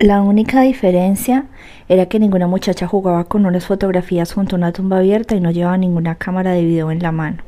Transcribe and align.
La 0.00 0.22
única 0.22 0.62
diferencia 0.62 1.44
era 1.86 2.06
que 2.06 2.18
ninguna 2.18 2.46
muchacha 2.46 2.86
jugaba 2.86 3.24
con 3.24 3.44
unas 3.44 3.66
fotografías 3.66 4.32
junto 4.32 4.56
a 4.56 4.58
una 4.58 4.72
tumba 4.72 4.96
abierta 4.96 5.34
y 5.34 5.40
no 5.40 5.50
llevaba 5.50 5.76
ninguna 5.76 6.14
cámara 6.14 6.52
de 6.52 6.64
video 6.64 6.90
en 6.90 7.02
la 7.02 7.12
mano. 7.12 7.42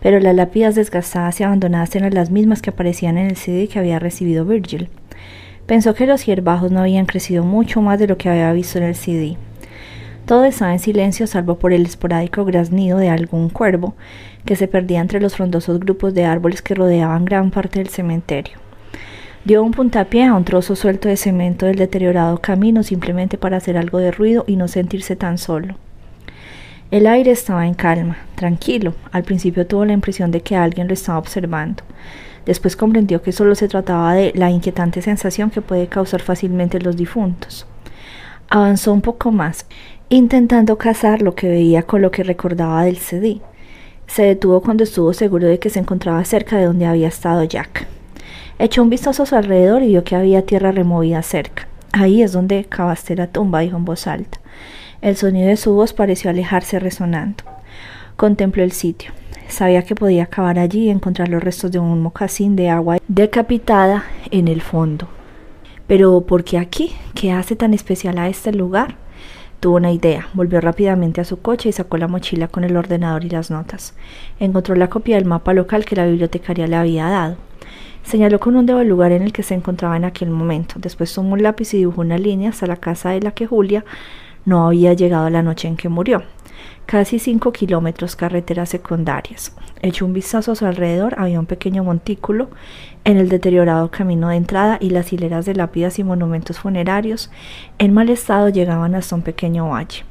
Pero 0.00 0.18
las 0.18 0.34
lápidas 0.34 0.74
desgastadas 0.74 1.38
y 1.38 1.44
abandonadas 1.44 1.94
eran 1.94 2.12
las 2.12 2.32
mismas 2.32 2.60
que 2.60 2.70
aparecían 2.70 3.18
en 3.18 3.28
el 3.28 3.36
CD 3.36 3.68
que 3.68 3.78
había 3.78 4.00
recibido 4.00 4.44
Virgil. 4.44 4.88
Pensó 5.66 5.94
que 5.94 6.08
los 6.08 6.26
hierbajos 6.26 6.72
no 6.72 6.80
habían 6.80 7.06
crecido 7.06 7.44
mucho 7.44 7.80
más 7.82 8.00
de 8.00 8.08
lo 8.08 8.18
que 8.18 8.30
había 8.30 8.52
visto 8.52 8.78
en 8.78 8.84
el 8.84 8.96
CD. 8.96 9.36
Todo 10.24 10.44
estaba 10.44 10.72
en 10.72 10.80
silencio 10.80 11.28
salvo 11.28 11.56
por 11.60 11.72
el 11.72 11.86
esporádico 11.86 12.44
graznido 12.44 12.98
de 12.98 13.10
algún 13.10 13.48
cuervo 13.48 13.94
que 14.44 14.56
se 14.56 14.66
perdía 14.66 15.00
entre 15.00 15.20
los 15.20 15.36
frondosos 15.36 15.78
grupos 15.78 16.14
de 16.14 16.24
árboles 16.24 16.62
que 16.62 16.74
rodeaban 16.74 17.24
gran 17.24 17.52
parte 17.52 17.78
del 17.78 17.90
cementerio. 17.90 18.65
Dio 19.46 19.62
un 19.62 19.70
puntapié 19.70 20.24
a 20.24 20.34
un 20.34 20.42
trozo 20.42 20.74
suelto 20.74 21.08
de 21.08 21.16
cemento 21.16 21.66
del 21.66 21.76
deteriorado 21.76 22.38
camino 22.38 22.82
simplemente 22.82 23.38
para 23.38 23.58
hacer 23.58 23.76
algo 23.76 23.98
de 23.98 24.10
ruido 24.10 24.42
y 24.48 24.56
no 24.56 24.66
sentirse 24.66 25.14
tan 25.14 25.38
solo. 25.38 25.76
El 26.90 27.06
aire 27.06 27.30
estaba 27.30 27.64
en 27.64 27.74
calma, 27.74 28.16
tranquilo. 28.34 28.94
Al 29.12 29.22
principio 29.22 29.64
tuvo 29.64 29.84
la 29.84 29.92
impresión 29.92 30.32
de 30.32 30.40
que 30.40 30.56
alguien 30.56 30.88
lo 30.88 30.94
estaba 30.94 31.20
observando. 31.20 31.84
Después 32.44 32.74
comprendió 32.74 33.22
que 33.22 33.30
solo 33.30 33.54
se 33.54 33.68
trataba 33.68 34.14
de 34.14 34.32
la 34.34 34.50
inquietante 34.50 35.00
sensación 35.00 35.50
que 35.50 35.62
puede 35.62 35.86
causar 35.86 36.22
fácilmente 36.22 36.80
los 36.80 36.96
difuntos. 36.96 37.68
Avanzó 38.48 38.92
un 38.92 39.00
poco 39.00 39.30
más, 39.30 39.66
intentando 40.08 40.76
cazar 40.76 41.22
lo 41.22 41.36
que 41.36 41.48
veía 41.48 41.84
con 41.84 42.02
lo 42.02 42.10
que 42.10 42.24
recordaba 42.24 42.82
del 42.82 42.96
CD. 42.96 43.40
Se 44.08 44.24
detuvo 44.24 44.60
cuando 44.60 44.82
estuvo 44.82 45.12
seguro 45.12 45.46
de 45.46 45.60
que 45.60 45.70
se 45.70 45.78
encontraba 45.78 46.24
cerca 46.24 46.56
de 46.56 46.64
donde 46.64 46.86
había 46.86 47.06
estado 47.06 47.44
Jack. 47.44 47.86
Echó 48.58 48.82
un 48.82 48.88
vistazo 48.88 49.22
a 49.22 49.26
su 49.26 49.36
alrededor 49.36 49.82
y 49.82 49.88
vio 49.88 50.02
que 50.02 50.16
había 50.16 50.46
tierra 50.46 50.72
removida 50.72 51.22
cerca. 51.22 51.68
Ahí 51.92 52.22
es 52.22 52.32
donde 52.32 52.64
cavaste 52.64 53.14
la 53.14 53.26
tumba, 53.26 53.60
dijo 53.60 53.76
en 53.76 53.84
voz 53.84 54.06
alta. 54.06 54.40
El 55.02 55.16
sonido 55.16 55.48
de 55.48 55.58
su 55.58 55.74
voz 55.74 55.92
pareció 55.92 56.30
alejarse 56.30 56.78
resonando. 56.78 57.44
Contempló 58.16 58.62
el 58.62 58.72
sitio. 58.72 59.12
Sabía 59.46 59.82
que 59.82 59.94
podía 59.94 60.26
cavar 60.26 60.58
allí 60.58 60.84
y 60.84 60.90
encontrar 60.90 61.28
los 61.28 61.42
restos 61.42 61.70
de 61.70 61.78
un 61.78 62.00
mocasín 62.00 62.56
de 62.56 62.70
agua 62.70 62.96
decapitada 63.08 64.04
en 64.30 64.48
el 64.48 64.62
fondo. 64.62 65.06
Pero 65.86 66.22
¿por 66.22 66.42
qué 66.42 66.58
aquí? 66.58 66.96
¿Qué 67.14 67.32
hace 67.32 67.56
tan 67.56 67.74
especial 67.74 68.16
a 68.16 68.28
este 68.28 68.52
lugar? 68.52 68.96
Tuvo 69.60 69.76
una 69.76 69.92
idea, 69.92 70.28
volvió 70.32 70.62
rápidamente 70.62 71.20
a 71.20 71.24
su 71.24 71.40
coche 71.40 71.68
y 71.68 71.72
sacó 71.72 71.98
la 71.98 72.08
mochila 72.08 72.48
con 72.48 72.64
el 72.64 72.76
ordenador 72.76 73.24
y 73.24 73.30
las 73.30 73.50
notas. 73.50 73.94
Encontró 74.40 74.74
la 74.76 74.88
copia 74.88 75.16
del 75.16 75.26
mapa 75.26 75.52
local 75.52 75.84
que 75.84 75.96
la 75.96 76.06
bibliotecaria 76.06 76.66
le 76.66 76.76
había 76.76 77.06
dado. 77.08 77.45
Señaló 78.06 78.38
con 78.38 78.54
un 78.54 78.66
dedo 78.66 78.80
el 78.80 78.88
lugar 78.88 79.10
en 79.10 79.22
el 79.22 79.32
que 79.32 79.42
se 79.42 79.54
encontraba 79.54 79.96
en 79.96 80.04
aquel 80.04 80.30
momento. 80.30 80.76
Después 80.78 81.12
tomó 81.12 81.32
un 81.32 81.42
lápiz 81.42 81.74
y 81.74 81.78
dibujó 81.78 82.02
una 82.02 82.18
línea 82.18 82.50
hasta 82.50 82.68
la 82.68 82.76
casa 82.76 83.10
de 83.10 83.20
la 83.20 83.32
que 83.32 83.48
Julia 83.48 83.84
no 84.44 84.64
había 84.64 84.92
llegado 84.92 85.28
la 85.28 85.42
noche 85.42 85.66
en 85.66 85.76
que 85.76 85.88
murió. 85.88 86.22
Casi 86.86 87.18
cinco 87.18 87.50
kilómetros 87.50 88.14
carreteras 88.14 88.68
secundarias. 88.68 89.56
Echó 89.82 90.06
un 90.06 90.12
vistazo 90.12 90.52
a 90.52 90.54
su 90.54 90.64
alrededor, 90.66 91.16
había 91.18 91.40
un 91.40 91.46
pequeño 91.46 91.82
montículo 91.82 92.48
en 93.02 93.16
el 93.16 93.28
deteriorado 93.28 93.90
camino 93.90 94.28
de 94.28 94.36
entrada 94.36 94.78
y 94.80 94.90
las 94.90 95.12
hileras 95.12 95.44
de 95.44 95.56
lápidas 95.56 95.98
y 95.98 96.04
monumentos 96.04 96.60
funerarios 96.60 97.32
en 97.78 97.92
mal 97.92 98.08
estado 98.08 98.50
llegaban 98.50 98.94
hasta 98.94 99.16
un 99.16 99.22
pequeño 99.22 99.68
valle. 99.68 100.04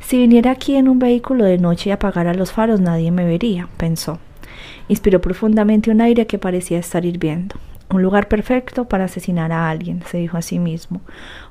Si 0.00 0.18
viniera 0.18 0.50
aquí 0.50 0.74
en 0.74 0.88
un 0.88 0.98
vehículo 0.98 1.44
de 1.44 1.58
noche 1.58 1.90
y 1.90 1.92
apagara 1.92 2.34
los 2.34 2.50
faros 2.50 2.80
nadie 2.80 3.12
me 3.12 3.24
vería, 3.24 3.68
pensó. 3.76 4.18
Inspiró 4.88 5.20
profundamente 5.20 5.90
un 5.90 6.00
aire 6.00 6.26
que 6.26 6.38
parecía 6.38 6.78
estar 6.78 7.04
hirviendo. 7.04 7.56
Un 7.92 8.02
lugar 8.02 8.26
perfecto 8.26 8.86
para 8.86 9.04
asesinar 9.04 9.52
a 9.52 9.68
alguien, 9.68 10.02
se 10.06 10.16
dijo 10.16 10.38
a 10.38 10.42
sí 10.42 10.58
mismo. 10.58 11.02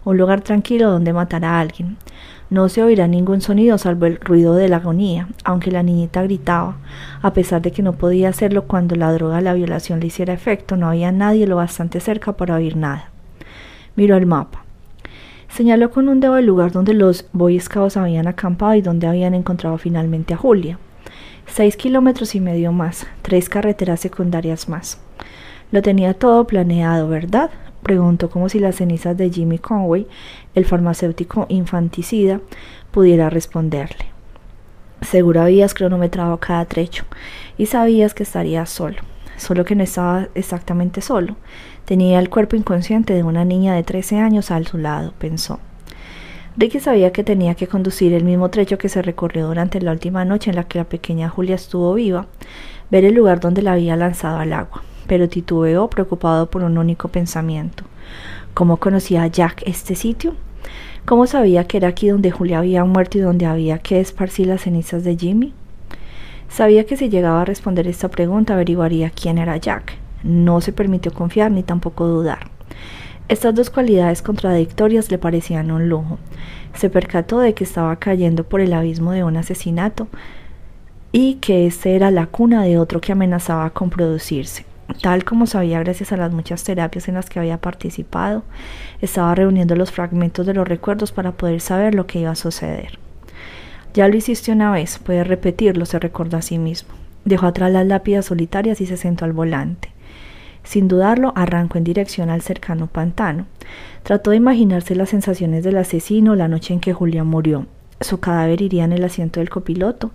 Un 0.04 0.18
lugar 0.18 0.42
tranquilo 0.42 0.90
donde 0.90 1.14
matar 1.14 1.46
a 1.46 1.60
alguien. 1.60 1.98
No 2.50 2.68
se 2.68 2.82
oirá 2.82 3.08
ningún 3.08 3.42
sonido 3.42 3.78
salvo 3.78 4.08
el 4.08 4.18
ruido 4.18 4.56
de 4.56 4.68
la 4.68 4.78
agonía, 4.78 5.28
aunque 5.44 5.70
la 5.70 5.84
niñita 5.84 6.24
gritaba. 6.24 6.78
A 7.22 7.34
pesar 7.34 7.62
de 7.62 7.72
que 7.72 7.84
no 7.84 7.94
podía 7.94 8.30
hacerlo 8.30 8.64
cuando 8.64 8.96
la 8.96 9.14
droga 9.14 9.36
de 9.36 9.44
la 9.44 9.54
violación 9.54 10.00
le 10.00 10.08
hiciera 10.08 10.34
efecto, 10.34 10.78
no 10.78 10.88
había 10.88 11.12
nadie 11.12 11.46
lo 11.46 11.58
bastante 11.58 12.00
cerca 12.00 12.34
para 12.34 12.56
oír 12.56 12.76
nada. 12.76 13.12
Miró 13.96 14.18
el 14.18 14.26
mapa. 14.26 14.66
Señaló 15.48 15.92
con 15.92 16.10
un 16.10 16.22
dedo 16.22 16.38
el 16.38 16.46
lugar 16.48 16.72
donde 16.72 16.96
los 16.96 17.26
Boy 17.34 17.60
Scouts 17.60 17.98
habían 17.98 18.28
acampado 18.28 18.74
y 18.74 18.82
donde 18.82 19.06
habían 19.06 19.36
encontrado 19.36 19.78
finalmente 19.78 20.34
a 20.34 20.38
Julia. 20.38 20.80
Seis 21.48 21.76
kilómetros 21.76 22.36
y 22.36 22.40
medio 22.40 22.72
más, 22.72 23.08
tres 23.22 23.50
carreteras 23.50 24.00
secundarias 24.00 24.70
más. 24.70 25.00
Lo 25.72 25.82
tenía 25.82 26.14
todo 26.14 26.46
planeado, 26.48 27.08
¿verdad? 27.08 27.50
Preguntó 27.84 28.30
como 28.30 28.50
si 28.50 28.60
las 28.60 28.76
cenizas 28.76 29.18
de 29.18 29.30
Jimmy 29.30 29.58
Conway, 29.58 30.08
el 30.54 30.66
farmacéutico 30.66 31.46
infanticida, 31.50 32.42
pudiera 32.92 33.30
responderle. 33.30 34.06
Seguro 35.02 35.42
habías 35.42 35.74
cronometrado 35.74 36.38
cada 36.38 36.66
trecho 36.66 37.06
y 37.58 37.66
sabías 37.66 38.14
que 38.14 38.24
estarías 38.24 38.70
solo, 38.70 38.98
solo 39.38 39.66
que 39.66 39.76
no 39.76 39.84
estaba 39.84 40.28
exactamente 40.36 41.02
solo. 41.02 41.36
Tenía 41.86 42.20
el 42.20 42.30
cuerpo 42.30 42.56
inconsciente 42.56 43.14
de 43.14 43.24
una 43.24 43.44
niña 43.44 43.74
de 43.74 43.84
13 43.84 44.20
años 44.20 44.52
al 44.52 44.68
su 44.68 44.78
lado, 44.78 45.14
pensó. 45.18 45.60
Ricky 46.58 46.82
sabía 46.82 47.14
que 47.14 47.24
tenía 47.24 47.56
que 47.56 47.68
conducir 47.68 48.12
el 48.12 48.26
mismo 48.26 48.50
trecho 48.50 48.78
que 48.78 48.90
se 48.90 49.02
recorrió 49.02 49.48
durante 49.48 49.80
la 49.80 49.94
última 49.94 50.26
noche 50.26 50.50
en 50.50 50.58
la 50.58 50.66
que 50.66 50.80
la 50.80 50.84
pequeña 50.84 51.30
Julia 51.30 51.56
estuvo 51.56 51.94
viva, 51.94 52.28
ver 52.90 53.06
el 53.06 53.14
lugar 53.14 53.40
donde 53.40 53.62
la 53.62 53.74
había 53.74 53.96
lanzado 53.96 54.38
al 54.38 54.52
agua, 54.52 54.84
pero 55.08 55.30
titubeó 55.30 55.90
preocupado 55.90 56.50
por 56.50 56.64
un 56.64 56.78
único 56.78 57.08
pensamiento. 57.08 57.86
¿Cómo 58.54 58.78
conocía 58.78 59.28
Jack 59.28 59.64
este 59.66 59.96
sitio? 59.96 60.36
¿Cómo 61.06 61.26
sabía 61.26 61.68
que 61.68 61.78
era 61.78 61.88
aquí 61.88 62.10
donde 62.10 62.32
Julia 62.32 62.60
había 62.60 62.84
muerto 62.84 63.18
y 63.18 63.22
donde 63.22 63.46
había 63.46 63.80
que 63.80 64.02
esparcir 64.02 64.48
las 64.48 64.62
cenizas 64.62 65.06
de 65.06 65.16
Jimmy? 65.16 65.54
Sabía 66.50 66.86
que 66.86 66.98
si 66.98 67.10
llegaba 67.10 67.42
a 67.42 67.46
responder 67.46 67.88
esta 67.88 68.10
pregunta 68.10 68.56
averiguaría 68.56 69.10
quién 69.10 69.38
era 69.38 69.56
Jack. 69.56 69.94
No 70.24 70.60
se 70.60 70.74
permitió 70.74 71.14
confiar 71.14 71.50
ni 71.50 71.64
tampoco 71.64 72.06
dudar. 72.08 72.52
Estas 73.28 73.56
dos 73.56 73.70
cualidades 73.70 74.22
contradictorias 74.22 75.10
le 75.10 75.18
parecían 75.18 75.72
un 75.72 75.90
lujo. 75.90 76.20
Se 76.76 76.90
percató 76.90 77.40
de 77.40 77.54
que 77.54 77.64
estaba 77.64 77.96
cayendo 77.96 78.44
por 78.44 78.62
el 78.62 78.74
abismo 78.74 79.12
de 79.12 79.24
un 79.24 79.38
asesinato 79.38 80.08
y 81.12 81.36
que 81.36 81.66
esta 81.68 81.90
era 81.90 82.12
la 82.12 82.28
cuna 82.28 82.64
de 82.64 82.78
otro 82.78 83.02
que 83.02 83.12
amenazaba 83.12 83.70
con 83.72 83.90
producirse. 83.90 84.66
Tal 85.02 85.24
como 85.24 85.48
sabía 85.48 85.80
gracias 85.80 86.12
a 86.12 86.18
las 86.18 86.32
muchas 86.32 86.64
terapias 86.64 87.08
en 87.08 87.16
las 87.16 87.30
que 87.30 87.40
había 87.40 87.60
participado, 87.60 88.44
estaba 89.02 89.34
reuniendo 89.36 89.76
los 89.76 89.92
fragmentos 89.92 90.46
de 90.46 90.54
los 90.54 90.68
recuerdos 90.68 91.12
para 91.12 91.32
poder 91.32 91.62
saber 91.62 91.96
lo 91.96 92.08
que 92.08 92.20
iba 92.20 92.32
a 92.32 92.36
suceder. 92.36 93.00
Ya 93.94 94.08
lo 94.08 94.16
hiciste 94.16 94.52
una 94.52 94.72
vez, 94.72 95.00
puedes 95.00 95.28
repetirlo, 95.28 95.86
se 95.86 96.00
recordó 96.00 96.38
a 96.38 96.42
sí 96.42 96.58
mismo. 96.58 96.90
Dejó 97.26 97.48
atrás 97.48 97.72
las 97.72 97.86
lápidas 97.86 98.26
solitarias 98.26 98.82
y 98.82 98.86
se 98.86 98.98
sentó 98.98 99.26
al 99.26 99.34
volante. 99.34 99.92
Sin 100.64 100.88
dudarlo, 100.88 101.34
arrancó 101.36 101.78
en 101.78 101.84
dirección 101.84 102.30
al 102.30 102.42
cercano 102.42 102.88
pantano. 102.88 103.46
Trató 104.04 104.32
de 104.32 104.38
imaginarse 104.38 104.96
las 104.96 105.10
sensaciones 105.10 105.64
del 105.64 105.78
asesino 105.78 106.36
la 106.36 106.48
noche 106.48 106.74
en 106.74 106.80
que 106.80 106.94
Julián 106.94 107.28
murió. 107.28 107.66
Su 108.00 108.20
cadáver 108.20 108.62
iría 108.62 108.84
en 108.84 108.94
el 108.94 109.04
asiento 109.04 109.40
del 109.40 109.50
copiloto, 109.50 110.12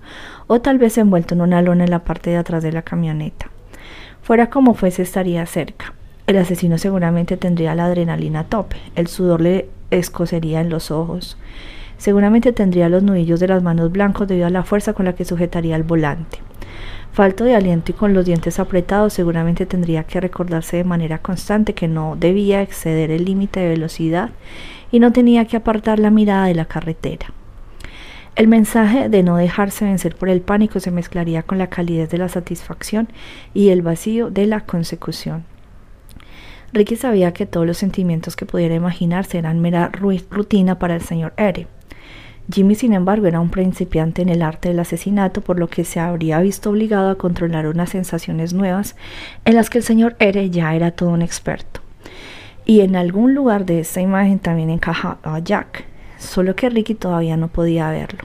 o 0.47 0.61
tal 0.61 0.79
vez 0.79 0.99
envuelto 0.99 1.34
en 1.34 1.41
una 1.41 1.62
lona 1.62 1.84
en 1.84 1.91
la 1.91 2.05
parte 2.05 2.31
de 2.31 2.37
atrás 2.37 2.62
de 2.62 2.73
la 2.73 2.83
camioneta. 2.83 3.51
Fuera 4.23 4.51
como 4.51 4.75
fuese, 4.75 5.03
estaría 5.03 5.47
cerca. 5.47 5.95
El 6.27 6.39
asesino 6.39 6.78
seguramente 6.78 7.37
tendría 7.37 7.77
la 7.77 7.84
adrenalina 7.84 8.41
a 8.41 8.45
tope, 8.45 8.77
el 8.97 9.07
sudor 9.07 9.41
le 9.41 9.69
escocería 9.93 10.61
en 10.61 10.71
los 10.71 10.91
ojos. 10.91 11.37
Seguramente 11.99 12.53
tendría 12.53 12.89
los 12.89 13.05
nudillos 13.05 13.39
de 13.39 13.49
las 13.49 13.63
manos 13.63 13.93
blancos 13.93 14.27
debido 14.27 14.49
a 14.49 14.51
la 14.51 14.65
fuerza 14.65 14.93
con 14.93 15.05
la 15.07 15.15
que 15.15 15.25
sujetaría 15.25 15.77
el 15.77 15.84
volante. 15.84 16.39
Falto 17.16 17.44
de 17.44 17.54
aliento 17.54 17.93
y 17.93 17.94
con 17.94 18.12
los 18.12 18.27
dientes 18.27 18.59
apretados, 18.59 19.15
seguramente 19.15 19.65
tendría 19.65 20.04
que 20.04 20.21
recordarse 20.21 20.77
de 20.77 20.84
manera 20.84 21.16
constante 21.16 21.72
que 21.72 21.88
no 21.88 22.15
debía 22.15 22.60
exceder 22.60 23.10
el 23.10 23.25
límite 23.25 23.60
de 23.60 23.71
velocidad 23.71 24.28
y 24.93 25.01
no 25.01 25.13
tenía 25.15 25.47
que 25.47 25.57
apartar 25.57 25.98
la 25.98 26.10
mirada 26.10 26.45
de 26.45 26.54
la 26.54 26.66
carretera. 26.66 27.33
El 28.34 28.48
mensaje 28.48 29.09
de 29.09 29.22
no 29.22 29.39
dejarse 29.39 29.86
vencer 29.86 30.15
por 30.15 30.28
el 30.28 30.42
pánico 30.42 30.78
se 30.78 30.91
mezclaría 30.91 31.42
con 31.42 31.57
la 31.57 31.68
calidez 31.68 32.10
de 32.10 32.18
la 32.18 32.28
satisfacción 32.28 33.09
y 33.54 33.71
el 33.71 33.80
vacío 33.80 34.28
de 34.28 34.47
la 34.47 34.60
consecución. 34.66 35.45
Ricky 36.74 36.97
sabía 36.97 37.33
que 37.33 37.47
todos 37.47 37.66
los 37.66 37.78
sentimientos 37.78 38.36
que 38.36 38.45
pudiera 38.45 38.74
imaginarse 38.74 39.39
eran 39.39 39.62
mera 39.62 39.91
rutina 39.91 40.78
para 40.78 40.95
el 40.95 41.01
señor 41.01 41.33
Ere. 41.39 41.66
Jimmy, 42.53 42.77
sin 42.77 42.93
embargo, 42.93 43.27
era 43.27 43.41
un 43.41 43.51
principiante 43.51 44.22
en 44.22 44.28
el 44.28 44.43
arte 44.43 44.69
del 44.69 44.78
asesinato, 44.78 45.41
por 45.41 45.59
lo 45.59 45.69
que 45.69 45.84
se 45.84 45.98
habría 45.98 46.41
visto 46.41 46.71
obligado 46.71 47.10
a 47.10 47.19
controlar 47.19 47.66
unas 47.66 47.91
sensaciones 47.91 48.53
nuevas 48.53 48.95
en 49.45 49.57
las 49.57 49.69
que 49.69 49.78
el 49.78 49.84
señor 49.84 50.15
Ere 50.21 50.48
ya 50.51 50.75
era 50.75 50.93
todo 50.93 51.10
un 51.10 51.22
experto. 51.22 51.81
Y 52.65 52.81
en 52.81 52.95
algún 52.95 53.34
lugar 53.34 53.66
de 53.66 53.81
esta 53.81 54.01
imagen 54.01 54.39
también 54.39 54.71
encajaba 54.71 55.39
Jack, 55.41 55.84
solo 56.19 56.54
que 56.54 56.71
Ricky 56.71 56.95
todavía 56.95 57.37
no 57.37 57.48
podía 57.48 57.91
verlo. 57.91 58.25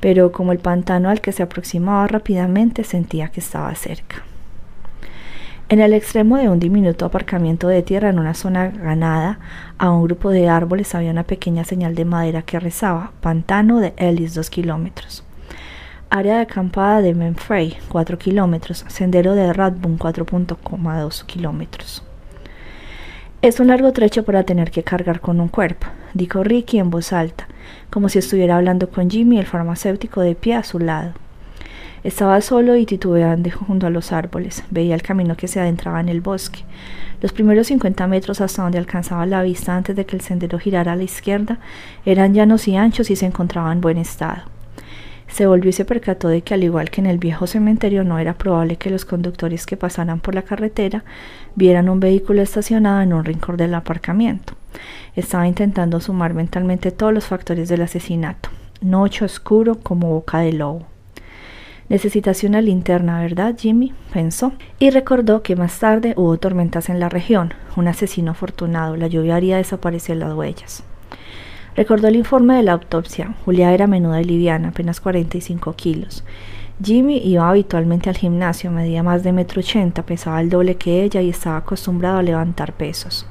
Pero 0.00 0.32
como 0.32 0.52
el 0.52 0.58
pantano 0.58 1.08
al 1.08 1.20
que 1.20 1.32
se 1.32 1.42
aproximaba 1.42 2.06
rápidamente 2.06 2.84
sentía 2.84 3.28
que 3.28 3.40
estaba 3.40 3.74
cerca. 3.74 4.24
En 5.70 5.78
el 5.78 5.92
extremo 5.92 6.36
de 6.36 6.48
un 6.48 6.58
diminuto 6.58 7.04
aparcamiento 7.04 7.68
de 7.68 7.84
tierra 7.84 8.08
en 8.10 8.18
una 8.18 8.34
zona 8.34 8.70
ganada 8.70 9.38
a 9.78 9.92
un 9.92 10.02
grupo 10.02 10.30
de 10.30 10.48
árboles 10.48 10.96
había 10.96 11.12
una 11.12 11.22
pequeña 11.22 11.62
señal 11.62 11.94
de 11.94 12.04
madera 12.04 12.42
que 12.42 12.58
rezaba 12.58 13.12
Pantano 13.20 13.78
de 13.78 13.94
Ellis 13.96 14.34
2 14.34 14.50
kilómetros. 14.50 15.22
Área 16.10 16.34
de 16.34 16.40
acampada 16.40 17.02
de 17.02 17.14
Menfrey 17.14 17.76
4 17.88 18.18
kilómetros. 18.18 18.84
Sendero 18.88 19.36
de 19.36 19.52
Radbourne 19.52 19.96
4.2 19.96 21.24
kilómetros. 21.26 22.02
Es 23.40 23.60
un 23.60 23.68
largo 23.68 23.92
trecho 23.92 24.24
para 24.24 24.42
tener 24.42 24.72
que 24.72 24.82
cargar 24.82 25.20
con 25.20 25.40
un 25.40 25.46
cuerpo, 25.46 25.86
dijo 26.14 26.42
Ricky 26.42 26.80
en 26.80 26.90
voz 26.90 27.12
alta, 27.12 27.46
como 27.90 28.08
si 28.08 28.18
estuviera 28.18 28.56
hablando 28.56 28.90
con 28.90 29.08
Jimmy, 29.08 29.38
el 29.38 29.46
farmacéutico, 29.46 30.20
de 30.20 30.34
pie 30.34 30.56
a 30.56 30.64
su 30.64 30.80
lado. 30.80 31.12
Estaba 32.02 32.40
solo 32.40 32.76
y 32.76 32.86
titubeando 32.86 33.50
junto 33.50 33.86
a 33.86 33.90
los 33.90 34.12
árboles. 34.12 34.64
Veía 34.70 34.94
el 34.94 35.02
camino 35.02 35.36
que 35.36 35.48
se 35.48 35.60
adentraba 35.60 36.00
en 36.00 36.08
el 36.08 36.22
bosque. 36.22 36.60
Los 37.20 37.32
primeros 37.32 37.66
50 37.66 38.06
metros 38.06 38.40
hasta 38.40 38.62
donde 38.62 38.78
alcanzaba 38.78 39.26
la 39.26 39.42
vista 39.42 39.76
antes 39.76 39.94
de 39.94 40.06
que 40.06 40.16
el 40.16 40.22
sendero 40.22 40.58
girara 40.58 40.92
a 40.92 40.96
la 40.96 41.02
izquierda 41.02 41.58
eran 42.06 42.32
llanos 42.32 42.66
y 42.68 42.76
anchos 42.76 43.10
y 43.10 43.16
se 43.16 43.26
encontraba 43.26 43.70
en 43.72 43.82
buen 43.82 43.98
estado. 43.98 44.44
Se 45.28 45.46
volvió 45.46 45.68
y 45.68 45.72
se 45.72 45.84
percató 45.84 46.28
de 46.28 46.42
que 46.42 46.54
al 46.54 46.64
igual 46.64 46.90
que 46.90 47.00
en 47.00 47.06
el 47.06 47.18
viejo 47.18 47.46
cementerio 47.46 48.02
no 48.02 48.18
era 48.18 48.34
probable 48.34 48.76
que 48.76 48.90
los 48.90 49.04
conductores 49.04 49.66
que 49.66 49.76
pasaran 49.76 50.20
por 50.20 50.34
la 50.34 50.42
carretera 50.42 51.04
vieran 51.54 51.88
un 51.88 52.00
vehículo 52.00 52.42
estacionado 52.42 53.02
en 53.02 53.12
un 53.12 53.24
rincón 53.24 53.56
del 53.56 53.74
aparcamiento. 53.74 54.54
Estaba 55.14 55.46
intentando 55.46 56.00
sumar 56.00 56.34
mentalmente 56.34 56.90
todos 56.90 57.12
los 57.12 57.26
factores 57.26 57.68
del 57.68 57.82
asesinato. 57.82 58.48
Noche 58.80 59.24
oscuro 59.24 59.76
como 59.76 60.08
boca 60.08 60.38
de 60.38 60.52
lobo. 60.52 60.86
Necesitas 61.90 62.44
una 62.44 62.60
linterna, 62.60 63.20
¿verdad, 63.20 63.56
Jimmy? 63.58 63.92
pensó. 64.12 64.52
Y 64.78 64.90
recordó 64.90 65.42
que 65.42 65.56
más 65.56 65.80
tarde 65.80 66.14
hubo 66.16 66.38
tormentas 66.38 66.88
en 66.88 67.00
la 67.00 67.08
región. 67.08 67.52
Un 67.74 67.88
asesino 67.88 68.30
afortunado. 68.30 68.96
La 68.96 69.08
lluvia 69.08 69.34
haría 69.34 69.56
desaparecer 69.56 70.16
las 70.16 70.32
huellas. 70.32 70.84
Recordó 71.74 72.06
el 72.06 72.14
informe 72.14 72.54
de 72.54 72.62
la 72.62 72.74
autopsia. 72.74 73.34
Julia 73.44 73.74
era 73.74 73.88
menuda 73.88 74.20
y 74.20 74.24
liviana, 74.24 74.68
apenas 74.68 75.00
45 75.00 75.72
kilos. 75.72 76.22
Jimmy 76.80 77.18
iba 77.24 77.48
habitualmente 77.48 78.08
al 78.08 78.16
gimnasio, 78.16 78.70
medía 78.70 79.02
más 79.02 79.24
de 79.24 79.32
metro 79.32 79.58
ochenta, 79.58 80.04
pesaba 80.04 80.40
el 80.40 80.48
doble 80.48 80.76
que 80.76 81.02
ella 81.02 81.20
y 81.22 81.30
estaba 81.30 81.56
acostumbrado 81.56 82.18
a 82.18 82.22
levantar 82.22 82.72
pesos. 82.72 83.26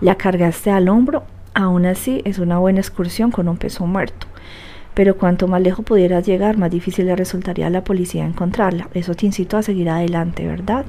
¿La 0.00 0.14
cargaste 0.14 0.70
al 0.70 0.88
hombro? 0.88 1.24
Aún 1.52 1.84
así, 1.84 2.22
es 2.24 2.38
una 2.38 2.58
buena 2.58 2.80
excursión 2.80 3.30
con 3.30 3.46
un 3.46 3.58
peso 3.58 3.84
muerto 3.86 4.26
pero 4.98 5.16
cuanto 5.16 5.46
más 5.46 5.62
lejos 5.62 5.84
pudieras 5.84 6.26
llegar, 6.26 6.56
más 6.56 6.72
difícil 6.72 7.06
le 7.06 7.14
resultaría 7.14 7.68
a 7.68 7.70
la 7.70 7.84
policía 7.84 8.26
encontrarla. 8.26 8.88
Eso 8.94 9.14
te 9.14 9.26
incitó 9.26 9.56
a 9.56 9.62
seguir 9.62 9.88
adelante, 9.88 10.44
¿verdad? 10.44 10.86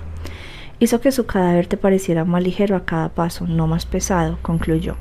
Hizo 0.80 1.00
que 1.00 1.12
su 1.12 1.28
cadáver 1.28 1.68
te 1.68 1.78
pareciera 1.78 2.26
más 2.26 2.42
ligero 2.42 2.76
a 2.76 2.86
cada 2.86 3.10
paso, 3.10 3.46
no 3.46 3.68
más 3.68 3.86
pesado, 3.86 4.40
concluyó. 4.42 4.96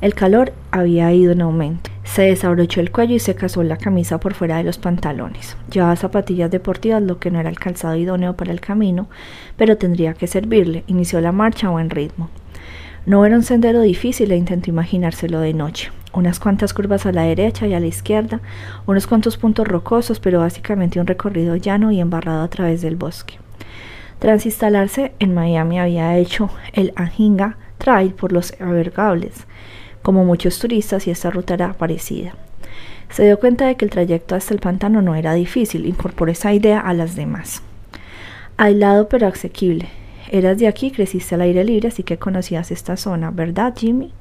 El 0.00 0.14
calor 0.14 0.52
había 0.72 1.12
ido 1.12 1.30
en 1.30 1.42
aumento. 1.42 1.88
Se 2.02 2.22
desabrochó 2.22 2.80
el 2.80 2.90
cuello 2.90 3.14
y 3.14 3.20
se 3.20 3.36
casó 3.36 3.62
la 3.62 3.76
camisa 3.76 4.18
por 4.18 4.34
fuera 4.34 4.56
de 4.56 4.64
los 4.64 4.78
pantalones. 4.78 5.56
Llevaba 5.70 5.94
zapatillas 5.94 6.50
deportivas, 6.50 7.04
lo 7.04 7.20
que 7.20 7.30
no 7.30 7.38
era 7.38 7.48
el 7.48 7.60
calzado 7.60 7.94
idóneo 7.94 8.34
para 8.34 8.50
el 8.50 8.60
camino, 8.60 9.08
pero 9.56 9.76
tendría 9.76 10.14
que 10.14 10.26
servirle. 10.26 10.82
Inició 10.88 11.20
la 11.20 11.30
marcha 11.30 11.68
a 11.68 11.70
buen 11.70 11.90
ritmo. 11.90 12.28
No 13.06 13.24
era 13.24 13.36
un 13.36 13.44
sendero 13.44 13.82
difícil 13.82 14.32
e 14.32 14.36
intentó 14.36 14.68
imaginárselo 14.68 15.38
de 15.38 15.54
noche 15.54 15.92
unas 16.16 16.40
cuantas 16.40 16.74
curvas 16.74 17.06
a 17.06 17.12
la 17.12 17.22
derecha 17.22 17.66
y 17.66 17.74
a 17.74 17.80
la 17.80 17.86
izquierda, 17.86 18.40
unos 18.86 19.06
cuantos 19.06 19.36
puntos 19.36 19.68
rocosos, 19.68 20.18
pero 20.18 20.40
básicamente 20.40 20.98
un 20.98 21.06
recorrido 21.06 21.56
llano 21.56 21.92
y 21.92 22.00
embarrado 22.00 22.42
a 22.42 22.48
través 22.48 22.82
del 22.82 22.96
bosque. 22.96 23.34
Tras 24.18 24.46
instalarse 24.46 25.12
en 25.18 25.34
Miami 25.34 25.78
había 25.78 26.16
hecho 26.16 26.50
el 26.72 26.92
Anjinga 26.96 27.58
Trail 27.78 28.14
por 28.14 28.32
los 28.32 28.52
Evergables, 28.58 29.46
como 30.02 30.24
muchos 30.24 30.58
turistas 30.58 31.06
y 31.06 31.10
esta 31.10 31.30
ruta 31.30 31.54
era 31.54 31.74
parecida. 31.74 32.34
Se 33.10 33.24
dio 33.24 33.38
cuenta 33.38 33.66
de 33.66 33.76
que 33.76 33.84
el 33.84 33.90
trayecto 33.90 34.34
hasta 34.34 34.54
el 34.54 34.60
pantano 34.60 35.02
no 35.02 35.14
era 35.14 35.34
difícil, 35.34 35.86
incorporó 35.86 36.32
esa 36.32 36.52
idea 36.52 36.80
a 36.80 36.94
las 36.94 37.14
demás. 37.14 37.62
Aislado 38.56 39.08
pero 39.08 39.26
asequible. 39.26 39.88
Eras 40.30 40.58
de 40.58 40.66
aquí, 40.66 40.90
creciste 40.90 41.34
al 41.34 41.42
aire 41.42 41.62
libre, 41.62 41.88
así 41.88 42.02
que 42.02 42.18
conocías 42.18 42.70
esta 42.70 42.96
zona, 42.96 43.30
¿verdad, 43.30 43.74
Jimmy? 43.76 44.12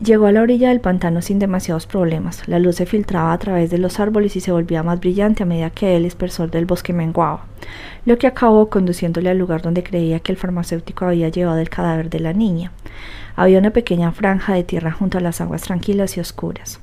Llegó 0.00 0.26
a 0.26 0.32
la 0.32 0.42
orilla 0.42 0.68
del 0.68 0.80
pantano 0.80 1.22
sin 1.22 1.40
demasiados 1.40 1.86
problemas. 1.86 2.46
La 2.46 2.60
luz 2.60 2.76
se 2.76 2.86
filtraba 2.86 3.32
a 3.32 3.38
través 3.38 3.68
de 3.70 3.78
los 3.78 3.98
árboles 3.98 4.36
y 4.36 4.40
se 4.40 4.52
volvía 4.52 4.84
más 4.84 5.00
brillante 5.00 5.42
a 5.42 5.46
medida 5.46 5.70
que 5.70 5.96
el 5.96 6.04
espesor 6.04 6.52
del 6.52 6.66
bosque 6.66 6.92
menguaba, 6.92 7.46
lo 8.06 8.16
que 8.16 8.28
acabó 8.28 8.70
conduciéndole 8.70 9.28
al 9.28 9.38
lugar 9.38 9.60
donde 9.60 9.82
creía 9.82 10.20
que 10.20 10.30
el 10.30 10.38
farmacéutico 10.38 11.04
había 11.04 11.30
llevado 11.30 11.58
el 11.58 11.68
cadáver 11.68 12.10
de 12.10 12.20
la 12.20 12.32
niña. 12.32 12.70
Había 13.34 13.58
una 13.58 13.70
pequeña 13.70 14.12
franja 14.12 14.54
de 14.54 14.62
tierra 14.62 14.92
junto 14.92 15.18
a 15.18 15.20
las 15.20 15.40
aguas 15.40 15.62
tranquilas 15.62 16.16
y 16.16 16.20
oscuras. 16.20 16.78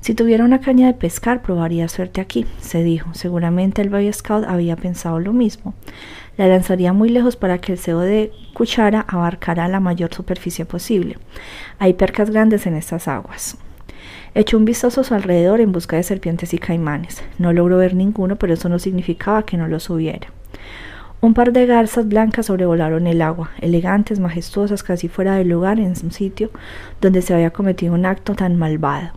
Si 0.00 0.14
tuviera 0.14 0.44
una 0.44 0.60
caña 0.60 0.86
de 0.86 0.94
pescar, 0.94 1.42
probaría 1.42 1.86
suerte 1.88 2.22
aquí, 2.22 2.46
se 2.60 2.82
dijo. 2.82 3.12
Seguramente 3.12 3.82
el 3.82 3.90
Boy 3.90 4.10
Scout 4.12 4.44
había 4.46 4.76
pensado 4.76 5.18
lo 5.18 5.34
mismo. 5.34 5.74
La 6.38 6.46
lanzaría 6.46 6.92
muy 6.92 7.08
lejos 7.08 7.36
para 7.36 7.58
que 7.58 7.72
el 7.72 7.78
cebo 7.78 8.00
de 8.00 8.32
cuchara 8.54 9.04
abarcara 9.08 9.66
la 9.66 9.80
mayor 9.80 10.14
superficie 10.14 10.64
posible. 10.64 11.18
Hay 11.80 11.94
percas 11.94 12.30
grandes 12.30 12.66
en 12.66 12.74
estas 12.74 13.08
aguas. 13.08 13.58
Echó 14.34 14.56
un 14.56 14.64
vistazo 14.64 15.00
a 15.00 15.04
su 15.04 15.14
alrededor 15.14 15.60
en 15.60 15.72
busca 15.72 15.96
de 15.96 16.04
serpientes 16.04 16.54
y 16.54 16.58
caimanes. 16.58 17.24
No 17.38 17.52
logró 17.52 17.78
ver 17.78 17.94
ninguno, 17.94 18.36
pero 18.36 18.54
eso 18.54 18.68
no 18.68 18.78
significaba 18.78 19.42
que 19.42 19.56
no 19.56 19.66
los 19.66 19.90
hubiera. 19.90 20.28
Un 21.20 21.34
par 21.34 21.52
de 21.52 21.66
garzas 21.66 22.06
blancas 22.06 22.46
sobrevolaron 22.46 23.08
el 23.08 23.20
agua, 23.20 23.50
elegantes, 23.60 24.20
majestuosas, 24.20 24.84
casi 24.84 25.08
fuera 25.08 25.34
del 25.34 25.48
lugar, 25.48 25.80
en 25.80 25.88
un 25.88 26.12
sitio 26.12 26.50
donde 27.00 27.20
se 27.20 27.34
había 27.34 27.50
cometido 27.50 27.94
un 27.94 28.06
acto 28.06 28.36
tan 28.36 28.54
malvado. 28.54 29.10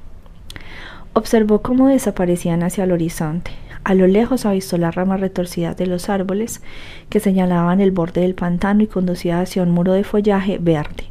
Observó 1.14 1.62
cómo 1.62 1.88
desaparecían 1.88 2.64
hacia 2.64 2.86
el 2.86 2.92
horizonte. 2.92 3.52
A 3.83 3.95
lo 3.95 4.06
lejos 4.07 4.45
avistó 4.45 4.78
las 4.78 4.94
ramas 4.94 5.19
retorcidas 5.19 5.75
de 5.75 5.88
los 5.88 6.10
árboles 6.10 6.62
que 7.10 7.19
señalaban 7.19 7.81
el 7.81 7.92
borde 7.92 8.22
del 8.22 8.36
pantano 8.36 8.83
y 8.83 8.88
conducía 8.88 9.42
hacia 9.42 9.63
un 9.63 9.72
muro 9.72 9.94
de 9.94 10.04
follaje 10.04 10.60
verde. 10.60 11.06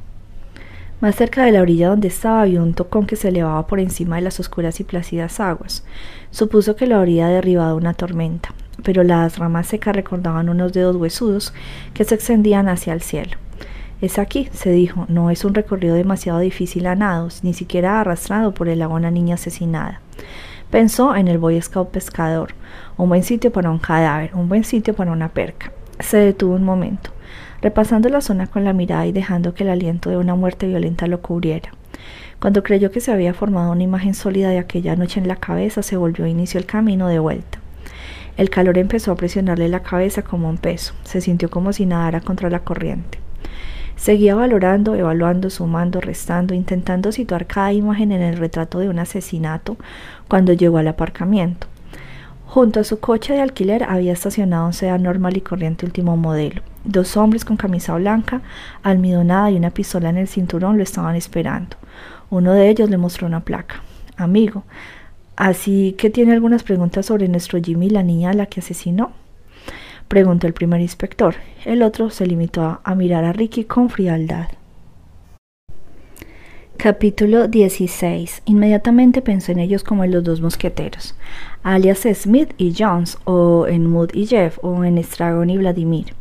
Más 1.00 1.17
cerca 1.17 1.44
de 1.44 1.52
la 1.52 1.62
orilla 1.62 1.88
donde 1.88 2.08
estaba 2.08 2.43
había 2.43 2.62
un 2.62 2.75
tocón 2.75 3.06
que 3.06 3.17
se 3.17 3.28
elevaba 3.28 3.67
por 3.67 3.81
encima 3.81 4.17
de 4.17 4.22
las 4.22 4.38
oscuras 4.38 4.81
y 4.81 4.84
plácidas 4.84 5.40
aguas. 5.40 5.82
Supuso 6.31 6.76
que 6.76 6.87
lo 6.87 6.96
habría 6.96 7.26
derribado 7.28 7.75
una 7.76 7.94
tormenta, 7.94 8.50
pero 8.84 9.02
las 9.02 9.38
ramas 9.38 9.66
secas 9.66 9.96
recordaban 9.96 10.49
unos 10.49 10.73
dedos 10.73 10.96
huesudos 10.96 11.55
que 11.94 12.05
se 12.05 12.14
extendían 12.14 12.69
hacia 12.69 12.93
el 12.93 13.00
cielo. 13.00 13.38
Es 14.00 14.19
aquí, 14.19 14.49
se 14.52 14.70
dijo, 14.70 15.06
no 15.08 15.31
es 15.31 15.44
un 15.44 15.55
recorrido 15.55 15.94
demasiado 15.94 16.38
difícil 16.38 16.87
a 16.87 16.94
nados, 16.94 17.45
ni 17.45 17.52
siquiera 17.52 18.00
arrastrado 18.00 18.54
por 18.54 18.68
el 18.68 18.80
agua 18.80 18.97
una 18.97 19.11
niña 19.11 19.35
asesinada. 19.35 20.00
Pensó 20.71 21.17
en 21.17 21.27
el 21.27 21.39
Boy 21.39 21.61
Scout 21.61 21.91
pescador, 21.91 22.55
un 22.97 23.09
buen 23.09 23.25
sitio 23.25 23.50
para 23.50 23.73
un 23.73 23.81
cadáver, 23.81 24.31
un 24.35 24.49
buen 24.49 24.62
sitio 24.62 24.95
para 24.95 25.11
una 25.11 25.29
perca. 25.29 25.73
Se 25.99 26.17
detuvo 26.19 26.55
un 26.55 26.62
momento, 26.62 27.11
repasando 27.61 28.09
la 28.09 28.21
zona 28.21 28.47
con 28.47 28.62
la 28.62 28.73
mirada 28.73 29.05
y 29.05 29.11
dejando 29.11 29.53
que 29.53 29.65
el 29.65 29.71
aliento 29.71 30.11
de 30.11 30.17
una 30.17 30.37
muerte 30.37 30.69
violenta 30.69 31.09
lo 31.09 31.21
cubriera. 31.21 31.73
Cuando 32.39 32.62
creyó 32.62 32.93
que 32.93 33.00
se 33.00 33.11
había 33.11 33.35
formado 33.35 33.73
una 33.73 33.83
imagen 33.83 34.15
sólida 34.15 34.50
de 34.50 34.61
aquella 34.61 34.95
noche 34.95 35.19
en 35.19 35.27
la 35.27 35.35
cabeza, 35.35 35.83
se 35.83 35.97
volvió 35.97 36.25
e 36.25 36.31
inició 36.31 36.61
el 36.61 36.67
camino 36.67 37.09
de 37.09 37.19
vuelta. 37.19 37.59
El 38.37 38.49
calor 38.49 38.79
empezó 38.79 39.11
a 39.11 39.17
presionarle 39.17 39.69
la 39.69 39.83
cabeza 39.83 40.23
como 40.23 40.49
un 40.49 40.57
peso. 40.57 40.95
Se 41.03 41.21
sintió 41.21 41.50
como 41.50 41.73
si 41.73 41.85
nadara 41.85 42.21
contra 42.21 42.49
la 42.49 42.61
corriente. 42.61 43.19
Seguía 43.97 44.35
valorando, 44.35 44.95
evaluando, 44.95 45.50
sumando, 45.50 46.00
restando, 46.00 46.55
intentando 46.55 47.12
situar 47.12 47.47
cada 47.47 47.75
imagen 47.75 48.12
en 48.12 48.23
el 48.23 48.39
retrato 48.39 48.79
de 48.79 48.89
un 48.89 48.99
asesinato 48.99 49.77
cuando 50.30 50.52
llegó 50.52 50.78
al 50.78 50.88
aparcamiento. 50.88 51.66
Junto 52.46 52.80
a 52.80 52.84
su 52.84 53.00
coche 53.00 53.34
de 53.34 53.42
alquiler 53.42 53.82
había 53.82 54.12
estacionado 54.12 54.66
un 54.66 54.72
sedán 54.72 55.02
normal 55.02 55.37
y 55.37 55.40
corriente 55.40 55.84
último 55.84 56.16
modelo. 56.16 56.62
Dos 56.84 57.16
hombres 57.16 57.44
con 57.44 57.56
camisa 57.56 57.94
blanca, 57.96 58.40
almidonada 58.82 59.50
y 59.50 59.56
una 59.56 59.70
pistola 59.70 60.08
en 60.08 60.16
el 60.16 60.28
cinturón 60.28 60.76
lo 60.76 60.84
estaban 60.84 61.16
esperando. 61.16 61.76
Uno 62.30 62.52
de 62.52 62.70
ellos 62.70 62.88
le 62.88 62.96
mostró 62.96 63.26
una 63.26 63.40
placa. 63.40 63.82
Amigo, 64.16 64.62
así 65.37 65.94
que 65.99 66.10
tiene 66.10 66.32
algunas 66.32 66.62
preguntas 66.62 67.06
sobre 67.06 67.28
nuestro 67.28 67.60
Jimmy, 67.60 67.90
la 67.90 68.04
niña 68.04 68.30
a 68.30 68.34
la 68.34 68.46
que 68.46 68.60
asesinó 68.60 69.12
preguntó 70.06 70.46
el 70.46 70.54
primer 70.54 70.80
inspector. 70.80 71.37
El 71.64 71.82
otro 71.82 72.10
se 72.10 72.26
limitó 72.26 72.80
a, 72.82 72.94
mirar 72.94 73.25
a 73.25 73.32
Ricky 73.32 73.64
con 73.64 73.90
frialdad. 73.90 74.49
Capítulo 76.82 77.46
16. 77.46 78.40
Inmediatamente 78.46 79.20
pensó 79.20 79.52
en 79.52 79.58
ellos 79.58 79.84
como 79.84 80.02
en 80.02 80.12
los 80.12 80.25
dos 80.25 80.40
mosqueteros, 80.40 81.14
alias 81.62 82.06
Smith 82.14 82.54
y 82.56 82.72
Jones, 82.75 83.18
o 83.25 83.66
en 83.66 83.87
Mood 83.87 84.14
y 84.14 84.25
Jeff, 84.25 84.58
o 84.62 84.82
en 84.82 84.96
Estragon 84.96 85.50
y 85.50 85.58
Vladimir. 85.58 86.14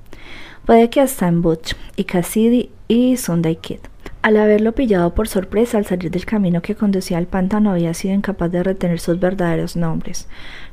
Puede 0.65 0.89
que 0.89 0.99
hasta 0.99 1.29
en 1.29 1.41
Butch 1.41 1.77
y 1.95 2.03
Cassidy 2.03 2.71
y 2.89 3.15
Sunday 3.15 3.55
Kid. 3.55 3.79
Al 4.21 4.35
haberlo 4.35 4.73
pillado 4.73 5.15
por 5.15 5.29
sorpresa 5.29 5.77
al 5.77 5.85
salir 5.85 6.11
del 6.11 6.25
camino 6.25 6.61
que 6.61 6.75
conducía 6.75 7.19
al 7.19 7.27
pantano 7.27 7.71
había 7.71 7.93
sido 7.93 8.13
incapaz 8.13 8.51
de 8.51 8.61
retener 8.61 8.99
sus 8.99 9.17
verdaderos 9.17 9.77
nombres. 9.77 10.27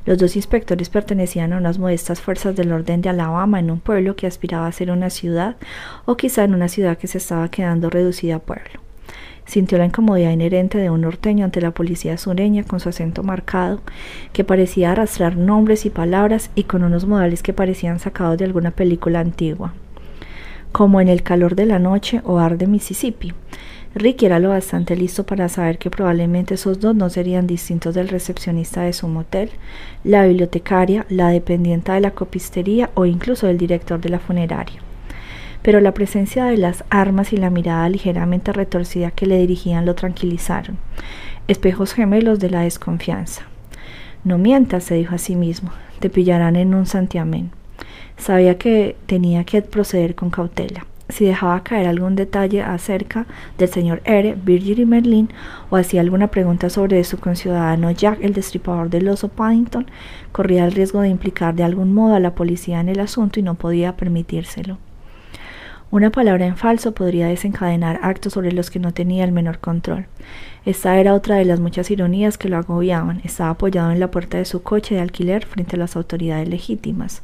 Los 0.05 0.17
dos 0.17 0.35
inspectores 0.35 0.89
pertenecían 0.89 1.53
a 1.53 1.57
unas 1.59 1.79
modestas 1.79 2.19
fuerzas 2.19 2.57
del 2.57 2.73
orden 2.73 3.01
de 3.01 3.07
Alabama 3.07 3.61
en 3.61 3.71
un 3.71 3.79
pueblo 3.79 4.17
que 4.17 4.27
aspiraba 4.27 4.67
a 4.67 4.71
ser 4.73 4.91
una 4.91 5.09
ciudad 5.09 5.55
o 6.03 6.17
quizá 6.17 6.43
en 6.43 6.55
una 6.55 6.67
ciudad 6.67 6.97
que 6.97 7.07
se 7.07 7.19
estaba 7.19 7.49
quedando 7.49 7.89
reducida 7.89 8.35
a 8.35 8.39
pueblo. 8.39 8.86
Sintió 9.47 9.79
la 9.79 9.85
incomodidad 9.85 10.29
inherente 10.31 10.77
de 10.77 10.91
un 10.91 11.01
norteño 11.01 11.45
ante 11.45 11.61
la 11.61 11.71
policía 11.71 12.17
sureña 12.17 12.63
con 12.63 12.79
su 12.79 12.89
acento 12.89 13.23
marcado, 13.23 13.81
que 14.33 14.43
parecía 14.43 14.91
arrastrar 14.91 15.35
nombres 15.35 15.87
y 15.87 15.89
palabras 15.89 16.51
y 16.53 16.65
con 16.65 16.83
unos 16.83 17.07
modales 17.07 17.41
que 17.41 17.53
parecían 17.53 17.99
sacados 17.99 18.37
de 18.37 18.45
alguna 18.45 18.71
película 18.71 19.21
antigua 19.21 19.73
como 20.71 21.01
en 21.01 21.07
el 21.07 21.23
calor 21.23 21.55
de 21.55 21.65
la 21.65 21.79
noche 21.79 22.21
o 22.23 22.37
ar 22.37 22.57
de 22.57 22.67
Mississippi. 22.67 23.33
Ricky 23.95 24.27
era 24.27 24.39
lo 24.39 24.49
bastante 24.49 24.95
listo 24.95 25.25
para 25.25 25.49
saber 25.49 25.79
que 25.79 25.89
probablemente 25.89 26.53
esos 26.53 26.79
dos 26.79 26.95
no 26.95 27.09
serían 27.09 27.47
distintos 27.47 27.95
del 27.95 28.09
recepcionista 28.09 28.81
de 28.81 28.93
su 28.93 29.07
motel, 29.07 29.49
la 30.03 30.25
bibliotecaria, 30.25 31.05
la 31.09 31.29
dependienta 31.29 31.95
de 31.95 32.01
la 32.01 32.11
copistería 32.11 32.91
o 32.93 33.05
incluso 33.05 33.47
del 33.47 33.57
director 33.57 33.99
de 33.99 34.09
la 34.09 34.19
funeraria. 34.19 34.86
Pero 35.67 35.81
la 35.81 35.93
presencia 35.93 36.45
de 36.45 36.55
las 36.55 36.85
armas 36.89 37.33
y 37.33 37.35
la 37.35 37.49
mirada 37.49 37.89
ligeramente 37.89 38.53
retorcida 38.53 39.11
que 39.11 39.25
le 39.25 39.37
dirigían 39.37 39.85
lo 39.85 39.95
tranquilizaron, 39.95 40.77
espejos 41.49 41.91
gemelos 41.91 42.39
de 42.39 42.49
la 42.49 42.61
desconfianza. 42.61 43.41
No 44.23 44.37
mientas, 44.37 44.85
se 44.85 44.95
dijo 44.95 45.15
a 45.15 45.17
sí 45.17 45.35
mismo, 45.35 45.71
te 45.99 46.09
pillarán 46.09 46.55
en 46.55 46.73
un 46.73 46.85
santiamén. 46.85 47.51
Sabía 48.15 48.57
que 48.57 48.95
tenía 49.07 49.43
que 49.43 49.61
proceder 49.61 50.15
con 50.15 50.29
cautela. 50.29 50.85
Si 51.09 51.25
dejaba 51.25 51.63
caer 51.63 51.87
algún 51.87 52.15
detalle 52.15 52.61
acerca 52.61 53.25
del 53.57 53.67
señor 53.67 54.01
R, 54.05 54.37
Virgil 54.41 54.79
y 54.79 54.85
Merlin, 54.85 55.29
o 55.69 55.75
hacía 55.75 55.99
alguna 55.99 56.27
pregunta 56.27 56.69
sobre 56.69 57.03
su 57.03 57.17
conciudadano 57.17 57.91
Jack, 57.91 58.19
el 58.21 58.31
destripador 58.31 58.89
del 58.89 59.09
oso 59.09 59.27
Paddington, 59.27 59.87
corría 60.31 60.63
el 60.63 60.71
riesgo 60.71 61.01
de 61.01 61.09
implicar 61.09 61.55
de 61.55 61.63
algún 61.63 61.93
modo 61.93 62.15
a 62.15 62.21
la 62.21 62.35
policía 62.35 62.79
en 62.79 62.87
el 62.87 63.01
asunto 63.01 63.41
y 63.41 63.43
no 63.43 63.55
podía 63.55 63.97
permitírselo. 63.97 64.77
Una 65.89 66.11
palabra 66.11 66.45
en 66.45 66.57
falso 66.57 66.93
podría 66.93 67.27
desencadenar 67.27 68.01
actos 68.03 68.33
sobre 68.33 68.51
los 68.51 68.69
que 68.69 68.77
no 68.77 68.93
tenía 68.93 69.23
el 69.23 69.31
menor 69.31 69.59
control. 69.59 70.07
Esta 70.65 70.99
era 70.99 71.13
otra 71.13 71.37
de 71.37 71.45
las 71.45 71.61
muchas 71.61 71.89
ironías 71.89 72.37
que 72.37 72.49
lo 72.49 72.57
agobiaban. 72.57 73.21
Estaba 73.23 73.51
apoyado 73.51 73.91
en 73.91 74.01
la 74.01 74.11
puerta 74.11 74.37
de 74.37 74.43
su 74.43 74.63
coche 74.63 74.95
de 74.95 75.01
alquiler 75.01 75.45
frente 75.45 75.77
a 75.77 75.79
las 75.79 75.95
autoridades 75.95 76.49
legítimas, 76.49 77.23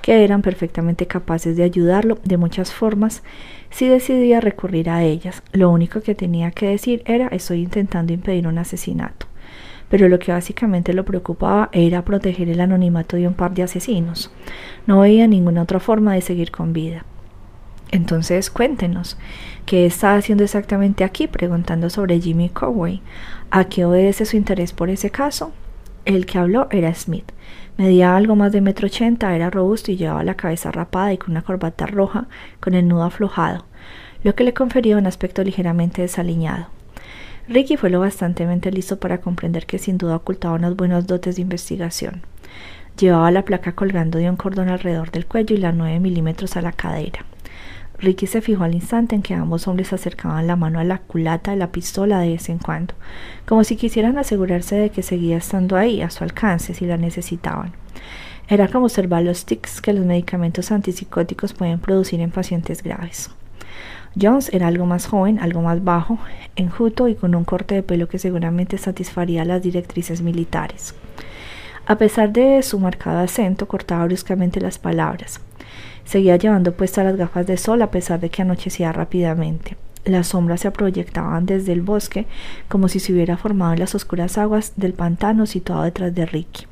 que 0.00 0.22
eran 0.22 0.42
perfectamente 0.42 1.08
capaces 1.08 1.56
de 1.56 1.64
ayudarlo 1.64 2.20
de 2.22 2.36
muchas 2.36 2.72
formas 2.72 3.24
si 3.70 3.88
decidía 3.88 4.40
recurrir 4.40 4.90
a 4.90 5.02
ellas. 5.02 5.42
Lo 5.50 5.70
único 5.70 6.00
que 6.00 6.14
tenía 6.14 6.52
que 6.52 6.68
decir 6.68 7.02
era 7.06 7.26
estoy 7.26 7.62
intentando 7.62 8.12
impedir 8.12 8.46
un 8.46 8.58
asesinato. 8.58 9.26
Pero 9.88 10.08
lo 10.08 10.20
que 10.20 10.30
básicamente 10.30 10.92
lo 10.92 11.04
preocupaba 11.04 11.68
era 11.72 12.04
proteger 12.04 12.48
el 12.48 12.60
anonimato 12.60 13.16
de 13.16 13.26
un 13.26 13.34
par 13.34 13.54
de 13.54 13.64
asesinos. 13.64 14.30
No 14.86 15.00
veía 15.00 15.26
ninguna 15.26 15.62
otra 15.62 15.80
forma 15.80 16.14
de 16.14 16.20
seguir 16.20 16.52
con 16.52 16.72
vida. 16.72 17.04
Entonces 17.94 18.50
cuéntenos, 18.50 19.16
¿qué 19.66 19.86
está 19.86 20.16
haciendo 20.16 20.42
exactamente 20.42 21.04
aquí? 21.04 21.28
Preguntando 21.28 21.88
sobre 21.90 22.20
Jimmy 22.20 22.48
Coway. 22.48 23.00
¿A 23.52 23.66
qué 23.66 23.84
obedece 23.84 24.26
su 24.26 24.36
interés 24.36 24.72
por 24.72 24.90
ese 24.90 25.10
caso? 25.10 25.52
El 26.04 26.26
que 26.26 26.38
habló 26.38 26.66
era 26.72 26.92
Smith. 26.92 27.30
Medía 27.76 28.16
algo 28.16 28.34
más 28.34 28.50
de 28.50 28.60
metro 28.60 28.86
ochenta, 28.86 29.36
era 29.36 29.48
robusto 29.48 29.92
y 29.92 29.96
llevaba 29.96 30.24
la 30.24 30.34
cabeza 30.34 30.72
rapada 30.72 31.12
y 31.12 31.18
con 31.18 31.30
una 31.30 31.42
corbata 31.42 31.86
roja 31.86 32.26
con 32.58 32.74
el 32.74 32.88
nudo 32.88 33.04
aflojado, 33.04 33.64
lo 34.24 34.34
que 34.34 34.42
le 34.42 34.54
confería 34.54 34.98
un 34.98 35.06
aspecto 35.06 35.44
ligeramente 35.44 36.02
desaliñado. 36.02 36.66
Ricky 37.46 37.76
fue 37.76 37.90
lo 37.90 38.00
bastantemente 38.00 38.72
listo 38.72 38.98
para 38.98 39.20
comprender 39.20 39.66
que 39.66 39.78
sin 39.78 39.98
duda 39.98 40.16
ocultaba 40.16 40.56
unos 40.56 40.74
buenos 40.74 41.06
dotes 41.06 41.36
de 41.36 41.42
investigación. 41.42 42.22
Llevaba 42.98 43.30
la 43.30 43.44
placa 43.44 43.76
colgando 43.76 44.18
de 44.18 44.28
un 44.28 44.34
cordón 44.34 44.68
alrededor 44.68 45.12
del 45.12 45.26
cuello 45.26 45.54
y 45.54 45.60
la 45.60 45.70
nueve 45.70 46.00
milímetros 46.00 46.56
a 46.56 46.60
la 46.60 46.72
cadera. 46.72 47.24
Ricky 47.98 48.26
se 48.26 48.40
fijó 48.40 48.64
al 48.64 48.74
instante 48.74 49.14
en 49.14 49.22
que 49.22 49.34
ambos 49.34 49.68
hombres 49.68 49.92
acercaban 49.92 50.46
la 50.46 50.56
mano 50.56 50.78
a 50.78 50.84
la 50.84 50.98
culata 50.98 51.52
de 51.52 51.56
la 51.56 51.72
pistola 51.72 52.18
de 52.18 52.30
vez 52.30 52.48
en 52.48 52.58
cuando, 52.58 52.94
como 53.46 53.64
si 53.64 53.76
quisieran 53.76 54.18
asegurarse 54.18 54.76
de 54.76 54.90
que 54.90 55.02
seguía 55.02 55.36
estando 55.36 55.76
ahí, 55.76 56.02
a 56.02 56.10
su 56.10 56.24
alcance, 56.24 56.74
si 56.74 56.86
la 56.86 56.96
necesitaban. 56.96 57.72
Era 58.48 58.68
como 58.68 58.86
observar 58.86 59.22
los 59.22 59.46
tics 59.46 59.80
que 59.80 59.92
los 59.92 60.04
medicamentos 60.04 60.70
antipsicóticos 60.70 61.54
pueden 61.54 61.78
producir 61.78 62.20
en 62.20 62.30
pacientes 62.30 62.82
graves. 62.82 63.30
Jones 64.20 64.52
era 64.52 64.68
algo 64.68 64.86
más 64.86 65.06
joven, 65.06 65.38
algo 65.40 65.62
más 65.62 65.82
bajo, 65.82 66.18
enjuto 66.56 67.08
y 67.08 67.14
con 67.14 67.34
un 67.34 67.44
corte 67.44 67.74
de 67.74 67.82
pelo 67.82 68.08
que 68.08 68.18
seguramente 68.18 68.78
satisfaría 68.78 69.44
las 69.44 69.62
directrices 69.62 70.20
militares. 70.20 70.94
A 71.86 71.98
pesar 71.98 72.32
de 72.32 72.62
su 72.62 72.78
marcado 72.78 73.18
acento, 73.18 73.66
cortaba 73.66 74.04
bruscamente 74.04 74.60
las 74.60 74.78
palabras. 74.78 75.40
Seguía 76.04 76.36
llevando 76.36 76.72
puestas 76.72 77.04
las 77.04 77.16
gafas 77.16 77.46
de 77.46 77.56
sol 77.56 77.82
a 77.82 77.90
pesar 77.90 78.20
de 78.20 78.30
que 78.30 78.42
anochecía 78.42 78.92
rápidamente. 78.92 79.76
Las 80.04 80.28
sombras 80.28 80.60
se 80.60 80.70
proyectaban 80.70 81.46
desde 81.46 81.72
el 81.72 81.80
bosque 81.80 82.26
como 82.68 82.88
si 82.88 83.00
se 83.00 83.12
hubiera 83.12 83.36
formado 83.36 83.72
en 83.72 83.80
las 83.80 83.94
oscuras 83.94 84.36
aguas 84.36 84.74
del 84.76 84.92
pantano 84.92 85.46
situado 85.46 85.82
detrás 85.82 86.14
de 86.14 86.26
Ricky. 86.26 86.66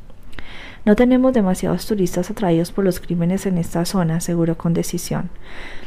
No 0.85 0.97
tenemos 0.97 1.33
demasiados 1.33 1.87
turistas 1.87 2.31
atraídos 2.31 2.73
por 2.73 2.85
los 2.85 2.99
crímenes 2.99 3.47
en 3.47 3.57
esta 3.57 3.85
zona, 3.85 4.17
aseguró 4.17 4.59
con 4.59 4.75
decisión. 4.75 5.31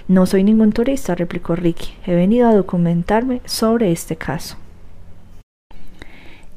No 0.08 0.25
soy 0.25 0.44
ningún 0.44 0.72
turista, 0.72 1.16
replicó 1.16 1.56
Ricky. 1.56 1.94
He 2.06 2.16
venido 2.16 2.48
a 2.48 2.54
documentarme 2.54 3.42
sobre 3.46 3.92
este 3.92 4.16
caso. 4.16 4.58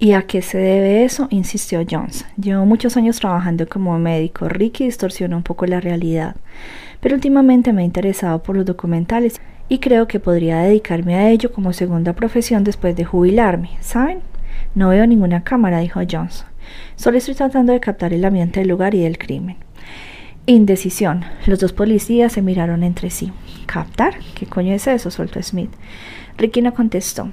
¿Y 0.00 0.12
a 0.12 0.22
qué 0.22 0.42
se 0.42 0.58
debe 0.58 1.04
eso? 1.04 1.26
insistió 1.30 1.84
Jones. 1.88 2.24
Llevo 2.40 2.64
muchos 2.64 2.96
años 2.96 3.18
trabajando 3.18 3.68
como 3.68 3.98
médico. 3.98 4.48
Ricky 4.48 4.84
distorsiona 4.84 5.36
un 5.36 5.42
poco 5.42 5.66
la 5.66 5.80
realidad. 5.80 6.36
Pero 7.00 7.16
últimamente 7.16 7.72
me 7.72 7.82
he 7.82 7.84
interesado 7.84 8.40
por 8.40 8.56
los 8.56 8.64
documentales 8.64 9.40
y 9.68 9.80
creo 9.80 10.06
que 10.06 10.20
podría 10.20 10.58
dedicarme 10.58 11.16
a 11.16 11.30
ello 11.30 11.52
como 11.52 11.72
segunda 11.72 12.12
profesión 12.12 12.62
después 12.62 12.94
de 12.94 13.04
jubilarme. 13.04 13.70
¿Saben? 13.80 14.20
No 14.76 14.90
veo 14.90 15.04
ninguna 15.04 15.42
cámara, 15.42 15.80
dijo 15.80 16.00
Jones. 16.08 16.44
Solo 16.94 17.18
estoy 17.18 17.34
tratando 17.34 17.72
de 17.72 17.80
captar 17.80 18.12
el 18.12 18.24
ambiente 18.24 18.60
del 18.60 18.68
lugar 18.68 18.94
y 18.94 19.00
del 19.00 19.18
crimen. 19.18 19.56
Indecisión. 20.46 21.24
Los 21.46 21.58
dos 21.58 21.72
policías 21.72 22.32
se 22.32 22.42
miraron 22.42 22.84
entre 22.84 23.10
sí. 23.10 23.32
¿Captar? 23.66 24.14
¿Qué 24.36 24.46
coño 24.46 24.74
es 24.74 24.86
eso? 24.86 25.10
soltó 25.10 25.42
Smith. 25.42 25.70
Ricky 26.36 26.62
no 26.62 26.72
contestó. 26.72 27.30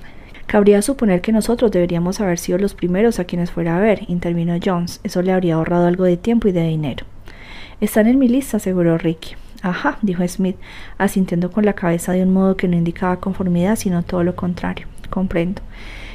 Cabría 0.48 0.82
suponer 0.82 1.22
que 1.22 1.32
nosotros 1.32 1.72
deberíamos 1.72 2.22
haber 2.22 2.38
sido 2.38 2.58
los 2.58 2.76
primeros 2.76 3.20
a 3.20 3.26
quienes 3.26 3.52
fuera 3.52 3.78
a 3.78 3.80
ver, 3.80 4.02
intervino 4.08 4.58
Jones. 4.64 5.00
Eso 5.04 5.22
le 5.22 5.32
habría 5.32 5.56
ahorrado 5.56 5.88
algo 5.88 6.04
de 6.04 6.18
tiempo 6.18 6.48
y 6.48 6.52
de 6.52 6.68
dinero. 6.68 7.06
Están 7.82 8.08
en 8.08 8.20
mi 8.20 8.28
lista, 8.28 8.58
aseguró 8.58 8.98
Ricky. 8.98 9.36
Ajá, 9.64 9.98
dijo 10.04 10.26
Smith, 10.28 10.58
asintiendo 11.00 11.52
con 11.52 11.66
la 11.66 11.74
cabeza 11.74 12.12
de 12.12 12.22
un 12.22 12.32
modo 12.32 12.56
que 12.56 12.68
no 12.68 12.78
indicaba 12.78 13.20
conformidad, 13.20 13.76
sino 13.76 14.04
todo 14.04 14.24
lo 14.24 14.36
contrario. 14.36 14.86
Comprendo. 15.10 15.62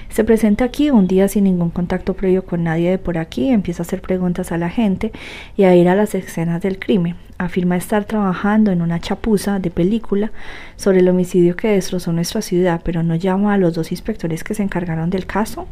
Se 0.08 0.24
presenta 0.24 0.64
aquí 0.64 0.90
un 0.90 1.06
día 1.06 1.28
sin 1.28 1.44
ningún 1.44 1.70
contacto 1.70 2.14
previo 2.14 2.44
con 2.44 2.64
nadie 2.64 2.90
de 2.90 2.98
por 2.98 3.18
aquí, 3.18 3.48
empieza 3.48 3.82
a 3.82 3.86
hacer 3.86 4.00
preguntas 4.00 4.52
a 4.52 4.58
la 4.58 4.70
gente 4.70 5.12
y 5.56 5.64
a 5.64 5.74
ir 5.74 5.88
a 5.88 5.96
las 5.96 6.14
escenas 6.14 6.62
del 6.62 6.78
crimen. 6.78 7.16
Afirma 7.40 7.78
estar 7.78 8.04
trabajando 8.04 8.70
en 8.70 8.82
una 8.82 9.00
chapuza 9.00 9.60
de 9.60 9.70
película 9.70 10.30
sobre 10.76 10.98
el 10.98 11.08
homicidio 11.08 11.56
que 11.56 11.68
destrozó 11.68 12.12
nuestra 12.12 12.42
ciudad, 12.42 12.82
pero 12.84 13.02
no 13.02 13.14
llama 13.14 13.54
a 13.54 13.56
los 13.56 13.72
dos 13.72 13.92
inspectores 13.92 14.44
que 14.44 14.52
se 14.52 14.62
encargaron 14.62 15.08
del 15.08 15.24
caso. 15.24 15.66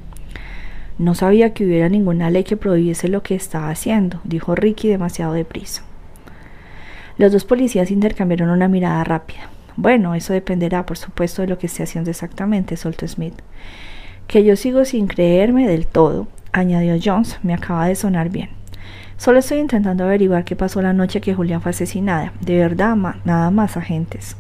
No 0.97 1.15
sabía 1.15 1.53
que 1.53 1.67
hubiera 1.67 1.91
ninguna 1.91 2.31
ley 2.31 2.45
que 2.45 2.57
prohibiese 2.57 3.09
lo 3.09 3.23
que 3.23 3.35
estaba 3.35 3.69
haciendo, 3.69 4.19
dijo 4.25 4.55
Ricky 4.55 4.89
demasiado 4.89 5.35
deprisa. 5.35 5.83
Los 7.19 7.33
dos 7.33 7.45
policías 7.45 7.91
intercambiaron 7.91 8.49
una 8.49 8.69
mirada 8.69 9.05
rápida. 9.05 9.51
Bueno, 9.77 10.15
eso 10.15 10.33
dependerá, 10.33 10.87
por 10.87 10.97
supuesto, 10.97 11.43
de 11.43 11.49
lo 11.49 11.59
que 11.59 11.67
esté 11.67 11.83
haciendo 11.83 12.09
exactamente, 12.09 12.79
soltó 12.79 13.07
Smith. 13.07 13.35
Que 14.27 14.43
yo 14.43 14.57
sigo 14.57 14.87
sin 14.87 15.07
creerme 15.07 15.69
del 15.69 15.87
todo, 15.87 16.29
añadió 16.51 16.97
Jones, 16.99 17.39
me 17.43 17.53
acaba 17.53 17.89
de 17.89 17.95
sonar 17.95 18.31
bien. 18.31 18.49
Solo 19.19 19.41
estoy 19.41 19.59
intentando 19.59 20.05
averiguar 20.05 20.45
qué 20.45 20.55
pasó 20.55 20.81
la 20.81 20.93
noche 20.93 21.21
que 21.21 21.35
Julia 21.35 21.59
fue 21.59 21.71
asesinada. 21.71 22.33
De 22.41 22.57
verdad, 22.57 22.97
nada 23.25 23.51
más 23.51 23.77
agentes. 23.77 24.37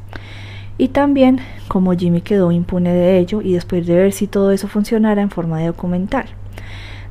Y 0.78 0.88
también 0.88 1.40
cómo 1.66 1.94
Jimmy 1.94 2.20
quedó 2.20 2.52
impune 2.52 2.94
de 2.94 3.18
ello 3.18 3.42
y 3.42 3.54
después 3.54 3.84
de 3.88 3.96
ver 3.96 4.12
si 4.12 4.28
todo 4.28 4.52
eso 4.52 4.68
funcionara 4.68 5.20
en 5.20 5.30
forma 5.30 5.58
de 5.58 5.66
documental. 5.66 6.26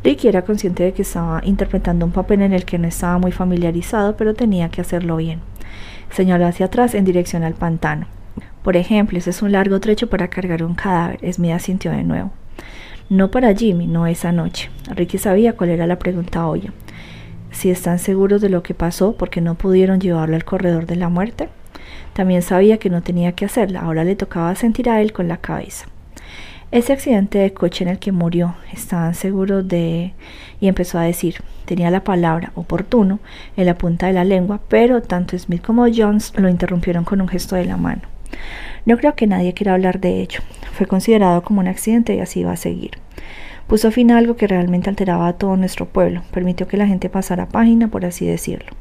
Ricky 0.02 0.30
era 0.30 0.44
consciente 0.44 0.84
de 0.84 0.94
que 0.94 1.02
estaba 1.02 1.42
interpretando 1.44 2.06
un 2.06 2.14
papel 2.14 2.42
en 2.42 2.54
el 2.54 2.64
que 2.64 2.78
no 2.78 2.88
estaba 2.88 3.18
muy 3.18 3.34
familiarizado, 3.34 4.16
pero 4.16 4.34
tenía 4.34 4.70
que 4.70 4.80
hacerlo 4.80 5.18
bien. 5.18 5.42
Señaló 6.10 6.48
hacia 6.48 6.68
atrás 6.68 6.96
en 6.96 7.04
dirección 7.04 7.44
al 7.44 7.56
pantano. 7.56 8.08
Por 8.64 8.78
ejemplo, 8.78 9.18
ese 9.18 9.32
es 9.32 9.42
un 9.42 9.52
largo 9.52 9.82
trecho 9.82 10.10
para 10.10 10.30
cargar 10.30 10.64
un 10.64 10.74
cadáver. 10.74 11.20
Smith 11.34 11.52
asintió 11.52 11.92
de 11.92 12.04
nuevo. 12.04 12.32
No 13.10 13.30
para 13.30 13.54
Jimmy, 13.54 13.88
no 13.88 14.08
esa 14.08 14.32
noche. 14.32 14.70
Ricky 14.96 15.18
sabía 15.18 15.58
cuál 15.58 15.72
era 15.72 15.86
la 15.86 16.00
pregunta 16.00 16.48
hoy. 16.48 16.72
Si 17.58 17.72
están 17.72 17.98
seguros 17.98 18.40
de 18.40 18.50
lo 18.50 18.62
que 18.62 18.76
pasó 18.76 19.14
porque 19.14 19.42
no 19.42 19.56
pudieron 19.56 20.00
llevarlo 20.00 20.36
al 20.36 20.46
corredor 20.46 20.86
de 20.86 20.96
la 20.96 21.10
muerte. 21.10 21.50
También 22.14 22.44
sabía 22.44 22.78
que 22.78 22.92
no 22.92 23.02
tenía 23.02 23.32
que 23.32 23.46
hacerla, 23.46 23.80
ahora 23.80 24.04
le 24.04 24.16
tocaba 24.16 24.54
sentir 24.54 24.92
a 24.92 25.02
él 25.02 25.12
con 25.12 25.28
la 25.28 25.38
cabeza. 25.38 25.88
Ese 26.70 26.94
accidente 26.94 27.40
de 27.40 27.54
coche 27.54 27.84
en 27.84 27.90
el 27.90 27.98
que 27.98 28.12
murió, 28.12 28.54
estaban 28.72 29.16
seguros 29.16 29.68
de... 29.68 30.14
y 30.60 30.68
empezó 30.68 31.00
a 31.00 31.04
decir, 31.04 31.38
tenía 31.66 31.90
la 31.90 32.04
palabra 32.04 32.52
oportuno 32.54 33.20
en 33.56 33.66
la 33.66 33.76
punta 33.76 34.06
de 34.06 34.14
la 34.14 34.24
lengua, 34.24 34.60
pero 34.68 35.02
tanto 35.02 35.36
Smith 35.36 35.66
como 35.66 35.88
Jones 35.92 36.34
lo 36.38 36.50
interrumpieron 36.50 37.06
con 37.06 37.22
un 37.22 37.28
gesto 37.28 37.56
de 37.56 37.66
la 37.66 37.78
mano. 37.78 38.04
No 38.86 38.98
creo 38.98 39.16
que 39.16 39.26
nadie 39.26 39.56
quiera 39.56 39.74
hablar 39.74 40.00
de 40.00 40.22
ello. 40.22 40.42
Fue 40.74 40.86
considerado 40.86 41.42
como 41.42 41.62
un 41.62 41.68
accidente 41.68 42.14
y 42.14 42.20
así 42.20 42.44
va 42.44 42.52
a 42.52 42.58
seguir. 42.58 42.92
Puso 43.68 43.92
fin 43.92 44.12
a 44.12 44.18
algo 44.18 44.36
que 44.36 44.48
realmente 44.48 44.90
alteraba 44.90 45.28
a 45.28 45.34
todo 45.34 45.58
nuestro 45.58 45.86
pueblo, 45.86 46.24
permitió 46.32 46.68
que 46.68 46.78
la 46.78 46.88
gente 46.88 47.10
pasara 47.10 47.50
página, 47.50 47.90
por 47.90 48.06
así 48.06 48.26
decirlo. 48.26 48.72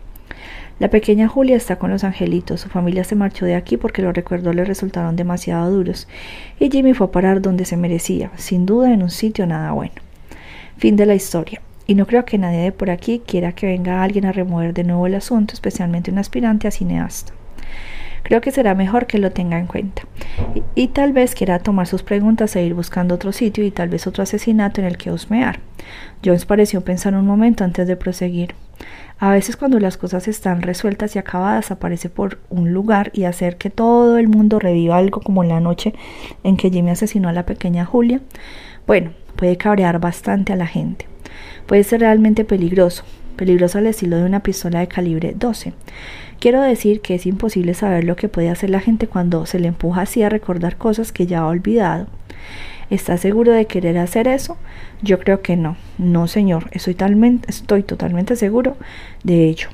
La 0.79 0.91
pequeña 0.91 1.27
Julia 1.27 1.57
está 1.57 1.77
con 1.77 1.91
los 1.91 2.05
angelitos. 2.05 2.61
Su 2.61 2.69
familia 2.69 3.03
se 3.03 3.15
marchó 3.15 3.47
de 3.47 3.55
aquí 3.55 3.79
porque 3.79 4.03
los 4.03 4.15
recuerdos 4.15 4.55
le 4.55 4.65
resultaron 4.65 5.17
demasiado 5.17 5.71
duros. 5.71 6.07
Y 6.61 6.71
Jimmy 6.71 6.93
fue 6.93 7.07
a 7.07 7.11
parar 7.11 7.41
donde 7.41 7.65
se 7.65 7.79
merecía, 7.79 8.31
sin 8.37 8.67
duda 8.67 8.93
en 8.93 9.03
un 9.03 9.09
sitio 9.09 9.47
nada 9.47 9.73
bueno. 9.73 9.95
Fin 10.77 10.97
de 10.97 11.07
la 11.07 11.15
historia. 11.15 11.63
Y 11.87 11.95
no 11.95 12.07
creo 12.07 12.27
que 12.27 12.37
nadie 12.37 12.59
de 12.59 12.73
por 12.73 12.91
aquí 12.91 13.23
quiera 13.27 13.53
que 13.53 13.67
venga 13.67 14.03
alguien 14.03 14.27
a 14.27 14.33
remover 14.33 14.75
de 14.75 14.85
nuevo 14.85 15.07
el 15.07 15.15
asunto, 15.15 15.55
especialmente 15.55 16.11
un 16.11 16.19
aspirante 16.19 16.69
a 16.69 16.71
cineasta. 16.71 17.33
Creo 18.27 18.41
que 18.41 18.51
será 18.51 18.75
mejor 18.75 19.07
que 19.07 19.21
lo 19.21 19.31
tenga 19.31 19.57
en 19.57 19.69
cuenta. 19.69 20.03
Y, 20.75 20.89
tal 20.89 21.13
vez 21.13 21.37
quiera 21.37 21.61
tomar 21.61 21.87
sus 21.87 22.03
preguntas 22.03 22.57
e 22.57 22.65
ir 22.65 22.75
buscando 22.75 23.15
otro 23.15 23.31
sitio 23.31 23.65
y 23.65 23.71
tal 23.71 23.89
vez 23.89 24.09
otro 24.09 24.25
asesinato 24.25 24.81
en 24.81 24.89
el 24.89 24.97
que 24.97 25.13
husmear. 25.13 25.61
Jones 26.25 26.45
pareció 26.45 26.81
pensar 26.81 27.15
un 27.15 27.25
momento 27.25 27.63
antes 27.63 27.87
de 27.87 27.95
proseguir. 27.95 28.57
A 29.21 29.31
veces 29.31 29.57
cuando 29.57 29.79
las 29.79 29.97
cosas 29.97 30.27
están 30.27 30.63
resueltas 30.63 31.15
y 31.15 31.21
acabadas 31.21 31.71
aparece 31.71 32.11
por 32.11 32.41
un 32.51 32.73
lugar 32.73 33.13
y 33.15 33.25
hacer 33.25 33.59
que 33.59 33.71
todo 33.71 34.19
el 34.19 34.27
mundo 34.27 34.59
reviva 34.59 34.97
algo 34.97 35.21
como 35.21 35.45
en 35.45 35.51
la 35.51 35.61
noche 35.61 35.95
en 36.43 36.57
que 36.57 36.71
Jimmy 36.71 36.91
asesinó 36.91 37.29
a 37.29 37.33
la 37.33 37.47
pequeña 37.47 37.85
Julia, 37.85 38.21
bueno, 38.89 39.13
puede 39.37 39.57
cabrear 39.57 40.01
bastante 40.01 40.53
a 40.53 40.57
la 40.57 40.67
gente. 40.67 41.07
Puede 41.67 41.85
ser 41.85 42.01
realmente 42.01 42.45
peligroso, 42.45 43.05
peligroso 43.37 43.79
al 43.79 43.87
estilo 43.87 44.17
de 44.17 44.25
una 44.25 44.41
pistola 44.41 44.81
de 44.81 44.89
calibre 44.89 45.33
12. 45.37 45.75
Quiero 46.47 46.63
decir 46.63 47.01
que 47.01 47.17
es 47.17 47.27
imposible 47.27 47.75
saber 47.75 48.05
lo 48.05 48.15
que 48.15 48.29
puede 48.29 48.51
hacer 48.51 48.71
la 48.71 48.79
gente 48.79 49.09
cuando 49.09 49.47
se 49.47 49.59
le 49.59 49.67
empuja 49.67 50.03
así 50.03 50.23
a 50.23 50.29
recordar 50.29 50.77
cosas 50.77 51.11
que 51.11 51.27
ya 51.27 51.41
ha 51.41 51.47
olvidado. 51.49 52.07
¿Está 52.89 53.17
seguro 53.17 53.51
de 53.51 53.65
querer 53.65 53.99
hacer 53.99 54.29
eso? 54.29 54.57
Yo 55.03 55.19
creo 55.19 55.43
que 55.43 55.57
no. 55.57 55.77
No, 55.99 56.29
señor. 56.29 56.69
Estoy, 56.71 56.95
talmente, 56.95 57.51
estoy 57.51 57.83
totalmente 57.83 58.37
seguro 58.37 58.77
de 59.25 59.49
ello. 59.49 59.71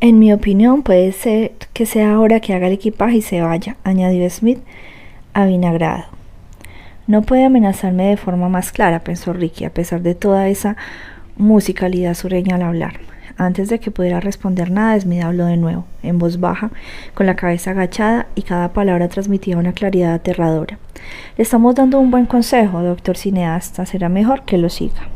En 0.00 0.18
mi 0.18 0.30
opinión, 0.30 0.82
puede 0.82 1.10
ser 1.12 1.52
que 1.72 1.86
sea 1.86 2.20
hora 2.20 2.40
que 2.40 2.52
haga 2.52 2.66
el 2.66 2.74
equipaje 2.74 3.16
y 3.16 3.22
se 3.22 3.40
vaya, 3.40 3.78
añadió 3.82 4.28
Smith 4.28 4.58
avinagrado. 5.32 6.04
No 7.06 7.22
puede 7.22 7.46
amenazarme 7.46 8.10
de 8.10 8.18
forma 8.18 8.50
más 8.50 8.72
clara, 8.72 9.00
pensó 9.00 9.32
Ricky, 9.32 9.64
a 9.64 9.72
pesar 9.72 10.02
de 10.02 10.14
toda 10.14 10.50
esa 10.50 10.76
musicalidad 11.38 12.12
sureña 12.12 12.56
al 12.56 12.62
hablar. 12.64 13.00
Antes 13.40 13.70
de 13.70 13.80
que 13.80 13.90
pudiera 13.90 14.20
responder 14.20 14.70
nada, 14.70 15.00
Smith 15.00 15.22
habló 15.22 15.46
de 15.46 15.56
nuevo, 15.56 15.86
en 16.02 16.18
voz 16.18 16.40
baja, 16.40 16.70
con 17.14 17.24
la 17.24 17.36
cabeza 17.36 17.70
agachada, 17.70 18.26
y 18.34 18.42
cada 18.42 18.74
palabra 18.74 19.08
transmitía 19.08 19.56
una 19.56 19.72
claridad 19.72 20.12
aterradora. 20.12 20.78
Le 21.38 21.42
estamos 21.42 21.74
dando 21.74 21.98
un 22.00 22.10
buen 22.10 22.26
consejo, 22.26 22.82
doctor 22.82 23.16
cineasta, 23.16 23.86
será 23.86 24.10
mejor 24.10 24.42
que 24.42 24.58
lo 24.58 24.68
siga. 24.68 25.08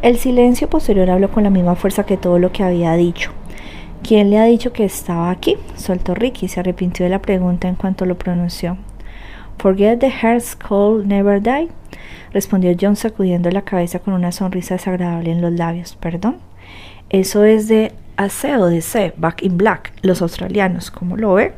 El 0.00 0.18
silencio 0.18 0.70
posterior 0.70 1.10
habló 1.10 1.32
con 1.32 1.42
la 1.42 1.50
misma 1.50 1.74
fuerza 1.74 2.06
que 2.06 2.16
todo 2.16 2.38
lo 2.38 2.52
que 2.52 2.62
había 2.62 2.92
dicho. 2.92 3.32
¿Quién 4.04 4.30
le 4.30 4.38
ha 4.38 4.44
dicho 4.44 4.72
que 4.72 4.84
estaba 4.84 5.30
aquí? 5.30 5.56
soltó 5.74 6.14
Ricky 6.14 6.46
y 6.46 6.48
se 6.48 6.60
arrepintió 6.60 7.02
de 7.02 7.10
la 7.10 7.20
pregunta 7.20 7.66
en 7.66 7.74
cuanto 7.74 8.06
lo 8.06 8.16
pronunció. 8.16 8.78
Forget 9.58 9.98
the 9.98 10.12
heart's 10.22 10.54
call 10.54 11.04
never 11.04 11.42
die, 11.42 11.68
respondió 12.32 12.76
John 12.80 12.94
sacudiendo 12.94 13.50
la 13.50 13.62
cabeza 13.62 13.98
con 13.98 14.14
una 14.14 14.30
sonrisa 14.30 14.74
desagradable 14.74 15.32
en 15.32 15.40
los 15.40 15.52
labios. 15.52 15.96
¿Perdón? 15.96 16.47
Eso 17.10 17.44
es 17.44 17.68
de 17.68 17.92
aseo 18.18 18.66
de 18.66 18.82
C, 18.82 19.14
Back 19.16 19.42
in 19.42 19.56
Black, 19.56 19.92
los 20.02 20.20
australianos, 20.20 20.90
¿cómo 20.90 21.16
lo 21.16 21.34
ve? 21.34 21.52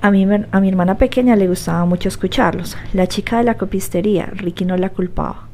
A 0.00 0.10
mi, 0.10 0.26
a 0.50 0.60
mi 0.60 0.68
hermana 0.68 0.98
pequeña 0.98 1.36
le 1.36 1.46
gustaba 1.46 1.84
mucho 1.84 2.08
escucharlos. 2.08 2.76
La 2.92 3.06
chica 3.06 3.38
de 3.38 3.44
la 3.44 3.54
copistería, 3.54 4.26
Ricky 4.26 4.64
no 4.64 4.76
la 4.76 4.88
culpaba. 4.88 5.46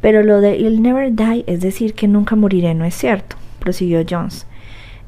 Pero 0.00 0.22
lo 0.22 0.40
de 0.40 0.56
I'll 0.58 0.80
never 0.80 1.14
die, 1.14 1.44
es 1.46 1.60
decir, 1.60 1.92
que 1.92 2.08
nunca 2.08 2.34
moriré, 2.34 2.74
no 2.74 2.86
es 2.86 2.94
cierto, 2.94 3.36
prosiguió 3.58 4.02
Jones. 4.08 4.46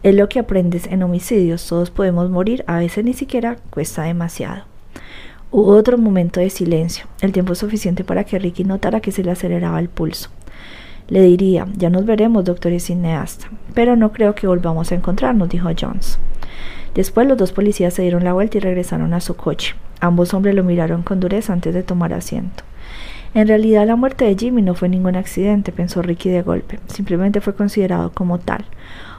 Es 0.03 0.15
lo 0.15 0.29
que 0.29 0.39
aprendes 0.39 0.87
en 0.87 1.03
homicidios, 1.03 1.67
todos 1.67 1.91
podemos 1.91 2.29
morir, 2.29 2.65
a 2.67 2.79
veces 2.79 3.03
ni 3.03 3.15
siquiera 3.15 3.57
cuesta 3.71 4.03
demasiado. 4.03 4.65
Hubo 5.51 5.69
otro 5.69 5.97
momento 5.97 6.41
de 6.41 6.51
silencio, 6.51 7.07
el 7.23 7.33
tiempo 7.33 7.55
suficiente 7.55 8.05
para 8.05 8.25
que 8.25 8.39
Ricky 8.39 8.65
notara 8.65 9.01
que 9.01 9.13
se 9.13 9.25
le 9.25 9.31
aceleraba 9.31 9.81
el 9.81 9.89
pulso. 9.89 10.29
Le 11.09 11.23
diría, 11.23 11.67
ya 11.77 11.89
nos 11.89 12.05
veremos, 12.05 12.45
doctor 12.45 12.73
y 12.73 12.81
cineasta, 12.81 13.49
pero 13.75 13.95
no 13.95 14.13
creo 14.13 14.35
que 14.35 14.49
volvamos 14.49 14.91
a 14.91 14.97
encontrarnos, 14.97 15.49
dijo 15.49 15.69
Jones. 15.79 16.19
Después 16.95 17.29
los 17.29 17.39
dos 17.39 17.53
policías 17.53 17.95
se 17.95 18.03
dieron 18.03 18.25
la 18.25 18.33
vuelta 18.33 18.59
y 18.59 18.61
regresaron 18.61 19.15
a 19.15 19.21
su 19.21 19.37
coche. 19.37 19.75
Ambos 20.01 20.35
hombres 20.35 20.55
lo 20.55 20.65
miraron 20.65 21.03
con 21.03 21.21
dureza 21.21 21.53
antes 21.53 21.75
de 21.75 21.83
tomar 21.83 22.13
asiento. 22.13 22.65
En 23.35 23.47
realidad 23.49 23.87
la 23.87 23.97
muerte 23.97 24.25
de 24.25 24.35
Jimmy 24.35 24.63
no 24.63 24.75
fue 24.75 24.89
ningún 24.89 25.15
accidente, 25.15 25.71
pensó 25.71 26.01
Ricky 26.03 26.31
de 26.31 26.43
golpe, 26.43 26.81
simplemente 26.87 27.41
fue 27.41 27.55
considerado 27.55 28.11
como 28.13 28.39
tal, 28.39 28.65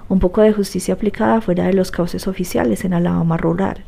un 0.10 0.20
poco 0.20 0.42
de 0.42 0.54
justicia 0.54 0.96
aplicada 0.96 1.40
fuera 1.40 1.66
de 1.66 1.74
los 1.74 1.92
cauces 1.92 2.28
oficiales 2.28 2.84
en 2.84 2.96
Alabama 2.96 3.38
rural. 3.38 3.86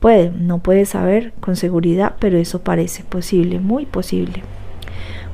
Puede, 0.00 0.30
no 0.30 0.58
puede 0.58 0.84
saber 0.84 1.32
con 1.40 1.56
seguridad, 1.56 2.14
pero 2.20 2.36
eso 2.36 2.60
parece 2.60 3.02
posible, 3.04 3.58
muy 3.58 3.86
posible. 3.86 4.42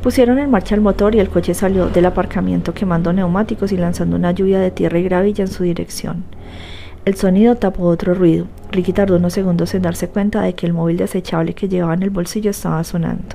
Pusieron 0.05 0.39
en 0.39 0.51
marcha 0.51 0.75
el 0.75 0.83
motor 0.83 1.15
y 1.15 1.19
el 1.19 1.31
coche 1.31 1.55
salió 1.55 1.89
del 1.89 2.05
aparcamiento 2.05 2.75
quemando 2.75 3.15
neumáticos 3.15 3.73
y 3.73 3.79
lanzando 3.79 4.17
una 4.17 4.33
lluvia 4.33 4.61
de 4.61 4.71
tierra 4.71 4.99
y 4.99 5.05
gravilla 5.05 5.45
en 5.45 5.51
su 5.51 5.63
dirección. 5.63 6.25
El 7.07 7.15
sonido 7.15 7.55
tapó 7.55 7.85
otro 7.85 8.13
ruido. 8.13 8.47
Ricky 8.71 8.93
tardó 8.93 9.17
unos 9.17 9.33
segundos 9.33 9.75
en 9.75 9.81
darse 9.81 10.11
cuenta 10.11 10.43
de 10.43 10.55
que 10.55 10.67
el 10.67 10.75
móvil 10.75 10.99
desechable 10.99 11.55
que 11.55 11.71
llevaba 11.71 11.95
en 11.95 12.03
el 12.03 12.11
bolsillo 12.11 12.51
estaba 12.51 12.85
sonando. 12.85 13.35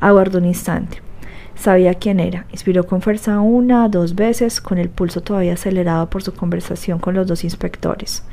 Aguardó 0.00 0.38
un 0.38 0.46
instante. 0.46 1.00
Sabía 1.54 1.94
quién 1.94 2.18
era. 2.18 2.46
Inspiró 2.50 2.84
con 2.84 3.00
fuerza 3.00 3.38
una, 3.38 3.88
dos 3.88 4.16
veces, 4.16 4.60
con 4.60 4.78
el 4.78 4.88
pulso 4.88 5.20
todavía 5.20 5.52
acelerado 5.52 6.10
por 6.10 6.24
su 6.24 6.34
conversación 6.34 6.98
con 6.98 7.14
los 7.14 7.28
dos 7.28 7.44
inspectores. 7.44 8.24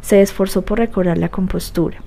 Se 0.00 0.20
esforzó 0.20 0.62
por 0.62 0.80
recobrar 0.80 1.16
la 1.16 1.28
compostura. 1.28 2.02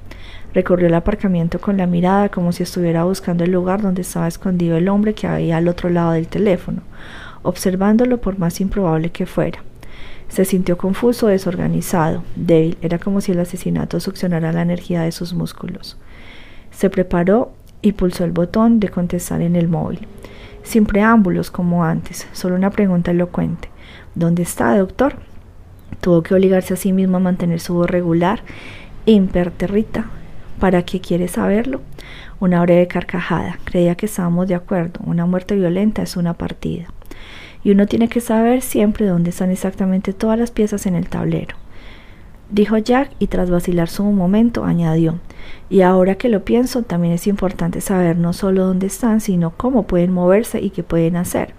Recorrió 0.55 0.87
el 0.87 0.93
aparcamiento 0.93 1.59
con 1.59 1.75
la 1.75 1.85
mirada 1.85 2.29
como 2.29 2.53
si 2.53 2.63
estuviera 2.63 3.03
buscando 3.03 3.43
el 3.43 3.51
lugar 3.51 3.81
donde 3.81 4.03
estaba 4.03 4.29
escondido 4.29 4.77
el 4.77 4.87
hombre 4.87 5.13
que 5.13 5.27
había 5.27 5.57
al 5.57 5.67
otro 5.67 5.89
lado 5.89 6.13
del 6.13 6.29
teléfono, 6.29 6.81
observándolo 7.43 8.21
por 8.21 8.39
más 8.39 8.61
improbable 8.61 9.11
que 9.11 9.25
fuera. 9.25 9.59
Se 10.29 10.45
sintió 10.45 10.77
confuso, 10.77 11.27
desorganizado, 11.27 12.23
débil. 12.37 12.77
Era 12.81 12.99
como 12.99 13.19
si 13.19 13.33
el 13.33 13.41
asesinato 13.41 13.99
succionara 13.99 14.53
la 14.53 14.61
energía 14.61 15.01
de 15.01 15.11
sus 15.11 15.33
músculos. 15.33 15.97
Se 16.71 16.89
preparó 16.89 17.51
y 17.81 17.91
pulsó 17.91 18.23
el 18.23 18.31
botón 18.31 18.79
de 18.79 18.87
contestar 18.87 19.41
en 19.41 19.57
el 19.57 19.67
móvil. 19.67 20.07
Sin 20.63 20.85
preámbulos 20.85 21.51
como 21.51 21.83
antes, 21.83 22.29
solo 22.31 22.55
una 22.55 22.69
pregunta 22.69 23.11
elocuente. 23.11 23.67
¿Dónde 24.15 24.43
está, 24.43 24.77
doctor? 24.77 25.17
Tuvo 25.99 26.23
que 26.23 26.33
obligarse 26.33 26.75
a 26.75 26.77
sí 26.77 26.93
mismo 26.93 27.17
a 27.17 27.19
mantener 27.19 27.59
su 27.59 27.73
voz 27.73 27.89
regular, 27.89 28.39
imperterrita, 29.05 30.05
¿Para 30.59 30.83
qué 30.83 31.01
quiere 31.01 31.27
saberlo? 31.27 31.81
Una 32.39 32.61
breve 32.61 32.87
carcajada. 32.87 33.59
Creía 33.65 33.95
que 33.95 34.05
estábamos 34.05 34.47
de 34.47 34.55
acuerdo. 34.55 34.99
Una 35.05 35.25
muerte 35.25 35.55
violenta 35.55 36.01
es 36.01 36.15
una 36.17 36.33
partida. 36.33 36.85
Y 37.63 37.71
uno 37.71 37.87
tiene 37.87 38.09
que 38.09 38.21
saber 38.21 38.61
siempre 38.61 39.05
dónde 39.05 39.31
están 39.31 39.51
exactamente 39.51 40.13
todas 40.13 40.39
las 40.39 40.51
piezas 40.51 40.85
en 40.85 40.95
el 40.95 41.09
tablero. 41.09 41.55
Dijo 42.49 42.77
Jack 42.77 43.11
y 43.17 43.27
tras 43.27 43.49
vacilar 43.49 43.89
su 43.89 44.03
momento 44.03 44.65
añadió, 44.65 45.19
y 45.67 45.81
ahora 45.81 46.15
que 46.15 46.29
lo 46.29 46.45
pienso, 46.45 46.83
también 46.83 47.13
es 47.13 47.25
importante 47.25 47.81
saber 47.81 48.17
no 48.17 48.33
solo 48.33 48.65
dónde 48.67 48.85
están, 48.85 49.19
sino 49.19 49.51
cómo 49.57 49.87
pueden 49.87 50.11
moverse 50.11 50.61
y 50.61 50.69
qué 50.69 50.83
pueden 50.83 51.15
hacer. 51.15 51.55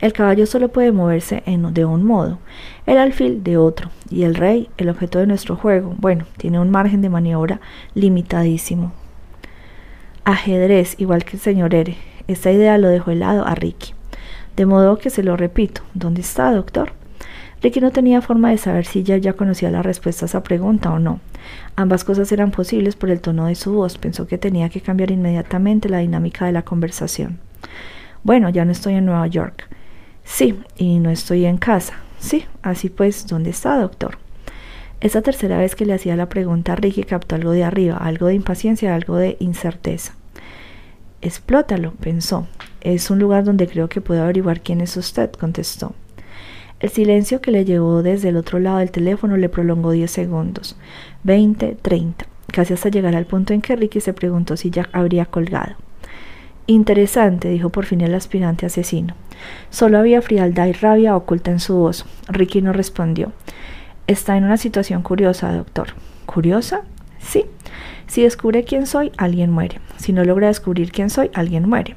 El 0.00 0.12
caballo 0.12 0.46
solo 0.46 0.68
puede 0.68 0.92
moverse 0.92 1.42
en, 1.46 1.72
de 1.72 1.84
un 1.84 2.04
modo, 2.04 2.38
el 2.84 2.98
alfil 2.98 3.42
de 3.42 3.56
otro, 3.56 3.90
y 4.10 4.24
el 4.24 4.34
rey, 4.34 4.68
el 4.76 4.90
objeto 4.90 5.18
de 5.18 5.26
nuestro 5.26 5.56
juego, 5.56 5.94
bueno, 5.98 6.26
tiene 6.36 6.60
un 6.60 6.70
margen 6.70 7.00
de 7.00 7.08
maniobra 7.08 7.60
limitadísimo. 7.94 8.92
Ajedrez, 10.24 10.96
igual 10.98 11.24
que 11.24 11.36
el 11.36 11.42
señor 11.42 11.74
Ere. 11.74 11.96
Esta 12.28 12.50
idea 12.50 12.78
lo 12.78 12.88
dejó 12.88 13.12
helado 13.12 13.46
a 13.46 13.54
Ricky. 13.54 13.94
De 14.56 14.66
modo 14.66 14.98
que 14.98 15.08
se 15.08 15.22
lo 15.22 15.36
repito, 15.36 15.82
¿dónde 15.94 16.20
está, 16.20 16.52
doctor? 16.52 16.92
Ricky 17.62 17.80
no 17.80 17.90
tenía 17.90 18.20
forma 18.20 18.50
de 18.50 18.58
saber 18.58 18.84
si 18.84 19.02
ya 19.02 19.16
ya 19.16 19.32
conocía 19.32 19.70
la 19.70 19.82
respuesta 19.82 20.24
a 20.24 20.28
esa 20.28 20.42
pregunta 20.42 20.92
o 20.92 20.98
no. 20.98 21.20
Ambas 21.74 22.04
cosas 22.04 22.30
eran 22.32 22.50
posibles 22.50 22.96
por 22.96 23.10
el 23.10 23.20
tono 23.20 23.46
de 23.46 23.54
su 23.54 23.72
voz. 23.72 23.98
Pensó 23.98 24.26
que 24.26 24.36
tenía 24.36 24.68
que 24.68 24.80
cambiar 24.80 25.10
inmediatamente 25.10 25.88
la 25.88 25.98
dinámica 25.98 26.44
de 26.44 26.52
la 26.52 26.62
conversación. 26.62 27.38
Bueno, 28.24 28.50
ya 28.50 28.64
no 28.64 28.72
estoy 28.72 28.94
en 28.94 29.06
Nueva 29.06 29.26
York. 29.26 29.68
Sí, 30.26 30.58
y 30.76 30.98
no 30.98 31.08
estoy 31.08 31.46
en 31.46 31.56
casa. 31.56 31.94
Sí, 32.18 32.44
así 32.60 32.90
pues, 32.90 33.26
¿dónde 33.26 33.50
está, 33.50 33.80
doctor? 33.80 34.18
Esa 35.00 35.22
tercera 35.22 35.56
vez 35.58 35.76
que 35.76 35.86
le 35.86 35.94
hacía 35.94 36.16
la 36.16 36.28
pregunta 36.28 36.74
Ricky 36.74 37.04
captó 37.04 37.36
algo 37.36 37.52
de 37.52 37.64
arriba, 37.64 37.96
algo 37.96 38.26
de 38.26 38.34
impaciencia, 38.34 38.94
algo 38.94 39.16
de 39.16 39.36
incerteza. 39.40 40.14
Explótalo, 41.22 41.92
pensó. 41.92 42.46
Es 42.80 43.10
un 43.10 43.18
lugar 43.18 43.44
donde 43.44 43.68
creo 43.68 43.88
que 43.88 44.00
puedo 44.00 44.22
averiguar 44.22 44.60
quién 44.60 44.80
es 44.80 44.96
usted, 44.96 45.30
contestó. 45.30 45.94
El 46.80 46.90
silencio 46.90 47.40
que 47.40 47.52
le 47.52 47.64
llevó 47.64 48.02
desde 48.02 48.28
el 48.28 48.36
otro 48.36 48.58
lado 48.58 48.78
del 48.78 48.90
teléfono 48.90 49.36
le 49.36 49.48
prolongó 49.48 49.92
diez 49.92 50.10
segundos, 50.10 50.76
veinte, 51.22 51.76
treinta, 51.80 52.26
casi 52.52 52.74
hasta 52.74 52.90
llegar 52.90 53.14
al 53.14 53.26
punto 53.26 53.54
en 53.54 53.62
que 53.62 53.76
Ricky 53.76 54.00
se 54.00 54.12
preguntó 54.12 54.56
si 54.56 54.70
Jack 54.70 54.90
habría 54.92 55.24
colgado. 55.24 55.76
Interesante, 56.66 57.48
dijo 57.48 57.70
por 57.70 57.84
fin 57.84 58.00
el 58.00 58.14
aspirante 58.14 58.66
asesino. 58.66 59.14
Solo 59.70 59.98
había 59.98 60.22
frialdad 60.22 60.66
y 60.66 60.72
rabia 60.72 61.16
oculta 61.16 61.50
en 61.50 61.60
su 61.60 61.76
voz. 61.76 62.04
Ricky 62.28 62.60
no 62.60 62.72
respondió. 62.72 63.32
Está 64.08 64.36
en 64.36 64.44
una 64.44 64.56
situación 64.56 65.02
curiosa, 65.02 65.52
doctor. 65.52 65.88
¿Curiosa? 66.26 66.82
Sí. 67.18 67.46
Si 68.08 68.22
descubre 68.22 68.64
quién 68.64 68.86
soy, 68.86 69.12
alguien 69.16 69.50
muere. 69.50 69.80
Si 69.96 70.12
no 70.12 70.24
logra 70.24 70.48
descubrir 70.48 70.90
quién 70.90 71.10
soy, 71.10 71.30
alguien 71.34 71.68
muere. 71.68 71.96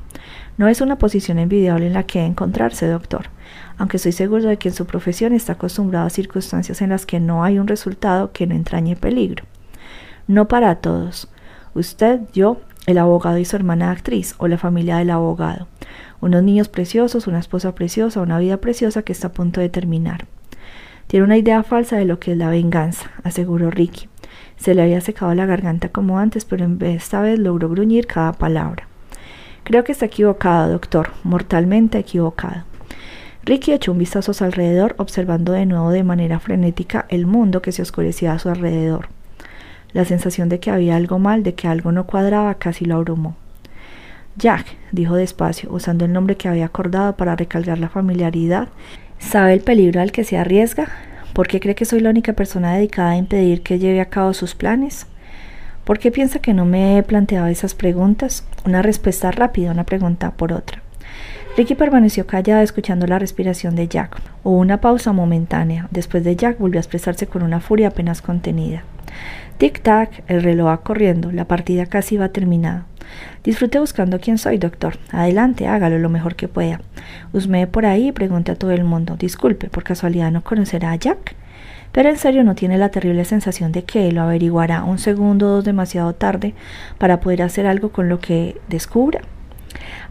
No 0.57 0.67
es 0.67 0.81
una 0.81 0.97
posición 0.97 1.39
envidiable 1.39 1.87
en 1.87 1.93
la 1.93 2.03
que 2.03 2.25
encontrarse, 2.25 2.87
doctor, 2.87 3.29
aunque 3.77 3.97
estoy 3.97 4.11
seguro 4.11 4.43
de 4.43 4.57
que 4.57 4.69
en 4.69 4.75
su 4.75 4.85
profesión 4.85 5.33
está 5.33 5.53
acostumbrado 5.53 6.05
a 6.05 6.09
circunstancias 6.09 6.81
en 6.81 6.89
las 6.89 7.05
que 7.05 7.19
no 7.19 7.43
hay 7.43 7.59
un 7.59 7.67
resultado 7.67 8.31
que 8.33 8.45
no 8.45 8.55
entrañe 8.55 8.95
peligro. 8.95 9.45
No 10.27 10.47
para 10.47 10.75
todos. 10.75 11.29
Usted, 11.73 12.21
yo, 12.33 12.59
el 12.89 12.97
abogado 12.97 13.37
y 13.37 13.45
su 13.45 13.55
hermana 13.55 13.91
actriz, 13.91 14.33
o 14.39 14.47
la 14.47 14.57
familia 14.57 14.97
del 14.97 15.11
abogado. 15.11 15.67
Unos 16.21 16.41
niños 16.41 16.69
preciosos, 16.69 17.27
una 17.27 17.39
esposa 17.39 17.75
preciosa, 17.75 18.21
una 18.21 18.39
vida 18.39 18.57
preciosa 18.57 19.03
que 19.03 19.11
está 19.11 19.27
a 19.27 19.31
punto 19.31 19.61
de 19.61 19.69
terminar. 19.69 20.25
Tiene 21.05 21.23
una 21.23 21.37
idea 21.37 21.61
falsa 21.61 21.97
de 21.97 22.05
lo 22.05 22.19
que 22.19 22.31
es 22.31 22.37
la 22.37 22.49
venganza, 22.49 23.11
aseguró 23.23 23.69
Ricky. 23.69 24.09
Se 24.57 24.73
le 24.73 24.81
había 24.81 25.01
secado 25.01 25.33
la 25.35 25.45
garganta 25.45 25.89
como 25.89 26.17
antes, 26.17 26.45
pero 26.45 26.65
en 26.65 26.79
vez 26.79 27.03
esta 27.03 27.21
vez 27.21 27.37
logró 27.37 27.69
gruñir 27.69 28.07
cada 28.07 28.33
palabra. 28.33 28.87
Creo 29.63 29.83
que 29.83 29.91
está 29.91 30.05
equivocado, 30.05 30.71
doctor, 30.71 31.11
mortalmente 31.23 31.99
equivocado. 31.99 32.63
Ricky 33.43 33.71
echó 33.71 33.91
un 33.91 33.99
vistazo 33.99 34.31
a 34.31 34.33
su 34.33 34.43
alrededor, 34.43 34.95
observando 34.97 35.53
de 35.53 35.67
nuevo 35.67 35.91
de 35.91 36.03
manera 36.03 36.39
frenética 36.39 37.05
el 37.09 37.27
mundo 37.27 37.61
que 37.61 37.71
se 37.71 37.83
oscurecía 37.83 38.33
a 38.33 38.39
su 38.39 38.49
alrededor. 38.49 39.09
La 39.93 40.05
sensación 40.05 40.49
de 40.49 40.59
que 40.59 40.71
había 40.71 40.95
algo 40.95 41.19
mal, 41.19 41.43
de 41.43 41.55
que 41.55 41.67
algo 41.67 41.91
no 41.91 42.05
cuadraba, 42.05 42.55
casi 42.55 42.85
lo 42.85 42.95
abrumó. 42.95 43.35
Jack, 44.37 44.65
dijo 44.91 45.15
despacio, 45.15 45.71
usando 45.71 46.05
el 46.05 46.13
nombre 46.13 46.37
que 46.37 46.47
había 46.47 46.65
acordado 46.65 47.17
para 47.17 47.35
recalcar 47.35 47.79
la 47.79 47.89
familiaridad 47.89 48.69
¿Sabe 49.19 49.53
el 49.53 49.59
peligro 49.59 50.01
al 50.01 50.11
que 50.11 50.23
se 50.23 50.37
arriesga? 50.37 50.87
¿Por 51.33 51.47
qué 51.47 51.59
cree 51.59 51.75
que 51.75 51.85
soy 51.85 51.99
la 51.99 52.09
única 52.09 52.33
persona 52.33 52.73
dedicada 52.73 53.11
a 53.11 53.17
impedir 53.17 53.61
que 53.61 53.77
lleve 53.77 54.01
a 54.01 54.09
cabo 54.09 54.33
sus 54.33 54.55
planes? 54.55 55.05
¿Por 55.83 55.99
qué 55.99 56.11
piensa 56.11 56.39
que 56.39 56.53
no 56.53 56.65
me 56.65 56.97
he 56.97 57.03
planteado 57.03 57.47
esas 57.47 57.75
preguntas? 57.75 58.45
Una 58.65 58.81
respuesta 58.81 59.29
rápida, 59.31 59.71
una 59.71 59.83
pregunta 59.83 60.31
por 60.31 60.53
otra. 60.53 60.81
Ricky 61.57 61.75
permaneció 61.75 62.25
callado 62.25 62.61
escuchando 62.61 63.05
la 63.05 63.19
respiración 63.19 63.75
de 63.75 63.87
Jack. 63.87 64.19
Hubo 64.43 64.57
una 64.57 64.81
pausa 64.81 65.11
momentánea. 65.11 65.87
Después 65.91 66.23
de 66.23 66.35
Jack 66.35 66.57
volvió 66.57 66.79
a 66.79 66.81
expresarse 66.81 67.27
con 67.27 67.43
una 67.43 67.59
furia 67.59 67.89
apenas 67.89 68.21
contenida. 68.21 68.83
Tic-tac, 69.59 70.23
el 70.27 70.41
reloj 70.41 70.67
va 70.67 70.77
corriendo, 70.83 71.33
la 71.33 71.43
partida 71.43 71.85
casi 71.85 72.15
va 72.15 72.29
terminada. 72.29 72.85
Disfrute 73.43 73.77
buscando 73.77 74.21
quién 74.21 74.37
soy, 74.37 74.57
doctor. 74.57 74.97
Adelante, 75.11 75.67
hágalo 75.67 75.99
lo 75.99 76.07
mejor 76.07 76.35
que 76.35 76.47
pueda. 76.47 76.79
Usme 77.33 77.67
por 77.67 77.85
ahí 77.85 78.07
y 78.07 78.11
pregunte 78.13 78.53
a 78.53 78.55
todo 78.55 78.71
el 78.71 78.85
mundo. 78.85 79.17
Disculpe, 79.17 79.69
por 79.69 79.83
casualidad 79.83 80.31
no 80.31 80.45
conocerá 80.45 80.91
a 80.91 80.95
Jack. 80.95 81.35
Pero 81.91 82.07
en 82.07 82.15
serio 82.15 82.45
no 82.45 82.55
tiene 82.55 82.77
la 82.77 82.87
terrible 82.87 83.25
sensación 83.25 83.73
de 83.73 83.83
que 83.83 84.09
lo 84.13 84.21
averiguará 84.21 84.85
un 84.85 84.97
segundo 84.97 85.47
o 85.47 85.49
dos 85.55 85.65
demasiado 85.65 86.15
tarde 86.15 86.53
para 86.97 87.19
poder 87.19 87.41
hacer 87.41 87.67
algo 87.67 87.91
con 87.91 88.07
lo 88.07 88.21
que 88.21 88.61
descubra. 88.69 89.19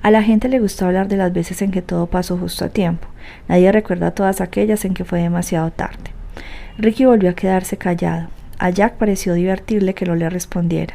A 0.02 0.11
la 0.11 0.22
gente 0.22 0.50
le 0.50 0.61
gusta 0.61 0.87
hablar 0.87 1.08
de 1.08 1.16
las 1.16 1.32
veces 1.32 1.62
en 1.62 1.70
que 1.70 1.80
todo 1.80 2.06
pasó 2.08 2.37
justo 2.37 2.66
a 2.66 2.68
tiempo. 2.68 3.08
Nadie 3.48 3.72
recuerda 3.72 4.11
todas 4.11 4.42
aquellas 4.42 4.84
en 4.84 4.92
que 4.92 5.06
fue 5.06 5.20
demasiado 5.20 5.70
tarde. 5.70 6.11
Ricky 6.76 7.06
volvió 7.06 7.30
a 7.30 7.34
quedarse 7.34 7.78
callado. 7.78 8.28
A 8.59 8.71
Jack 8.71 8.94
pareció 8.94 9.35
divertirle 9.35 9.94
que 9.94 10.05
no 10.05 10.16
le 10.16 10.29
respondiera. 10.29 10.94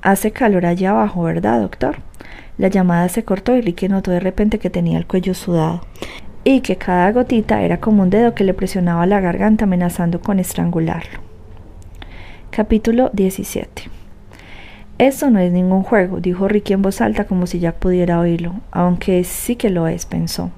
Hace 0.00 0.30
calor 0.30 0.64
allá 0.64 0.90
abajo, 0.90 1.24
¿verdad, 1.24 1.60
doctor? 1.60 1.96
La 2.56 2.68
llamada 2.68 3.08
se 3.08 3.24
cortó 3.24 3.56
y 3.56 3.60
Ricky 3.60 3.88
notó 3.88 4.12
de 4.12 4.20
repente 4.20 4.58
que 4.58 4.70
tenía 4.70 4.98
el 4.98 5.06
cuello 5.06 5.34
sudado 5.34 5.80
y 6.44 6.60
que 6.60 6.76
cada 6.76 7.10
gotita 7.12 7.62
era 7.62 7.78
como 7.78 8.02
un 8.02 8.10
dedo 8.10 8.34
que 8.34 8.44
le 8.44 8.54
presionaba 8.54 9.06
la 9.06 9.20
garganta 9.20 9.64
amenazando 9.64 10.20
con 10.20 10.38
estrangularlo. 10.38 11.20
Capítulo 12.50 13.10
17 13.12 13.82
Esto 14.98 15.30
no 15.30 15.40
es 15.40 15.52
ningún 15.52 15.82
juego, 15.82 16.20
dijo 16.20 16.48
Ricky 16.48 16.72
en 16.74 16.82
voz 16.82 17.00
alta 17.00 17.24
como 17.24 17.46
si 17.46 17.58
Jack 17.58 17.76
pudiera 17.76 18.20
oírlo, 18.20 18.54
aunque 18.70 19.24
sí 19.24 19.56
que 19.56 19.70
lo 19.70 19.88
es, 19.88 20.06
pensó. 20.06 20.50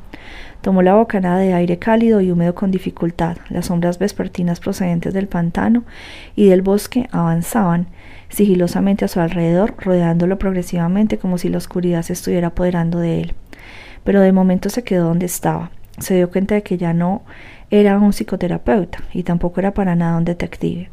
Tomó 0.61 0.83
la 0.83 0.95
bocanada 0.95 1.39
de 1.39 1.55
aire 1.55 1.79
cálido 1.79 2.21
y 2.21 2.31
húmedo 2.31 2.55
con 2.55 2.71
dificultad. 2.71 3.39
Las 3.49 3.67
sombras 3.67 3.99
vespertinas 3.99 4.61
procedentes 4.61 5.15
del 5.15 5.27
pantano 5.27 5.85
y 6.37 6.49
del 6.49 6.61
bosque 6.61 7.09
avanzaban 7.13 7.87
sigilosamente 8.29 9.05
a 9.05 9.09
su 9.09 9.21
alrededor, 9.21 9.75
rodeándolo 9.79 10.39
progresivamente 10.39 11.19
como 11.19 11.39
si 11.39 11.49
la 11.49 11.59
oscuridad 11.59 12.03
se 12.03 12.13
estuviera 12.13 12.49
apoderando 12.49 12.99
de 12.99 13.23
él. 13.23 13.35
Pero 14.05 14.21
de 14.21 14.33
momento 14.33 14.69
se 14.69 14.85
quedó 14.85 15.09
donde 15.09 15.27
estaba. 15.27 15.71
Se 15.99 16.15
dio 16.15 16.31
cuenta 16.31 16.55
de 16.55 16.63
que 16.63 16.79
ya 16.79 16.93
no 16.93 17.23
era 17.71 17.99
un 17.99 18.13
psicoterapeuta 18.13 18.99
y 19.13 19.23
tampoco 19.23 19.61
era 19.61 19.73
para 19.73 19.95
nada 19.95 20.19
un 20.19 20.25
detective. 20.25 20.91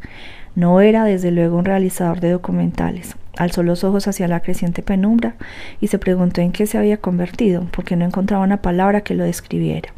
No 0.57 0.81
era 0.81 1.03
desde 1.03 1.29
luego 1.29 1.55
un 1.55 1.65
realizador 1.65 2.19
de 2.19 2.31
documentales. 2.31 3.15
Alzó 3.37 3.61
los 3.61 3.83
ojos 3.83 4.07
hacia 4.07 4.27
la 4.27 4.39
creciente 4.39 4.81
penumbra 4.81 5.35
y 5.79 5.89
se 5.89 5.99
preguntó 5.99 6.41
en 6.41 6.51
qué 6.51 6.65
se 6.65 6.79
había 6.79 6.97
convertido, 6.97 7.67
porque 7.69 7.95
no 7.95 8.05
encontraba 8.05 8.43
una 8.43 8.63
palabra 8.63 9.01
que 9.01 9.13
lo 9.13 9.23
describiera. 9.23 9.93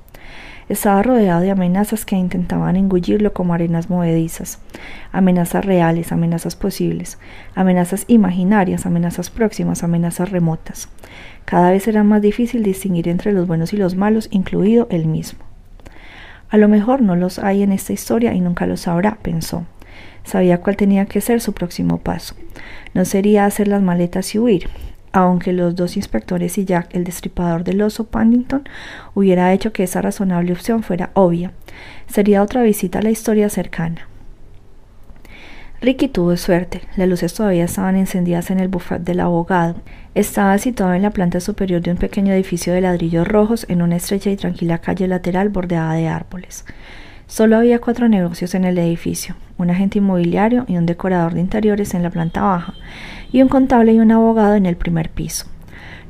Estaba 0.67 1.01
rodeado 1.01 1.39
de 1.39 1.51
amenazas 1.51 2.03
que 2.03 2.17
intentaban 2.17 2.75
engullirlo 2.75 3.31
como 3.31 3.53
arenas 3.53 3.89
movedizas. 3.89 4.59
Amenazas 5.13 5.63
reales, 5.63 6.11
amenazas 6.11 6.57
posibles, 6.57 7.19
amenazas 7.55 8.03
imaginarias, 8.09 8.85
amenazas 8.85 9.29
próximas, 9.29 9.85
amenazas 9.85 10.29
remotas. 10.29 10.89
Cada 11.45 11.71
vez 11.71 11.87
era 11.87 12.03
más 12.03 12.21
difícil 12.21 12.63
distinguir 12.63 13.07
entre 13.07 13.31
los 13.31 13.47
buenos 13.47 13.71
y 13.71 13.77
los 13.77 13.95
malos, 13.95 14.27
incluido 14.29 14.87
él 14.91 15.05
mismo. 15.07 15.39
A 16.49 16.57
lo 16.57 16.67
mejor 16.67 17.01
no 17.01 17.15
los 17.15 17.39
hay 17.39 17.63
en 17.63 17.71
esta 17.71 17.93
historia 17.93 18.33
y 18.33 18.41
nunca 18.41 18.65
los 18.65 18.81
sabrá, 18.81 19.19
pensó. 19.21 19.63
Sabía 20.23 20.59
cuál 20.59 20.77
tenía 20.77 21.05
que 21.05 21.21
ser 21.21 21.41
su 21.41 21.53
próximo 21.53 21.99
paso. 21.99 22.35
No 22.93 23.05
sería 23.05 23.45
hacer 23.45 23.67
las 23.67 23.81
maletas 23.81 24.33
y 24.35 24.39
huir, 24.39 24.69
aunque 25.11 25.53
los 25.53 25.75
dos 25.75 25.97
inspectores 25.97 26.57
y 26.57 26.65
Jack, 26.65 26.93
el 26.93 27.03
destripador 27.03 27.63
del 27.63 27.81
oso 27.81 28.05
Paddington, 28.05 28.67
hubiera 29.15 29.51
hecho 29.53 29.73
que 29.73 29.83
esa 29.83 30.01
razonable 30.01 30.51
opción 30.51 30.83
fuera 30.83 31.11
obvia. 31.13 31.51
Sería 32.07 32.43
otra 32.43 32.61
visita 32.61 32.99
a 32.99 33.01
la 33.01 33.09
historia 33.09 33.49
cercana. 33.49 34.07
Ricky 35.81 36.09
tuvo 36.09 36.35
suerte. 36.35 36.81
Las 36.97 37.07
luces 37.07 37.33
todavía 37.33 37.63
estaban 37.63 37.95
encendidas 37.95 38.51
en 38.51 38.59
el 38.59 38.67
buffet 38.67 39.01
del 39.01 39.21
abogado. 39.21 39.75
Estaba 40.13 40.57
situado 40.57 40.93
en 40.93 41.03
la 41.03 41.11
planta 41.11 41.39
superior 41.39 41.81
de 41.81 41.91
un 41.91 41.97
pequeño 41.97 42.33
edificio 42.33 42.73
de 42.73 42.81
ladrillos 42.81 43.27
rojos 43.27 43.65
en 43.69 43.81
una 43.81 43.95
estrecha 43.95 44.29
y 44.29 44.35
tranquila 44.35 44.79
calle 44.79 45.07
lateral 45.07 45.47
bordeada 45.49 45.93
de 45.93 46.09
árboles. 46.09 46.65
Solo 47.29 47.57
había 47.57 47.77
cuatro 47.77 48.09
negocios 48.09 48.55
en 48.55 48.65
el 48.65 48.79
edificio, 48.79 49.35
un 49.59 49.69
agente 49.69 49.99
inmobiliario 49.99 50.65
y 50.67 50.77
un 50.77 50.87
decorador 50.87 51.35
de 51.35 51.41
interiores 51.41 51.93
en 51.93 52.01
la 52.01 52.09
planta 52.09 52.41
baja, 52.41 52.73
y 53.31 53.43
un 53.43 53.49
contable 53.49 53.93
y 53.93 53.99
un 53.99 54.11
abogado 54.11 54.55
en 54.55 54.65
el 54.65 54.75
primer 54.75 55.11
piso. 55.11 55.45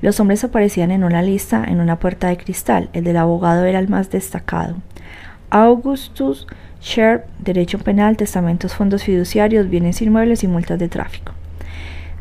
Los 0.01 0.21
hombres 0.21 0.45
aparecían 0.45 0.91
en 0.91 1.03
una 1.03 1.21
lista 1.21 1.65
en 1.67 1.81
una 1.81 1.97
puerta 1.99 2.29
de 2.29 2.37
cristal, 2.37 2.89
el 2.93 3.03
del 3.03 3.17
abogado 3.17 3.65
era 3.65 3.79
el 3.79 3.89
más 3.89 4.09
destacado. 4.09 4.77
Augustus 5.49 6.47
Sherp, 6.81 7.25
Derecho 7.39 7.79
Penal, 7.79 8.15
Testamentos, 8.15 8.73
Fondos 8.73 9.03
Fiduciarios, 9.03 9.69
Bienes 9.69 10.01
Inmuebles 10.01 10.45
y 10.45 10.47
Multas 10.47 10.79
de 10.79 10.87
Tráfico. 10.87 11.33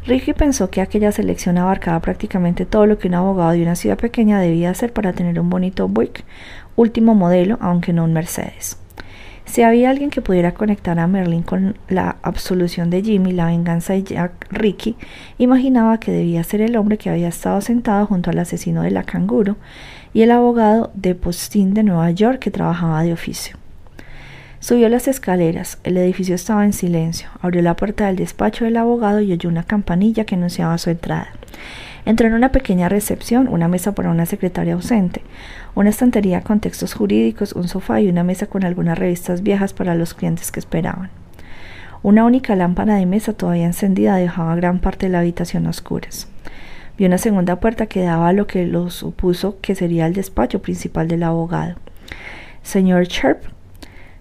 Ricky 0.06 0.32
pensó 0.32 0.70
que 0.70 0.80
aquella 0.80 1.12
selección 1.12 1.56
abarcaba 1.56 2.00
prácticamente 2.00 2.66
todo 2.66 2.84
lo 2.86 2.98
que 2.98 3.06
un 3.06 3.14
abogado 3.14 3.52
de 3.52 3.62
una 3.62 3.76
ciudad 3.76 3.96
pequeña 3.96 4.40
debía 4.40 4.70
hacer 4.70 4.92
para 4.92 5.12
tener 5.12 5.38
un 5.38 5.50
bonito 5.50 5.86
Buick, 5.86 6.24
último 6.74 7.14
modelo, 7.14 7.58
aunque 7.60 7.92
no 7.92 8.02
un 8.02 8.12
Mercedes. 8.12 8.76
Si 9.48 9.62
había 9.62 9.88
alguien 9.88 10.10
que 10.10 10.20
pudiera 10.20 10.52
conectar 10.52 10.98
a 10.98 11.06
Merlin 11.06 11.42
con 11.42 11.78
la 11.88 12.16
absolución 12.20 12.90
de 12.90 13.02
Jimmy, 13.02 13.32
la 13.32 13.46
venganza 13.46 13.94
de 13.94 14.02
Jack 14.02 14.46
Ricky, 14.50 14.94
imaginaba 15.38 15.98
que 15.98 16.12
debía 16.12 16.44
ser 16.44 16.60
el 16.60 16.76
hombre 16.76 16.98
que 16.98 17.08
había 17.08 17.28
estado 17.28 17.62
sentado 17.62 18.04
junto 18.04 18.28
al 18.28 18.38
asesino 18.38 18.82
de 18.82 18.90
la 18.90 19.04
canguro 19.04 19.56
y 20.12 20.20
el 20.20 20.32
abogado 20.32 20.90
de 20.94 21.14
postín 21.14 21.72
de 21.72 21.82
Nueva 21.82 22.10
York 22.10 22.40
que 22.40 22.50
trabajaba 22.50 23.02
de 23.02 23.14
oficio. 23.14 23.56
Subió 24.60 24.90
las 24.90 25.08
escaleras, 25.08 25.78
el 25.82 25.96
edificio 25.96 26.34
estaba 26.34 26.66
en 26.66 26.74
silencio, 26.74 27.30
abrió 27.40 27.62
la 27.62 27.74
puerta 27.74 28.06
del 28.06 28.16
despacho 28.16 28.66
del 28.66 28.76
abogado 28.76 29.22
y 29.22 29.32
oyó 29.32 29.48
una 29.48 29.62
campanilla 29.62 30.24
que 30.24 30.34
anunciaba 30.34 30.76
su 30.76 30.90
entrada. 30.90 31.28
Entró 32.08 32.26
en 32.26 32.32
una 32.32 32.52
pequeña 32.52 32.88
recepción, 32.88 33.48
una 33.48 33.68
mesa 33.68 33.92
para 33.92 34.08
una 34.08 34.24
secretaria 34.24 34.72
ausente, 34.72 35.20
una 35.74 35.90
estantería 35.90 36.40
con 36.40 36.58
textos 36.58 36.94
jurídicos, 36.94 37.52
un 37.52 37.68
sofá 37.68 38.00
y 38.00 38.08
una 38.08 38.24
mesa 38.24 38.46
con 38.46 38.64
algunas 38.64 38.98
revistas 38.98 39.42
viejas 39.42 39.74
para 39.74 39.94
los 39.94 40.14
clientes 40.14 40.50
que 40.50 40.58
esperaban. 40.58 41.10
Una 42.02 42.24
única 42.24 42.56
lámpara 42.56 42.94
de 42.94 43.04
mesa 43.04 43.34
todavía 43.34 43.66
encendida 43.66 44.16
dejaba 44.16 44.56
gran 44.56 44.78
parte 44.78 45.04
de 45.04 45.12
la 45.12 45.18
habitación 45.18 45.66
oscuras. 45.66 46.28
Vio 46.96 47.08
una 47.08 47.18
segunda 47.18 47.60
puerta 47.60 47.84
que 47.84 48.00
daba 48.00 48.28
a 48.28 48.32
lo 48.32 48.46
que 48.46 48.64
lo 48.64 48.88
supuso 48.88 49.58
que 49.60 49.74
sería 49.74 50.06
el 50.06 50.14
despacho 50.14 50.62
principal 50.62 51.08
del 51.08 51.24
abogado. 51.24 51.76
Señor 52.62 53.04
Sharp, 53.04 53.42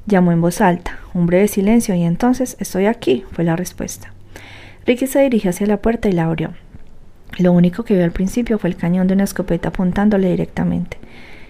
llamó 0.08 0.34
en 0.34 0.41
voz 0.41 0.60
alta. 0.60 1.00
Un 1.13 1.26
breve 1.26 1.47
silencio 1.47 1.95
y 1.95 2.04
entonces 2.04 2.58
estoy 2.60 2.86
aquí, 2.88 3.23
fue 3.32 3.45
la 3.45 3.56
respuesta. 3.56 4.12
Ricky 4.86 5.08
se 5.08 5.21
dirigió 5.21 5.52
hacia 5.52 5.67
la 5.67 5.78
puerta 5.78 6.10
y 6.10 6.12
la 6.12 6.26
abrió. 6.26 6.52
Lo 7.38 7.52
único 7.52 7.84
que 7.84 7.94
vio 7.94 8.04
al 8.04 8.12
principio 8.12 8.58
fue 8.58 8.70
el 8.70 8.76
cañón 8.76 9.08
de 9.08 9.13
una 9.13 9.24
escopeta 9.24 9.70
apuntándole 9.70 10.30
directamente. 10.30 10.98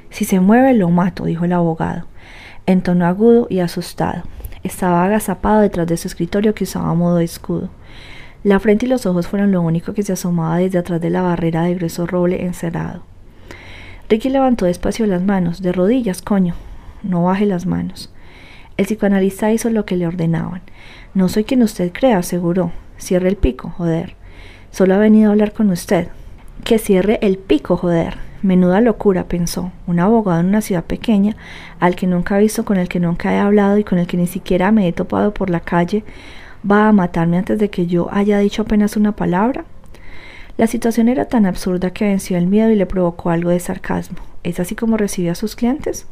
Si 0.09 0.25
se 0.25 0.39
mueve, 0.39 0.73
lo 0.73 0.89
mato, 0.89 1.25
dijo 1.25 1.45
el 1.45 1.53
abogado, 1.53 2.07
en 2.65 2.81
tono 2.81 3.05
agudo 3.05 3.47
y 3.49 3.59
asustado. 3.59 4.23
Estaba 4.63 5.05
agazapado 5.05 5.61
detrás 5.61 5.87
de 5.87 5.97
su 5.97 6.07
escritorio 6.07 6.53
que 6.53 6.65
usaba 6.65 6.93
modo 6.93 7.17
de 7.17 7.25
escudo. 7.25 7.69
La 8.43 8.59
frente 8.59 8.85
y 8.85 8.89
los 8.89 9.05
ojos 9.05 9.27
fueron 9.27 9.51
lo 9.51 9.61
único 9.61 9.93
que 9.93 10.03
se 10.03 10.13
asomaba 10.13 10.57
desde 10.57 10.79
atrás 10.79 11.01
de 11.01 11.09
la 11.09 11.21
barrera 11.21 11.63
de 11.63 11.75
grueso 11.75 12.05
roble 12.05 12.45
encerrado. 12.45 13.03
Ricky 14.09 14.29
levantó 14.29 14.65
despacio 14.65 15.05
las 15.05 15.21
manos, 15.21 15.61
de 15.61 15.71
rodillas, 15.71 16.21
coño. 16.21 16.55
No 17.03 17.23
baje 17.23 17.45
las 17.45 17.65
manos. 17.65 18.13
El 18.77 18.85
psicoanalista 18.85 19.51
hizo 19.51 19.69
lo 19.69 19.85
que 19.85 19.97
le 19.97 20.07
ordenaban. 20.07 20.61
No 21.13 21.29
soy 21.29 21.43
quien 21.43 21.63
usted 21.63 21.91
crea, 21.91 22.19
aseguró. 22.19 22.71
Cierre 22.97 23.27
el 23.27 23.35
pico, 23.35 23.69
joder. 23.69 24.15
Solo 24.77 24.93
ha 24.93 24.99
venido 24.99 25.29
a 25.29 25.31
hablar 25.31 25.53
con 25.53 25.71
usted. 25.71 26.09
Que 26.63 26.77
cierre 26.77 27.17
el 27.23 27.39
pico, 27.39 27.77
joder. 27.77 28.19
Menuda 28.43 28.79
locura, 28.79 29.23
pensó. 29.23 29.71
Un 29.87 29.99
abogado 29.99 30.39
en 30.39 30.45
una 30.45 30.61
ciudad 30.61 30.83
pequeña, 30.83 31.35
al 31.79 31.95
que 31.95 32.05
nunca 32.05 32.37
he 32.37 32.43
visto, 32.43 32.63
con 32.63 32.77
el 32.77 32.87
que 32.87 32.99
nunca 32.99 33.33
he 33.33 33.39
hablado 33.39 33.79
y 33.79 33.83
con 33.83 33.97
el 33.97 34.05
que 34.05 34.17
ni 34.17 34.27
siquiera 34.27 34.71
me 34.71 34.87
he 34.87 34.93
topado 34.93 35.33
por 35.33 35.49
la 35.49 35.61
calle, 35.61 36.03
va 36.63 36.87
a 36.87 36.91
matarme 36.91 37.39
antes 37.39 37.57
de 37.57 37.71
que 37.71 37.87
yo 37.87 38.09
haya 38.11 38.37
dicho 38.37 38.61
apenas 38.61 38.95
una 38.95 39.13
palabra. 39.13 39.65
La 40.57 40.67
situación 40.67 41.07
era 41.07 41.25
tan 41.25 41.47
absurda 41.47 41.89
que 41.89 42.05
venció 42.05 42.37
el 42.37 42.45
miedo 42.45 42.69
y 42.69 42.75
le 42.75 42.85
provocó 42.85 43.31
algo 43.31 43.49
de 43.49 43.59
sarcasmo. 43.59 44.19
¿Es 44.43 44.59
así 44.59 44.75
como 44.75 44.95
recibe 44.95 45.31
a 45.31 45.35
sus 45.35 45.55
clientes? 45.55 46.05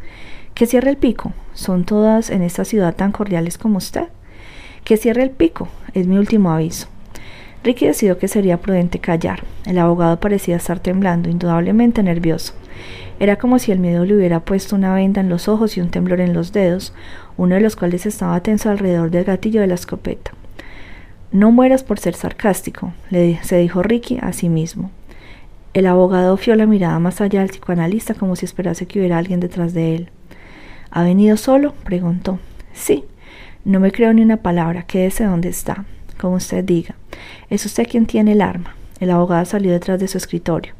Que 0.55 0.65
cierre 0.65 0.89
el 0.89 0.97
pico. 0.97 1.33
¿Son 1.53 1.85
todas 1.85 2.31
en 2.31 2.41
esta 2.41 2.65
ciudad 2.65 2.95
tan 2.95 3.11
cordiales 3.11 3.59
como 3.59 3.77
usted? 3.77 4.07
Que 4.83 4.97
cierre 4.97 5.21
el 5.21 5.29
pico. 5.29 5.67
Es 5.93 6.07
mi 6.07 6.17
último 6.17 6.49
aviso. 6.49 6.87
Ricky 7.65 7.87
decidió 7.87 8.19
que 8.19 8.27
sería 8.27 8.57
prudente 8.61 8.99
callar. 8.99 9.41
El 9.65 9.79
abogado 9.79 10.19
parecía 10.19 10.55
estar 10.55 10.79
temblando, 10.79 11.31
indudablemente 11.31 12.03
nervioso. 12.03 12.53
Era 13.19 13.37
como 13.37 13.57
si 13.57 13.71
el 13.71 13.79
miedo 13.79 14.05
le 14.05 14.15
hubiera 14.15 14.41
puesto 14.41 14.75
una 14.75 14.93
venda 14.93 15.19
en 15.19 15.29
los 15.29 15.47
ojos 15.47 15.75
y 15.75 15.81
un 15.81 15.89
temblor 15.89 16.21
en 16.21 16.35
los 16.35 16.53
dedos, 16.53 16.93
uno 17.37 17.55
de 17.55 17.61
los 17.61 17.75
cuales 17.75 18.05
estaba 18.05 18.39
tenso 18.41 18.69
alrededor 18.69 19.09
del 19.09 19.23
gatillo 19.23 19.61
de 19.61 19.67
la 19.67 19.73
escopeta. 19.73 20.29
No 21.31 21.51
mueras 21.51 21.83
por 21.83 21.97
ser 21.97 22.13
sarcástico, 22.13 22.93
se 23.09 23.57
dijo 23.57 23.81
Ricky 23.81 24.19
a 24.21 24.31
sí 24.31 24.47
mismo. 24.47 24.91
El 25.73 25.87
abogado 25.87 26.37
fió 26.37 26.55
la 26.55 26.67
mirada 26.67 26.99
más 26.99 27.19
allá 27.19 27.39
del 27.39 27.49
psicoanalista 27.49 28.13
como 28.13 28.35
si 28.35 28.45
esperase 28.45 28.85
que 28.85 28.99
hubiera 28.99 29.17
alguien 29.17 29.39
detrás 29.39 29.73
de 29.73 29.95
él. 29.95 30.09
¿Ha 30.91 31.01
venido 31.01 31.35
solo? 31.35 31.73
preguntó. 31.83 32.37
Sí. 32.73 33.05
No 33.63 33.79
me 33.79 33.91
creo 33.91 34.13
ni 34.13 34.21
una 34.21 34.37
palabra. 34.37 34.83
Quédese 34.83 35.23
donde 35.23 35.49
está 35.49 35.83
como 36.19 36.35
usted 36.35 36.63
diga. 36.63 36.95
Es 37.49 37.65
usted 37.65 37.87
quien 37.87 38.05
tiene 38.05 38.33
el 38.33 38.41
arma. 38.41 38.75
El 38.99 39.11
abogado 39.11 39.45
salió 39.45 39.71
detrás 39.71 39.99
de 39.99 40.07
su 40.07 40.17
escritorio. 40.17 40.73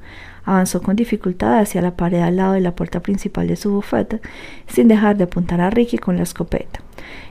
Avanzó 0.46 0.82
con 0.82 0.96
dificultad 0.96 1.60
hacia 1.60 1.82
la 1.82 1.96
pared 1.96 2.22
al 2.22 2.38
lado 2.38 2.54
de 2.54 2.62
la 2.62 2.76
puerta 2.76 3.02
principal 3.02 3.48
de 3.48 3.56
su 3.56 3.72
bufete, 3.72 4.22
sin 4.68 4.88
dejar 4.88 5.18
de 5.18 5.24
apuntar 5.24 5.60
a 5.60 5.70
Ricky 5.70 5.98
con 5.98 6.18
la 6.18 6.24
escopeta. 6.24 6.82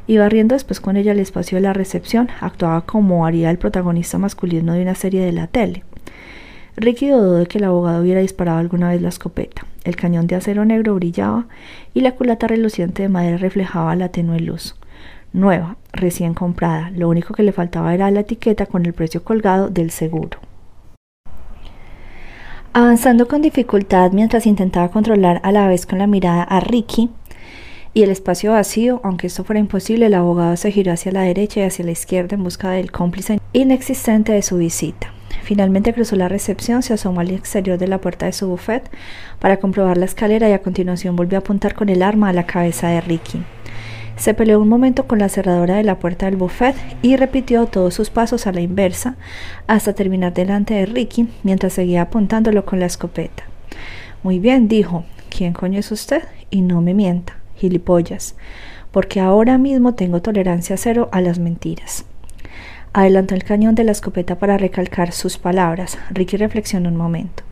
Y 0.07 0.19
barriendo 0.19 0.55
después 0.55 0.81
con 0.81 0.97
ella 0.97 1.13
el 1.13 1.21
espacio 1.21 1.57
de 1.57 1.63
la 1.63 1.73
recepción, 1.73 2.29
actuaba 2.41 2.83
como 2.83 3.25
haría 3.25 3.51
el 3.51 3.59
protagonista 3.59 4.19
masculino 4.19 4.73
de 4.75 4.83
una 4.83 4.95
serie 4.95 5.25
de 5.25 5.33
la 5.33 5.47
tele. 5.47 5.85
Ricky 6.77 7.09
dudó 7.09 7.37
de 7.37 7.47
que 7.47 7.59
el 7.59 7.65
abogado 7.65 8.03
hubiera 8.03 8.21
disparado 8.21 8.59
alguna 8.59 8.89
vez 8.89 9.01
la 9.01 9.09
escopeta. 9.09 9.65
El 9.85 9.97
cañón 9.97 10.27
de 10.27 10.35
acero 10.35 10.65
negro 10.65 10.95
brillaba 10.97 11.47
y 11.95 12.01
la 12.01 12.13
culata 12.13 12.49
reluciente 12.49 13.03
de 13.03 13.09
madera 13.09 13.37
reflejaba 13.37 13.95
la 13.95 14.09
tenue 14.09 14.41
luz 14.41 14.75
nueva, 15.35 15.77
recién 15.93 16.33
comprada. 16.33 16.91
Lo 16.91 17.11
único 17.11 17.35
que 17.35 17.43
le 17.43 17.53
faltaba 17.53 17.93
era 17.93 18.11
la 18.11 18.21
etiqueta 18.21 18.65
con 18.65 18.87
el 18.87 18.95
precio 18.95 19.23
colgado 19.23 19.69
del 19.69 19.91
seguro. 19.91 20.39
Avanzando 22.73 23.29
con 23.29 23.43
dificultad 23.43 24.13
mientras 24.13 24.47
intentaba 24.47 24.91
controlar 24.91 25.41
a 25.45 25.53
la 25.53 25.69
vez 25.69 25.87
con 25.87 25.99
la 25.99 26.07
mirada 26.07 26.43
a 26.43 26.61
Ricky 26.61 27.11
y 27.93 28.03
el 28.03 28.11
espacio 28.11 28.53
vacío, 28.53 29.01
aunque 29.05 29.29
esto 29.29 29.45
fuera 29.45 29.61
imposible, 29.61 30.07
el 30.07 30.15
abogado 30.15 30.57
se 30.57 30.73
giró 30.73 30.93
hacia 30.93 31.13
la 31.13 31.21
derecha 31.21 31.61
y 31.61 31.63
hacia 31.65 31.85
la 31.85 31.93
izquierda 31.93 32.35
en 32.35 32.43
busca 32.43 32.71
del 32.71 32.91
cómplice 32.91 33.39
inexistente 33.53 34.33
de 34.33 34.43
su 34.43 34.57
visita. 34.57 35.13
Finalmente 35.45 35.93
cruzó 35.93 36.17
la 36.17 36.29
recepción, 36.29 36.83
se 36.83 36.95
asomó 36.95 37.21
al 37.21 37.31
exterior 37.31 37.79
de 37.79 37.87
la 37.87 38.01
puerta 38.01 38.27
de 38.27 38.33
su 38.33 38.49
buffet 38.49 38.91
para 39.39 39.59
comprobar 39.59 39.97
la 39.97 40.07
escalera 40.07 40.49
y 40.49 40.53
a 40.53 40.63
continuación 40.63 41.17
volvió 41.17 41.39
a 41.39 41.41
apuntar 41.41 41.75
con 41.75 41.89
el 41.89 42.03
arma 42.03 42.31
a 42.31 42.33
la 42.33 42.47
cabeza 42.47 42.89
de 42.89 43.01
Ricky. 43.01 43.43
Se 44.17 44.33
peleó 44.33 44.61
un 44.61 44.69
momento 44.69 45.07
con 45.07 45.19
la 45.19 45.29
cerradura 45.29 45.77
de 45.77 45.83
la 45.83 45.99
puerta 45.99 46.27
del 46.27 46.37
buffet 46.37 46.77
y 47.03 47.17
repitió 47.17 47.67
todos 47.67 47.95
sus 47.95 48.11
pasos 48.11 48.47
a 48.47 48.53
la 48.53 48.61
inversa 48.61 49.17
hasta 49.67 49.93
terminar 49.93 50.33
delante 50.33 50.75
de 50.75 50.87
Ricky 50.87 51.29
mientras 51.43 51.73
seguía 51.73 52.03
apuntándolo 52.03 52.65
con 52.65 52.81
la 52.81 52.87
escopeta. 52.87 53.45
Muy 54.23 54.39
bien, 54.39 54.69
dijo. 54.69 55.05
¿Quién 55.37 55.53
coño 55.53 55.81
es 55.81 55.91
usted? 55.91 56.23
Y 56.51 56.63
no 56.63 56.81
me 56.81 56.95
mienta, 56.95 57.37
gilipollas, 57.57 58.37
porque 58.93 59.19
ahora 59.19 59.59
mismo 59.59 59.95
tengo 59.95 60.23
tolerancia 60.23 60.77
cero 60.77 61.09
a 61.11 61.21
las 61.21 61.41
mentiras. 61.41 62.05
Adelantó 62.93 63.35
el 63.35 63.43
cañón 63.43 63.75
de 63.75 63.83
la 63.83 63.91
escopeta 63.91 64.39
para 64.39 64.57
recalcar 64.57 65.11
sus 65.11 65.37
palabras. 65.37 65.99
Ricky 66.11 66.37
reflexionó 66.37 66.89
un 66.89 66.97
momento. 66.97 67.43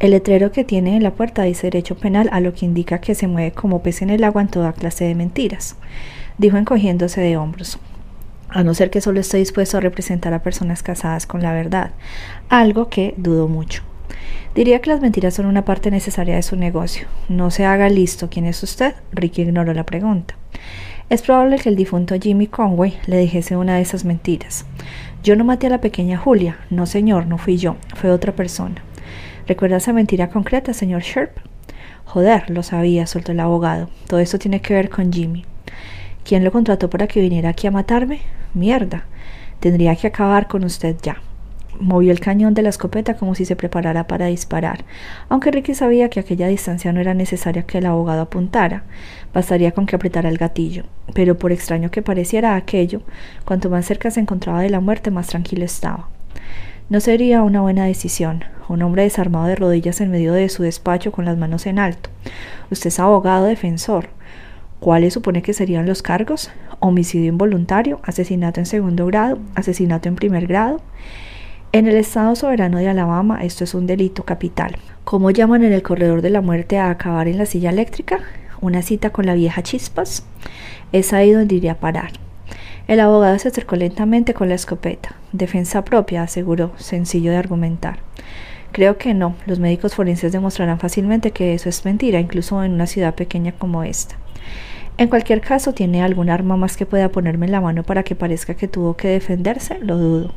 El 0.00 0.12
letrero 0.12 0.52
que 0.52 0.62
tiene 0.62 0.96
en 0.96 1.02
la 1.02 1.10
puerta 1.10 1.42
dice 1.42 1.66
derecho 1.66 1.96
penal, 1.96 2.28
a 2.30 2.38
lo 2.38 2.54
que 2.54 2.64
indica 2.64 3.00
que 3.00 3.16
se 3.16 3.26
mueve 3.26 3.50
como 3.50 3.82
pez 3.82 4.00
en 4.00 4.10
el 4.10 4.22
agua 4.22 4.42
en 4.42 4.48
toda 4.48 4.72
clase 4.72 5.04
de 5.04 5.16
mentiras, 5.16 5.74
dijo 6.38 6.56
encogiéndose 6.56 7.20
de 7.20 7.36
hombros. 7.36 7.80
A 8.48 8.62
no 8.62 8.74
ser 8.74 8.90
que 8.90 9.00
solo 9.00 9.18
esté 9.18 9.38
dispuesto 9.38 9.76
a 9.76 9.80
representar 9.80 10.32
a 10.34 10.42
personas 10.42 10.84
casadas 10.84 11.26
con 11.26 11.42
la 11.42 11.52
verdad, 11.52 11.90
algo 12.48 12.88
que 12.88 13.14
dudo 13.16 13.48
mucho. 13.48 13.82
Diría 14.54 14.80
que 14.80 14.90
las 14.90 15.00
mentiras 15.00 15.34
son 15.34 15.46
una 15.46 15.64
parte 15.64 15.90
necesaria 15.90 16.36
de 16.36 16.42
su 16.42 16.56
negocio. 16.56 17.08
No 17.28 17.50
se 17.50 17.64
haga 17.64 17.88
listo. 17.88 18.28
¿Quién 18.30 18.46
es 18.46 18.62
usted? 18.62 18.94
Ricky 19.12 19.42
ignoró 19.42 19.74
la 19.74 19.84
pregunta. 19.84 20.34
Es 21.10 21.22
probable 21.22 21.58
que 21.58 21.68
el 21.68 21.76
difunto 21.76 22.14
Jimmy 22.20 22.46
Conway 22.46 22.98
le 23.06 23.18
dijese 23.18 23.56
una 23.56 23.76
de 23.76 23.82
esas 23.82 24.04
mentiras. 24.04 24.64
Yo 25.22 25.36
no 25.36 25.44
maté 25.44 25.66
a 25.66 25.70
la 25.70 25.80
pequeña 25.80 26.18
Julia. 26.18 26.58
No, 26.70 26.86
señor, 26.86 27.26
no 27.26 27.38
fui 27.38 27.56
yo. 27.56 27.76
Fue 27.94 28.10
otra 28.10 28.32
persona. 28.32 28.82
¿Recuerda 29.48 29.78
esa 29.78 29.94
mentira 29.94 30.28
concreta, 30.28 30.74
señor 30.74 31.00
Sharp? 31.00 31.30
Joder, 32.04 32.50
lo 32.50 32.62
sabía, 32.62 33.06
soltó 33.06 33.32
el 33.32 33.40
abogado. 33.40 33.88
Todo 34.06 34.20
esto 34.20 34.38
tiene 34.38 34.60
que 34.60 34.74
ver 34.74 34.90
con 34.90 35.10
Jimmy. 35.10 35.46
¿Quién 36.22 36.44
lo 36.44 36.52
contrató 36.52 36.90
para 36.90 37.06
que 37.06 37.22
viniera 37.22 37.48
aquí 37.48 37.66
a 37.66 37.70
matarme? 37.70 38.20
Mierda. 38.52 39.06
Tendría 39.58 39.96
que 39.96 40.06
acabar 40.06 40.48
con 40.48 40.64
usted 40.64 40.96
ya. 41.02 41.22
Movió 41.80 42.12
el 42.12 42.20
cañón 42.20 42.52
de 42.52 42.60
la 42.60 42.68
escopeta 42.68 43.14
como 43.16 43.34
si 43.34 43.46
se 43.46 43.56
preparara 43.56 44.06
para 44.06 44.26
disparar, 44.26 44.84
aunque 45.30 45.50
Ricky 45.50 45.74
sabía 45.74 46.10
que 46.10 46.20
aquella 46.20 46.48
distancia 46.48 46.92
no 46.92 47.00
era 47.00 47.14
necesaria 47.14 47.62
que 47.62 47.78
el 47.78 47.86
abogado 47.86 48.20
apuntara, 48.20 48.82
bastaría 49.32 49.72
con 49.72 49.86
que 49.86 49.96
apretara 49.96 50.28
el 50.28 50.36
gatillo. 50.36 50.84
Pero 51.14 51.38
por 51.38 51.52
extraño 51.52 51.90
que 51.90 52.02
pareciera 52.02 52.54
aquello, 52.54 53.00
cuanto 53.46 53.70
más 53.70 53.86
cerca 53.86 54.10
se 54.10 54.20
encontraba 54.20 54.60
de 54.60 54.68
la 54.68 54.80
muerte, 54.80 55.10
más 55.10 55.28
tranquilo 55.28 55.64
estaba. 55.64 56.10
No 56.90 57.00
sería 57.00 57.42
una 57.42 57.60
buena 57.60 57.84
decisión. 57.84 58.44
Un 58.66 58.80
hombre 58.80 59.02
desarmado 59.02 59.46
de 59.46 59.56
rodillas 59.56 60.00
en 60.00 60.10
medio 60.10 60.32
de 60.32 60.48
su 60.48 60.62
despacho 60.62 61.12
con 61.12 61.26
las 61.26 61.36
manos 61.36 61.66
en 61.66 61.78
alto. 61.78 62.08
Usted 62.70 62.88
es 62.88 62.98
abogado 62.98 63.44
defensor. 63.44 64.08
¿Cuáles 64.80 65.12
supone 65.12 65.42
que 65.42 65.52
serían 65.52 65.84
los 65.84 66.00
cargos? 66.00 66.50
Homicidio 66.80 67.28
involuntario, 67.28 68.00
asesinato 68.04 68.60
en 68.60 68.64
segundo 68.64 69.04
grado, 69.04 69.38
asesinato 69.54 70.08
en 70.08 70.16
primer 70.16 70.46
grado. 70.46 70.80
En 71.72 71.88
el 71.88 71.96
Estado 71.96 72.34
soberano 72.34 72.78
de 72.78 72.88
Alabama 72.88 73.44
esto 73.44 73.64
es 73.64 73.74
un 73.74 73.86
delito 73.86 74.22
capital. 74.22 74.76
¿Cómo 75.04 75.30
llaman 75.30 75.64
en 75.64 75.74
el 75.74 75.82
corredor 75.82 76.22
de 76.22 76.30
la 76.30 76.40
muerte 76.40 76.78
a 76.78 76.88
acabar 76.88 77.28
en 77.28 77.36
la 77.36 77.44
silla 77.44 77.68
eléctrica? 77.68 78.20
¿Una 78.62 78.80
cita 78.80 79.10
con 79.10 79.26
la 79.26 79.34
vieja 79.34 79.62
Chispas? 79.62 80.24
Es 80.92 81.12
ahí 81.12 81.32
donde 81.32 81.56
iría 81.56 81.72
a 81.72 81.80
parar. 81.80 82.12
El 82.88 83.00
abogado 83.00 83.38
se 83.38 83.48
acercó 83.48 83.76
lentamente 83.76 84.32
con 84.32 84.48
la 84.48 84.54
escopeta. 84.54 85.14
Defensa 85.32 85.84
propia, 85.84 86.22
aseguró, 86.22 86.72
sencillo 86.78 87.30
de 87.30 87.36
argumentar. 87.36 87.98
Creo 88.72 88.96
que 88.96 89.12
no. 89.12 89.34
Los 89.44 89.58
médicos 89.58 89.94
forenses 89.94 90.32
demostrarán 90.32 90.78
fácilmente 90.78 91.30
que 91.30 91.52
eso 91.52 91.68
es 91.68 91.84
mentira, 91.84 92.18
incluso 92.18 92.64
en 92.64 92.72
una 92.72 92.86
ciudad 92.86 93.14
pequeña 93.14 93.52
como 93.52 93.82
esta. 93.82 94.16
En 94.96 95.08
cualquier 95.08 95.42
caso, 95.42 95.74
¿tiene 95.74 96.02
algún 96.02 96.30
arma 96.30 96.56
más 96.56 96.78
que 96.78 96.86
pueda 96.86 97.10
ponerme 97.10 97.44
en 97.44 97.52
la 97.52 97.60
mano 97.60 97.82
para 97.82 98.04
que 98.04 98.14
parezca 98.14 98.54
que 98.54 98.68
tuvo 98.68 98.96
que 98.96 99.08
defenderse? 99.08 99.78
Lo 99.80 99.98
dudo. 99.98 100.32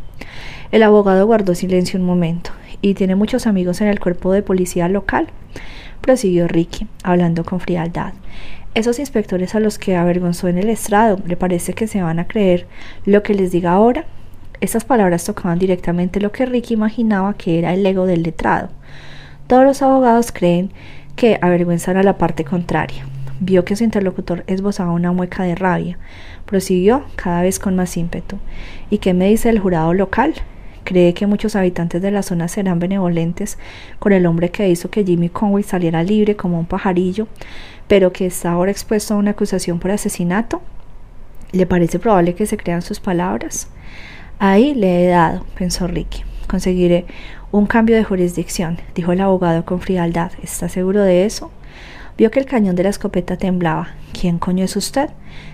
El 0.74 0.84
abogado 0.84 1.26
guardó 1.26 1.56
silencio 1.56 1.98
un 2.02 2.06
momento 2.06 2.52
y 2.82 2.96
tiene 2.96 3.16
muchos 3.16 3.48
amigos 3.48 3.80
en 3.80 3.88
el 3.88 4.02
cuerpo 4.02 4.34
de 4.34 4.44
policía 4.44 4.90
local, 4.90 5.28
prosiguió 6.02 6.50
Ricky, 6.50 6.86
hablando 7.02 7.46
con 7.46 7.62
frialdad. 7.62 8.14
Esos 8.74 9.00
inspectores 9.00 9.54
a 9.54 9.60
los 9.60 9.78
que 9.78 9.98
avergonzó 9.98 10.48
en 10.48 10.58
el 10.58 10.70
estrado, 10.70 11.20
¿le 11.26 11.36
parece 11.36 11.74
que 11.74 11.88
se 11.88 12.02
van 12.02 12.20
a 12.20 12.28
creer 12.28 12.68
lo 13.06 13.22
que 13.22 13.34
les 13.34 13.52
diga 13.52 13.74
ahora? 13.74 14.06
Estas 14.62 14.86
palabras 14.86 15.26
tocaban 15.26 15.60
directamente 15.60 16.22
lo 16.22 16.32
que 16.32 16.46
Ricky 16.46 16.76
imaginaba 16.76 17.34
que 17.34 17.60
era 17.60 17.74
el 17.74 17.86
ego 17.86 18.06
del 18.06 18.24
letrado. 18.24 18.70
Todos 19.48 19.66
los 19.66 19.82
abogados 19.82 20.32
creen 20.32 20.72
que 21.18 21.38
avergüenzan 21.42 21.98
a 21.98 22.04
la 22.04 22.18
parte 22.18 22.46
contraria. 22.46 23.06
Vio 23.42 23.66
que 23.66 23.76
su 23.76 23.84
interlocutor 23.84 24.46
esbozaba 24.48 24.94
una 24.94 25.12
mueca 25.12 25.44
de 25.44 25.56
rabia. 25.56 25.98
Prosiguió 26.46 27.04
cada 27.18 27.42
vez 27.42 27.60
con 27.60 27.76
más 27.76 27.98
ímpetu. 27.98 28.38
¿Y 28.90 29.00
qué 29.00 29.14
me 29.14 29.28
dice 29.28 29.50
el 29.50 29.60
jurado 29.60 29.94
local? 29.94 30.34
Cree 30.84 31.14
que 31.14 31.28
muchos 31.28 31.56
habitantes 31.56 32.02
de 32.02 32.12
la 32.12 32.24
zona 32.24 32.48
serán 32.48 32.80
benevolentes 32.80 33.58
con 34.00 34.14
el 34.14 34.26
hombre 34.26 34.50
que 34.50 34.70
hizo 34.70 34.90
que 34.90 35.04
Jimmy 35.04 35.30
Conway 35.30 35.64
saliera 35.64 36.04
libre 36.04 36.36
como 36.36 36.58
un 36.58 36.66
pajarillo, 36.66 37.28
pero 37.92 38.14
que 38.14 38.26
está 38.26 38.54
ahora 38.54 38.72
expuesto 38.72 39.14
a 39.14 39.18
una 39.18 39.32
acusación 39.32 39.78
por 39.78 39.92
asesinato. 39.92 40.62
¿Le 41.52 41.66
parece 41.66 42.00
probable 42.00 42.36
que 42.36 42.46
se 42.46 42.56
crean 42.56 42.82
sus 42.82 43.02
palabras? 43.02 43.68
Ahí 44.40 44.74
le 44.74 45.04
he 45.04 45.08
dado, 45.10 45.46
pensó 45.58 45.88
Ricky. 45.88 46.24
Conseguiré 46.48 47.06
un 47.52 47.66
cambio 47.66 47.98
de 47.98 48.06
jurisdicción, 48.06 48.78
dijo 48.96 49.12
el 49.12 49.20
abogado 49.20 49.66
con 49.66 49.82
frialdad. 49.82 50.32
¿Está 50.42 50.70
seguro 50.70 51.02
de 51.02 51.26
eso? 51.26 51.52
Vio 52.18 52.32
que 52.32 52.40
el 52.40 52.46
cañón 52.46 52.78
de 52.78 52.84
la 52.84 52.90
escopeta 52.92 53.36
temblaba. 53.36 53.90
¿Quién 54.18 54.40
coño 54.40 54.64
es 54.64 54.78
usted? 54.78 55.10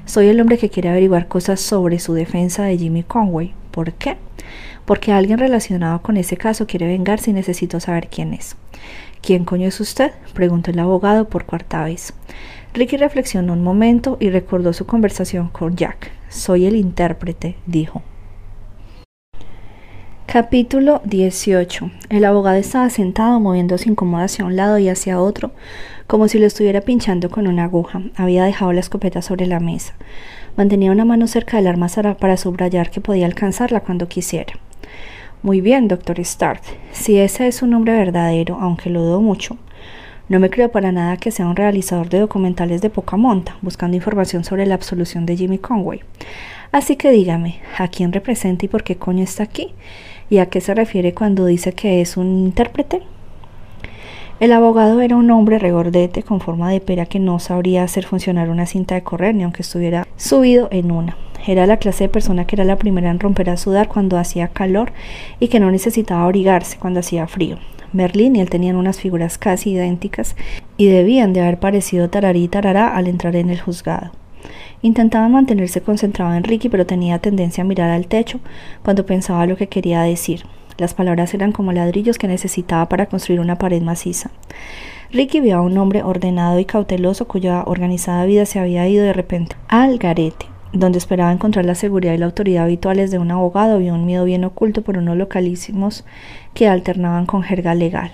Soy 0.06 0.28
el 0.28 0.39
hombre 0.39 0.60
que 0.60 0.69
quiere 0.69 0.89
averiguar 0.89 1.28
cosas 1.28 1.60
sobre 1.60 1.97
su 1.97 2.13
defensa 2.13 2.65
de 2.65 2.78
Jimmy 2.78 3.02
Conway. 3.02 3.56
¿Por 3.71 3.93
qué? 3.93 4.17
Porque 4.86 5.12
alguien 5.12 5.39
relacionado 5.39 6.04
con 6.04 6.17
ese 6.17 6.38
caso 6.38 6.67
quiere 6.67 6.86
vengarse 6.86 7.32
y 7.32 7.34
necesito 7.34 7.80
saber 7.80 8.10
quién 8.10 8.36
es. 8.36 8.56
¿Quién 9.28 9.44
coño 9.44 9.68
es 9.68 9.82
usted? 9.82 10.13
preguntó 10.34 10.72
el 10.72 10.80
abogado 10.80 11.28
por 11.28 11.44
cuarta 11.44 11.84
vez. 11.84 12.13
Ricky 12.74 12.96
reflexionó 12.96 13.52
un 13.52 13.62
momento 13.62 14.16
y 14.22 14.30
recordó 14.30 14.72
su 14.72 14.86
conversación 14.86 15.50
con 15.50 15.76
Jack. 15.76 16.12
Soy 16.30 16.66
el 16.66 16.78
intérprete, 16.78 17.58
dijo. 17.66 18.04
Capítulo 20.28 21.02
18. 21.04 21.92
El 22.08 22.24
abogado 22.24 22.56
estaba 22.56 22.90
sentado 22.90 23.42
moviéndose 23.42 23.90
incómodo 23.90 24.24
hacia 24.24 24.46
un 24.46 24.56
lado 24.56 24.78
y 24.78 24.88
hacia 24.88 25.20
otro, 25.20 25.52
como 26.08 26.30
si 26.30 26.40
lo 26.40 26.46
estuviera 26.46 26.80
pinchando 26.80 27.30
con 27.30 27.48
una 27.48 27.66
aguja. 27.66 28.04
Había 28.16 28.46
dejado 28.46 28.72
la 28.72 28.80
escopeta 28.80 29.22
sobre 29.22 29.46
la 29.46 29.60
mesa. 29.60 29.94
Mantenía 30.56 30.94
una 30.94 31.04
mano 31.04 31.28
cerca 31.28 31.58
del 31.58 31.68
arma 31.68 31.90
para 32.18 32.38
subrayar 32.38 32.92
que 32.92 33.02
podía 33.02 33.26
alcanzarla 33.26 33.82
cuando 33.82 34.08
quisiera. 34.08 34.54
Muy 35.43 35.62
bien, 35.62 35.88
doctor 35.88 36.23
Start. 36.26 36.63
Si 36.91 37.19
ese 37.19 37.47
es 37.47 37.58
su 37.58 37.67
nombre 37.67 37.93
verdadero, 37.93 38.58
aunque 38.60 38.89
lo 38.89 39.04
dudo 39.04 39.21
mucho. 39.21 39.56
No 40.30 40.39
me 40.39 40.50
creo 40.50 40.71
para 40.71 40.91
nada 40.91 41.17
que 41.17 41.30
sea 41.30 41.45
un 41.45 41.56
realizador 41.56 42.10
de 42.10 42.19
documentales 42.19 42.82
de 42.82 42.89
poca 42.89 43.17
monta, 43.17 43.56
buscando 43.62 43.95
información 43.95 44.43
sobre 44.43 44.65
la 44.65 44.73
absolución 44.73 45.28
de 45.28 45.38
Jimmy 45.38 45.60
Conway. 45.60 46.02
Así 46.71 46.95
que 46.95 47.12
dígame, 47.12 47.60
¿a 47.78 47.88
quién 47.88 48.12
representa 48.12 48.65
y 48.65 48.67
por 48.67 48.84
qué 48.84 48.95
coño 48.95 49.23
está 49.23 49.43
aquí? 49.43 49.76
¿Y 50.28 50.39
a 50.39 50.47
qué 50.47 50.60
se 50.60 50.73
refiere 50.73 51.13
cuando 51.13 51.45
dice 51.45 51.71
que 51.71 52.02
es 52.02 52.17
un 52.17 52.45
intérprete? 52.45 53.04
El 54.39 54.52
abogado 54.52 55.02
era 55.02 55.15
un 55.15 55.30
hombre 55.30 55.60
regordete 55.60 56.23
con 56.23 56.41
forma 56.41 56.71
de 56.71 56.82
pera 56.82 57.06
que 57.06 57.19
no 57.19 57.38
sabría 57.38 57.84
hacer 57.84 58.06
funcionar 58.06 58.50
una 58.50 58.65
cinta 58.65 58.95
de 58.95 59.04
correr 59.04 59.36
ni 59.36 59.43
aunque 59.43 59.62
estuviera 59.62 60.08
subido 60.17 60.67
en 60.71 60.91
una. 60.91 61.15
Era 61.45 61.67
la 61.67 61.78
clase 61.78 62.06
de 62.06 62.10
persona 62.10 62.45
que 62.45 62.56
era 62.56 62.63
la 62.63 62.78
primera 62.78 63.10
en 63.10 63.19
romper 63.19 63.50
a 63.50 63.58
sudar 63.58 63.88
cuando 63.88 64.17
hacía 64.17 64.47
calor 64.47 64.91
y 65.39 65.47
que 65.47 65.60
no 65.60 65.71
necesitaba 65.71 66.23
abrigarse 66.23 66.78
cuando 66.78 67.00
hacía 67.00 67.28
frío. 67.28 67.58
Merlín 67.93 68.36
y 68.36 68.41
él 68.41 68.50
tenían 68.50 68.76
unas 68.76 69.00
figuras 69.00 69.38
casi 69.38 69.71
idénticas 69.71 70.36
y 70.78 70.88
debían 70.88 71.34
de 71.34 71.41
haber 71.41 71.60
parecido 71.60 72.10
tararí 72.10 72.43
y 72.43 72.47
tarará 72.47 72.95
al 72.95 73.08
entrar 73.08 73.36
en 73.36 73.50
el 73.50 73.62
juzgado. 73.62 74.12
Intentaba 74.82 75.28
mantenerse 75.28 75.82
concentrado 75.82 76.34
en 76.36 76.43
Ricky, 76.43 76.69
pero 76.69 76.86
tenía 76.86 77.19
tendencia 77.19 77.63
a 77.63 77.67
mirar 77.67 77.89
al 77.89 78.08
techo 78.08 78.39
cuando 78.84 79.06
pensaba 79.06 79.47
lo 79.47 79.58
que 79.58 79.67
quería 79.67 80.02
decir. 80.02 80.43
Las 80.78 80.93
palabras 80.93 81.34
eran 81.34 81.52
como 81.52 81.71
ladrillos 81.71 82.19
que 82.19 82.28
necesitaba 82.28 82.88
para 82.88 83.08
construir 83.08 83.39
una 83.39 83.58
pared 83.58 83.82
maciza. 83.82 84.30
Ricky 85.12 85.39
vio 85.39 85.58
a 85.58 85.62
un 85.62 85.78
hombre 85.78 86.04
ordenado 86.04 86.60
y 86.60 86.65
cauteloso 86.65 87.28
cuya 87.28 87.63
organizada 87.65 88.26
vida 88.26 88.45
se 88.45 88.60
había 88.60 88.88
ido 88.88 89.04
de 89.04 89.13
repente 89.13 89.56
al 89.67 89.97
garete, 89.97 90.45
donde 90.73 90.97
esperaba 90.97 91.32
encontrar 91.32 91.65
la 91.65 91.75
seguridad 91.75 92.13
y 92.13 92.17
la 92.17 92.25
autoridad 92.25 92.65
habituales 92.65 93.12
de 93.12 93.19
un 93.19 93.32
abogado, 93.32 93.80
vio 93.80 93.93
un 93.93 94.06
miedo 94.06 94.25
bien 94.25 94.43
oculto 94.43 94.82
por 94.82 94.97
unos 94.97 95.17
localísimos 95.17 96.06
que 96.53 96.67
alternaban 96.67 97.25
con 97.25 97.43
jerga 97.43 97.73
legal. 97.75 98.12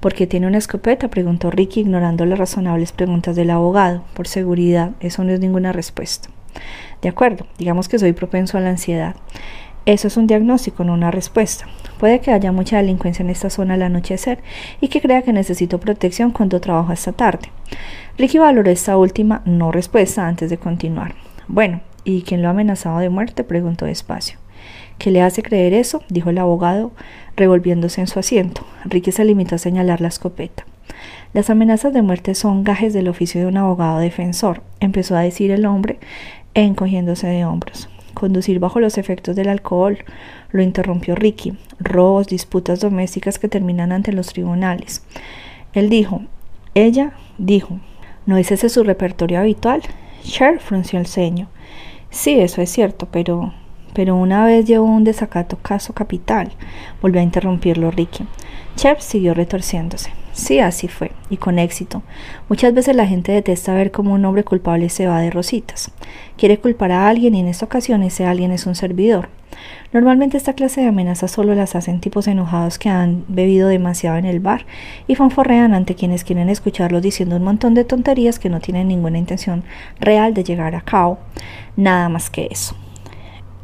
¿Por 0.00 0.14
qué 0.14 0.26
tiene 0.26 0.46
una 0.46 0.58
escopeta? 0.58 1.08
preguntó 1.08 1.50
Ricky, 1.50 1.80
ignorando 1.80 2.26
las 2.26 2.38
razonables 2.38 2.92
preguntas 2.92 3.36
del 3.36 3.50
abogado. 3.50 4.04
Por 4.14 4.28
seguridad, 4.28 4.90
eso 5.00 5.24
no 5.24 5.32
es 5.32 5.40
ninguna 5.40 5.72
respuesta. 5.72 6.28
De 7.00 7.08
acuerdo, 7.08 7.46
digamos 7.58 7.88
que 7.88 7.98
soy 7.98 8.12
propenso 8.12 8.58
a 8.58 8.60
la 8.60 8.70
ansiedad. 8.70 9.16
Eso 9.86 10.08
es 10.08 10.16
un 10.16 10.26
diagnóstico, 10.26 10.84
no 10.84 10.94
una 10.94 11.10
respuesta. 11.10 11.66
Puede 11.98 12.20
que 12.20 12.32
haya 12.32 12.52
mucha 12.52 12.78
delincuencia 12.78 13.22
en 13.22 13.30
esta 13.30 13.50
zona 13.50 13.74
al 13.74 13.82
anochecer 13.82 14.42
y 14.80 14.88
que 14.88 15.00
crea 15.00 15.22
que 15.22 15.32
necesito 15.32 15.80
protección 15.80 16.32
cuando 16.32 16.60
trabajo 16.60 16.92
esta 16.92 17.12
tarde. 17.12 17.50
Ricky 18.16 18.38
valoró 18.38 18.70
esta 18.70 18.96
última 18.96 19.42
no 19.44 19.72
respuesta 19.72 20.26
antes 20.26 20.50
de 20.50 20.58
continuar. 20.58 21.14
Bueno, 21.48 21.80
¿y 22.04 22.22
quién 22.22 22.42
lo 22.42 22.48
ha 22.48 22.52
amenazado 22.52 22.98
de 22.98 23.10
muerte? 23.10 23.44
preguntó 23.44 23.84
despacio. 23.86 24.38
¿Qué 24.98 25.10
le 25.10 25.22
hace 25.22 25.42
creer 25.42 25.74
eso? 25.74 26.02
dijo 26.08 26.30
el 26.30 26.38
abogado, 26.38 26.92
revolviéndose 27.36 28.00
en 28.00 28.06
su 28.06 28.18
asiento. 28.18 28.62
Ricky 28.84 29.12
se 29.12 29.24
limitó 29.24 29.56
a 29.56 29.58
señalar 29.58 30.00
la 30.00 30.08
escopeta. 30.08 30.64
Las 31.32 31.50
amenazas 31.50 31.92
de 31.92 32.02
muerte 32.02 32.34
son 32.34 32.62
gajes 32.62 32.94
del 32.94 33.08
oficio 33.08 33.40
de 33.40 33.46
un 33.48 33.56
abogado 33.56 33.98
defensor, 33.98 34.62
empezó 34.80 35.16
a 35.16 35.20
decir 35.20 35.50
el 35.50 35.66
hombre, 35.66 35.98
encogiéndose 36.54 37.26
de 37.26 37.44
hombros. 37.44 37.88
Conducir 38.14 38.60
bajo 38.60 38.78
los 38.78 38.96
efectos 38.96 39.34
del 39.34 39.48
alcohol, 39.48 39.98
lo 40.52 40.62
interrumpió 40.62 41.16
Ricky. 41.16 41.58
Robos, 41.80 42.28
disputas 42.28 42.78
domésticas 42.78 43.40
que 43.40 43.48
terminan 43.48 43.90
ante 43.90 44.12
los 44.12 44.28
tribunales. 44.28 45.04
Él 45.72 45.90
dijo, 45.90 46.22
ella 46.74 47.14
dijo, 47.38 47.80
¿no 48.26 48.36
es 48.36 48.52
ese 48.52 48.68
su 48.68 48.84
repertorio 48.84 49.40
habitual? 49.40 49.82
Cher 50.24 50.58
frunció 50.58 50.98
el 50.98 51.06
ceño. 51.06 51.48
Sí, 52.10 52.40
eso 52.40 52.60
es 52.60 52.70
cierto, 52.70 53.06
pero 53.10 53.52
pero 53.94 54.16
una 54.16 54.44
vez 54.44 54.66
llevó 54.66 54.86
un 54.86 55.04
desacato 55.04 55.56
caso 55.56 55.92
capital, 55.92 56.50
volvió 57.00 57.20
a 57.20 57.24
interrumpirlo 57.24 57.92
Ricky. 57.92 58.26
Chef 58.74 59.00
siguió 59.00 59.34
retorciéndose. 59.34 60.10
Sí, 60.34 60.58
así 60.58 60.88
fue, 60.88 61.12
y 61.30 61.36
con 61.36 61.60
éxito. 61.60 62.02
Muchas 62.48 62.74
veces 62.74 62.96
la 62.96 63.06
gente 63.06 63.30
detesta 63.30 63.72
ver 63.72 63.92
cómo 63.92 64.12
un 64.14 64.24
hombre 64.24 64.42
culpable 64.42 64.88
se 64.88 65.06
va 65.06 65.20
de 65.20 65.30
rositas. 65.30 65.92
Quiere 66.36 66.58
culpar 66.58 66.90
a 66.90 67.08
alguien 67.08 67.36
y 67.36 67.40
en 67.40 67.46
esta 67.46 67.66
ocasión 67.66 68.02
ese 68.02 68.26
alguien 68.26 68.50
es 68.50 68.66
un 68.66 68.74
servidor. 68.74 69.28
Normalmente 69.92 70.36
esta 70.36 70.54
clase 70.54 70.80
de 70.80 70.88
amenazas 70.88 71.30
solo 71.30 71.54
las 71.54 71.76
hacen 71.76 72.00
tipos 72.00 72.26
enojados 72.26 72.80
que 72.80 72.88
han 72.88 73.24
bebido 73.28 73.68
demasiado 73.68 74.16
en 74.16 74.24
el 74.24 74.40
bar 74.40 74.66
y 75.06 75.14
fanforrean 75.14 75.72
ante 75.72 75.94
quienes 75.94 76.24
quieren 76.24 76.48
escucharlos 76.48 77.00
diciendo 77.00 77.36
un 77.36 77.44
montón 77.44 77.74
de 77.74 77.84
tonterías 77.84 78.40
que 78.40 78.50
no 78.50 78.58
tienen 78.58 78.88
ninguna 78.88 79.18
intención 79.18 79.62
real 80.00 80.34
de 80.34 80.42
llegar 80.42 80.74
a 80.74 80.80
cabo. 80.80 81.20
Nada 81.76 82.08
más 82.08 82.28
que 82.28 82.48
eso. 82.50 82.74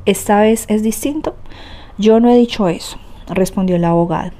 ¿Esta 0.06 0.40
vez 0.40 0.66
es 0.68 0.84
distinto? 0.84 1.34
Yo 1.98 2.20
no 2.20 2.30
he 2.30 2.36
dicho 2.36 2.68
eso, 2.68 3.00
respondió 3.28 3.74
el 3.74 3.84
abogado. 3.84 4.30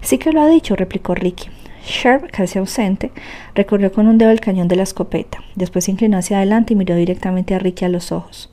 Sí 0.00 0.18
que 0.18 0.32
lo 0.32 0.42
ha 0.42 0.48
dicho, 0.48 0.74
replicó 0.74 1.14
Ricky. 1.14 1.55
Sharp, 1.86 2.30
casi 2.30 2.58
ausente, 2.58 3.12
recorrió 3.54 3.92
con 3.92 4.08
un 4.08 4.18
dedo 4.18 4.30
el 4.30 4.40
cañón 4.40 4.68
de 4.68 4.76
la 4.76 4.82
escopeta. 4.82 5.38
Después 5.54 5.84
se 5.84 5.92
inclinó 5.92 6.18
hacia 6.18 6.38
adelante 6.38 6.72
y 6.72 6.76
miró 6.76 6.96
directamente 6.96 7.54
a 7.54 7.58
Ricky 7.58 7.84
a 7.84 7.88
los 7.88 8.12
ojos. 8.12 8.52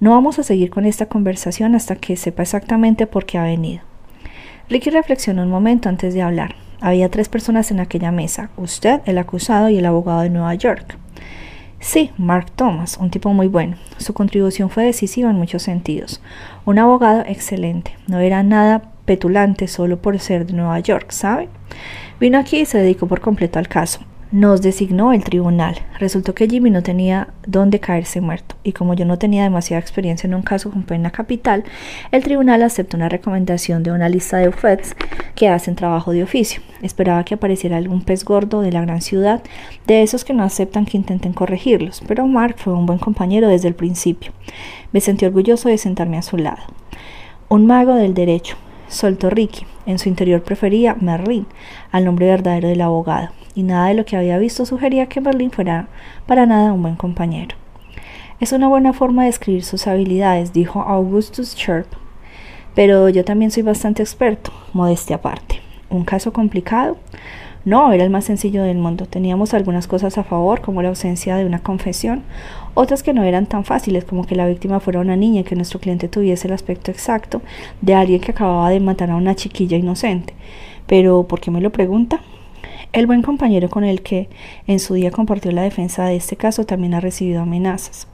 No 0.00 0.10
vamos 0.10 0.38
a 0.38 0.42
seguir 0.42 0.70
con 0.70 0.84
esta 0.84 1.06
conversación 1.06 1.74
hasta 1.74 1.96
que 1.96 2.16
sepa 2.16 2.42
exactamente 2.42 3.06
por 3.06 3.26
qué 3.26 3.38
ha 3.38 3.44
venido. 3.44 3.82
Ricky 4.68 4.90
reflexionó 4.90 5.42
un 5.42 5.50
momento 5.50 5.88
antes 5.88 6.14
de 6.14 6.22
hablar. 6.22 6.56
Había 6.80 7.10
tres 7.10 7.28
personas 7.28 7.70
en 7.70 7.80
aquella 7.80 8.12
mesa, 8.12 8.50
usted, 8.56 9.00
el 9.06 9.18
acusado 9.18 9.68
y 9.68 9.78
el 9.78 9.86
abogado 9.86 10.20
de 10.20 10.30
Nueva 10.30 10.54
York. 10.54 10.98
Sí, 11.80 12.10
Mark 12.16 12.50
Thomas, 12.56 12.98
un 12.98 13.10
tipo 13.10 13.32
muy 13.32 13.46
bueno. 13.46 13.76
Su 13.98 14.12
contribución 14.14 14.68
fue 14.68 14.84
decisiva 14.84 15.30
en 15.30 15.36
muchos 15.36 15.62
sentidos. 15.62 16.20
Un 16.64 16.78
abogado 16.78 17.22
excelente. 17.26 17.96
No 18.08 18.18
era 18.18 18.42
nada 18.42 18.82
petulante 19.04 19.68
solo 19.68 20.02
por 20.02 20.18
ser 20.18 20.44
de 20.46 20.54
Nueva 20.54 20.80
York, 20.80 21.12
¿sabe? 21.12 21.48
Vino 22.20 22.38
aquí 22.38 22.60
y 22.60 22.66
se 22.66 22.78
dedicó 22.78 23.06
por 23.06 23.20
completo 23.20 23.58
al 23.58 23.68
caso 23.68 24.00
nos 24.30 24.60
designó 24.60 25.12
el 25.12 25.24
tribunal. 25.24 25.76
Resultó 25.98 26.34
que 26.34 26.48
Jimmy 26.48 26.70
no 26.70 26.82
tenía 26.82 27.28
dónde 27.46 27.80
caerse 27.80 28.20
muerto, 28.20 28.56
y 28.62 28.72
como 28.72 28.94
yo 28.94 29.04
no 29.04 29.18
tenía 29.18 29.44
demasiada 29.44 29.80
experiencia 29.80 30.26
en 30.26 30.34
un 30.34 30.42
caso 30.42 30.70
con 30.70 30.82
pena 30.82 31.10
capital, 31.10 31.64
el 32.12 32.22
tribunal 32.22 32.62
aceptó 32.62 32.96
una 32.96 33.08
recomendación 33.08 33.82
de 33.82 33.92
una 33.92 34.08
lista 34.08 34.36
de 34.38 34.52
feds 34.52 34.94
que 35.34 35.48
hacen 35.48 35.76
trabajo 35.76 36.12
de 36.12 36.22
oficio. 36.22 36.60
Esperaba 36.82 37.24
que 37.24 37.34
apareciera 37.34 37.76
algún 37.76 38.02
pez 38.02 38.24
gordo 38.24 38.60
de 38.60 38.72
la 38.72 38.82
gran 38.82 39.00
ciudad, 39.00 39.42
de 39.86 40.02
esos 40.02 40.24
que 40.24 40.34
no 40.34 40.42
aceptan 40.42 40.84
que 40.84 40.96
intenten 40.96 41.32
corregirlos, 41.32 42.02
pero 42.06 42.26
Mark 42.26 42.56
fue 42.58 42.74
un 42.74 42.86
buen 42.86 42.98
compañero 42.98 43.48
desde 43.48 43.68
el 43.68 43.74
principio. 43.74 44.32
Me 44.92 45.00
sentí 45.00 45.24
orgulloso 45.24 45.68
de 45.68 45.78
sentarme 45.78 46.18
a 46.18 46.22
su 46.22 46.36
lado. 46.36 46.62
Un 47.48 47.66
mago 47.66 47.94
del 47.94 48.12
derecho, 48.12 48.56
soltó 48.88 49.30
Ricky. 49.30 49.66
En 49.86 49.98
su 49.98 50.08
interior 50.08 50.42
prefería 50.42 50.96
Merlin 51.00 51.46
al 51.92 52.04
nombre 52.04 52.26
verdadero 52.26 52.68
del 52.68 52.80
abogado, 52.80 53.30
y 53.54 53.62
nada 53.62 53.88
de 53.88 53.94
lo 53.94 54.04
que 54.04 54.16
había 54.16 54.38
visto 54.38 54.66
sugería 54.66 55.06
que 55.06 55.20
Merlin 55.20 55.50
fuera 55.50 55.88
para 56.26 56.46
nada 56.46 56.72
un 56.72 56.82
buen 56.82 56.96
compañero. 56.96 57.56
Es 58.40 58.52
una 58.52 58.68
buena 58.68 58.92
forma 58.92 59.22
de 59.22 59.30
describir 59.30 59.64
sus 59.64 59.86
habilidades, 59.86 60.52
dijo 60.52 60.82
Augustus 60.82 61.54
Sharp. 61.56 61.88
Pero 62.74 63.08
yo 63.08 63.24
también 63.24 63.50
soy 63.50 63.64
bastante 63.64 64.02
experto, 64.02 64.52
modestia 64.72 65.16
aparte. 65.16 65.60
¿Un 65.90 66.04
caso 66.04 66.32
complicado? 66.32 66.96
No, 67.68 67.92
era 67.92 68.02
el 68.02 68.08
más 68.08 68.24
sencillo 68.24 68.62
del 68.62 68.78
mundo. 68.78 69.04
Teníamos 69.04 69.52
algunas 69.52 69.86
cosas 69.86 70.16
a 70.16 70.24
favor, 70.24 70.62
como 70.62 70.80
la 70.80 70.88
ausencia 70.88 71.36
de 71.36 71.44
una 71.44 71.58
confesión, 71.58 72.22
otras 72.72 73.02
que 73.02 73.12
no 73.12 73.24
eran 73.24 73.44
tan 73.44 73.66
fáciles, 73.66 74.06
como 74.06 74.24
que 74.24 74.36
la 74.36 74.46
víctima 74.46 74.80
fuera 74.80 75.00
una 75.00 75.16
niña 75.16 75.42
y 75.42 75.44
que 75.44 75.54
nuestro 75.54 75.78
cliente 75.78 76.08
tuviese 76.08 76.48
el 76.48 76.54
aspecto 76.54 76.90
exacto 76.90 77.42
de 77.82 77.92
alguien 77.92 78.22
que 78.22 78.30
acababa 78.30 78.70
de 78.70 78.80
matar 78.80 79.10
a 79.10 79.16
una 79.16 79.34
chiquilla 79.34 79.76
inocente. 79.76 80.32
Pero, 80.86 81.24
¿por 81.24 81.40
qué 81.40 81.50
me 81.50 81.60
lo 81.60 81.70
pregunta? 81.70 82.22
El 82.94 83.06
buen 83.06 83.20
compañero 83.20 83.68
con 83.68 83.84
el 83.84 84.00
que 84.00 84.30
en 84.66 84.80
su 84.80 84.94
día 84.94 85.10
compartió 85.10 85.52
la 85.52 85.60
defensa 85.60 86.06
de 86.06 86.16
este 86.16 86.36
caso 86.36 86.64
también 86.64 86.94
ha 86.94 87.00
recibido 87.00 87.42
amenazas. 87.42 88.08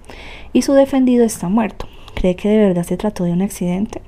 Y 0.52 0.62
su 0.62 0.72
defendido 0.72 1.24
está 1.24 1.48
muerto. 1.48 1.86
¿Cree 2.14 2.34
que 2.34 2.48
de 2.48 2.58
verdad 2.58 2.82
se 2.82 2.96
trató 2.96 3.22
de 3.22 3.30
un 3.30 3.42
accidente? 3.42 4.02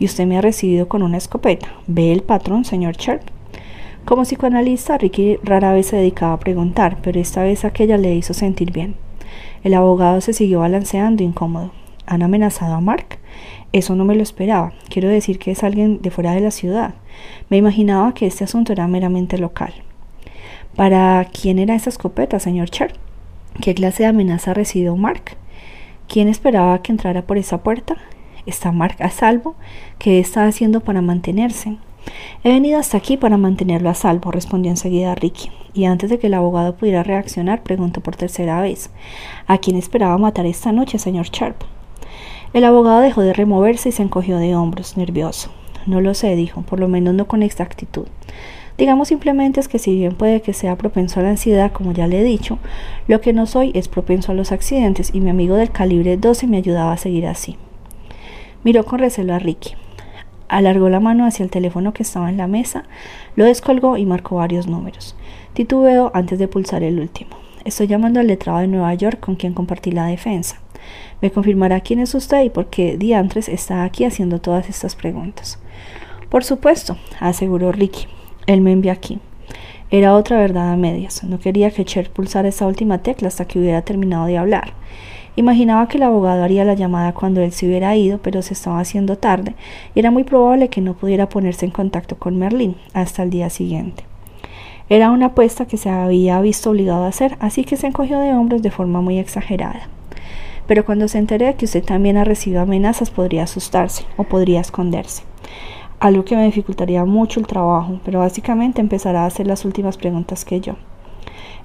Y 0.00 0.06
usted 0.06 0.26
me 0.26 0.36
ha 0.36 0.40
recibido 0.40 0.88
con 0.88 1.04
una 1.04 1.18
escopeta. 1.18 1.68
¿Ve 1.86 2.10
el 2.10 2.24
patrón, 2.24 2.64
señor 2.64 2.96
Sharp? 2.96 3.22
Como 4.04 4.22
psicoanalista, 4.22 4.98
Ricky 4.98 5.36
rara 5.42 5.72
vez 5.72 5.86
se 5.86 5.96
dedicaba 5.96 6.32
a 6.32 6.40
preguntar, 6.40 6.98
pero 7.02 7.20
esta 7.20 7.42
vez 7.42 7.64
aquella 7.64 7.96
le 7.96 8.14
hizo 8.14 8.34
sentir 8.34 8.72
bien. 8.72 8.96
El 9.62 9.74
abogado 9.74 10.20
se 10.20 10.32
siguió 10.32 10.60
balanceando 10.60 11.22
incómodo. 11.22 11.70
¿Han 12.06 12.22
amenazado 12.22 12.74
a 12.74 12.80
Mark? 12.80 13.18
Eso 13.72 13.94
no 13.94 14.04
me 14.04 14.16
lo 14.16 14.22
esperaba. 14.22 14.72
Quiero 14.88 15.08
decir 15.08 15.38
que 15.38 15.52
es 15.52 15.62
alguien 15.62 16.02
de 16.02 16.10
fuera 16.10 16.32
de 16.32 16.40
la 16.40 16.50
ciudad. 16.50 16.94
Me 17.50 17.56
imaginaba 17.56 18.14
que 18.14 18.26
este 18.26 18.42
asunto 18.42 18.72
era 18.72 18.88
meramente 18.88 19.38
local. 19.38 19.72
¿Para 20.74 21.24
quién 21.26 21.58
era 21.60 21.76
esa 21.76 21.90
escopeta, 21.90 22.40
señor 22.40 22.70
Cher? 22.70 22.94
¿Qué 23.60 23.74
clase 23.74 24.02
de 24.02 24.08
amenaza 24.08 24.54
recibió 24.54 24.96
Mark? 24.96 25.36
¿Quién 26.08 26.26
esperaba 26.26 26.82
que 26.82 26.90
entrara 26.90 27.22
por 27.22 27.38
esa 27.38 27.62
puerta? 27.62 27.96
¿Está 28.46 28.72
Mark 28.72 28.96
a 29.00 29.10
salvo? 29.10 29.54
¿Qué 29.98 30.18
está 30.18 30.46
haciendo 30.46 30.80
para 30.80 31.02
mantenerse? 31.02 31.76
He 32.42 32.48
venido 32.48 32.78
hasta 32.78 32.96
aquí 32.96 33.16
para 33.16 33.36
mantenerlo 33.36 33.90
a 33.90 33.94
salvo, 33.94 34.30
respondió 34.30 34.70
enseguida 34.70 35.14
Ricky, 35.14 35.50
y 35.74 35.84
antes 35.84 36.10
de 36.10 36.18
que 36.18 36.28
el 36.28 36.34
abogado 36.34 36.74
pudiera 36.74 37.02
reaccionar, 37.02 37.62
preguntó 37.62 38.00
por 38.00 38.16
tercera 38.16 38.60
vez 38.60 38.90
¿A 39.46 39.58
quién 39.58 39.76
esperaba 39.76 40.16
matar 40.18 40.46
esta 40.46 40.72
noche, 40.72 40.98
señor 40.98 41.26
Sharp? 41.30 41.56
El 42.52 42.64
abogado 42.64 43.00
dejó 43.00 43.22
de 43.22 43.32
removerse 43.32 43.90
y 43.90 43.92
se 43.92 44.02
encogió 44.02 44.38
de 44.38 44.56
hombros, 44.56 44.96
nervioso. 44.96 45.50
No 45.86 46.00
lo 46.00 46.14
sé, 46.14 46.34
dijo, 46.34 46.62
por 46.62 46.80
lo 46.80 46.88
menos 46.88 47.14
no 47.14 47.26
con 47.26 47.42
exactitud. 47.42 48.06
Digamos 48.76 49.08
simplemente 49.08 49.60
es 49.60 49.68
que 49.68 49.78
si 49.78 49.94
bien 49.94 50.14
puede 50.14 50.40
que 50.40 50.54
sea 50.54 50.76
propenso 50.76 51.20
a 51.20 51.22
la 51.22 51.30
ansiedad, 51.30 51.70
como 51.70 51.92
ya 51.92 52.06
le 52.06 52.20
he 52.20 52.24
dicho, 52.24 52.58
lo 53.08 53.20
que 53.20 53.34
no 53.34 53.44
soy 53.44 53.72
es 53.74 53.88
propenso 53.88 54.32
a 54.32 54.34
los 54.34 54.52
accidentes 54.52 55.10
y 55.12 55.20
mi 55.20 55.28
amigo 55.28 55.56
del 55.56 55.70
calibre 55.70 56.16
12 56.16 56.46
me 56.46 56.56
ayudaba 56.56 56.92
a 56.92 56.96
seguir 56.96 57.26
así. 57.26 57.56
Miró 58.64 58.84
con 58.84 58.98
recelo 58.98 59.34
a 59.34 59.38
Ricky. 59.38 59.74
Alargó 60.50 60.88
la 60.88 60.98
mano 60.98 61.26
hacia 61.26 61.44
el 61.44 61.50
teléfono 61.50 61.94
que 61.94 62.02
estaba 62.02 62.28
en 62.28 62.36
la 62.36 62.48
mesa, 62.48 62.82
lo 63.36 63.44
descolgó 63.44 63.96
y 63.96 64.04
marcó 64.04 64.34
varios 64.34 64.66
números. 64.66 65.14
Titubeó 65.54 66.10
antes 66.12 66.40
de 66.40 66.48
pulsar 66.48 66.82
el 66.82 66.98
último. 66.98 67.30
Estoy 67.64 67.86
llamando 67.86 68.18
al 68.18 68.26
letrado 68.26 68.58
de 68.58 68.66
Nueva 68.66 68.92
York 68.94 69.20
con 69.20 69.36
quien 69.36 69.54
compartí 69.54 69.92
la 69.92 70.06
defensa. 70.06 70.56
Me 71.22 71.30
confirmará 71.30 71.80
quién 71.82 72.00
es 72.00 72.16
usted 72.16 72.42
y 72.42 72.50
por 72.50 72.66
qué 72.66 72.96
Diantres 72.96 73.48
está 73.48 73.84
aquí 73.84 74.04
haciendo 74.04 74.40
todas 74.40 74.68
estas 74.68 74.96
preguntas. 74.96 75.60
Por 76.28 76.42
supuesto, 76.42 76.96
aseguró 77.20 77.70
Ricky. 77.70 78.08
Él 78.48 78.60
me 78.60 78.72
envió 78.72 78.90
aquí. 78.90 79.20
Era 79.92 80.16
otra 80.16 80.36
verdad 80.36 80.72
a 80.72 80.76
medias. 80.76 81.22
No 81.22 81.38
quería 81.38 81.70
que 81.70 81.84
Cher 81.84 82.10
pulsara 82.10 82.48
esa 82.48 82.66
última 82.66 82.98
tecla 82.98 83.28
hasta 83.28 83.44
que 83.44 83.60
hubiera 83.60 83.82
terminado 83.82 84.26
de 84.26 84.36
hablar. 84.36 84.72
Imaginaba 85.40 85.88
que 85.88 85.96
el 85.96 86.02
abogado 86.02 86.44
haría 86.44 86.66
la 86.66 86.74
llamada 86.74 87.14
cuando 87.14 87.40
él 87.40 87.50
se 87.52 87.64
hubiera 87.66 87.96
ido, 87.96 88.18
pero 88.18 88.42
se 88.42 88.52
estaba 88.52 88.78
haciendo 88.78 89.16
tarde 89.16 89.54
y 89.94 90.00
era 90.00 90.10
muy 90.10 90.22
probable 90.22 90.68
que 90.68 90.82
no 90.82 90.92
pudiera 90.92 91.30
ponerse 91.30 91.64
en 91.64 91.70
contacto 91.70 92.18
con 92.18 92.38
Merlín 92.38 92.76
hasta 92.92 93.22
el 93.22 93.30
día 93.30 93.48
siguiente. 93.48 94.04
Era 94.90 95.10
una 95.10 95.28
apuesta 95.28 95.64
que 95.64 95.78
se 95.78 95.88
había 95.88 96.38
visto 96.42 96.68
obligado 96.68 97.04
a 97.04 97.08
hacer, 97.08 97.38
así 97.40 97.64
que 97.64 97.78
se 97.78 97.86
encogió 97.86 98.18
de 98.18 98.34
hombros 98.34 98.60
de 98.60 98.70
forma 98.70 99.00
muy 99.00 99.18
exagerada. 99.18 99.88
Pero 100.66 100.84
cuando 100.84 101.08
se 101.08 101.16
entere 101.16 101.46
de 101.46 101.54
que 101.54 101.64
usted 101.64 101.84
también 101.84 102.18
ha 102.18 102.24
recibido 102.24 102.60
amenazas, 102.60 103.08
podría 103.08 103.44
asustarse 103.44 104.04
o 104.18 104.24
podría 104.24 104.60
esconderse 104.60 105.22
algo 106.00 106.24
que 106.24 106.36
me 106.36 106.44
dificultaría 106.44 107.06
mucho 107.06 107.40
el 107.40 107.46
trabajo, 107.46 107.98
pero 108.04 108.18
básicamente 108.18 108.80
empezará 108.82 109.24
a 109.24 109.26
hacer 109.26 109.46
las 109.46 109.66
últimas 109.66 109.98
preguntas 109.98 110.46
que 110.46 110.60
yo. 110.60 110.76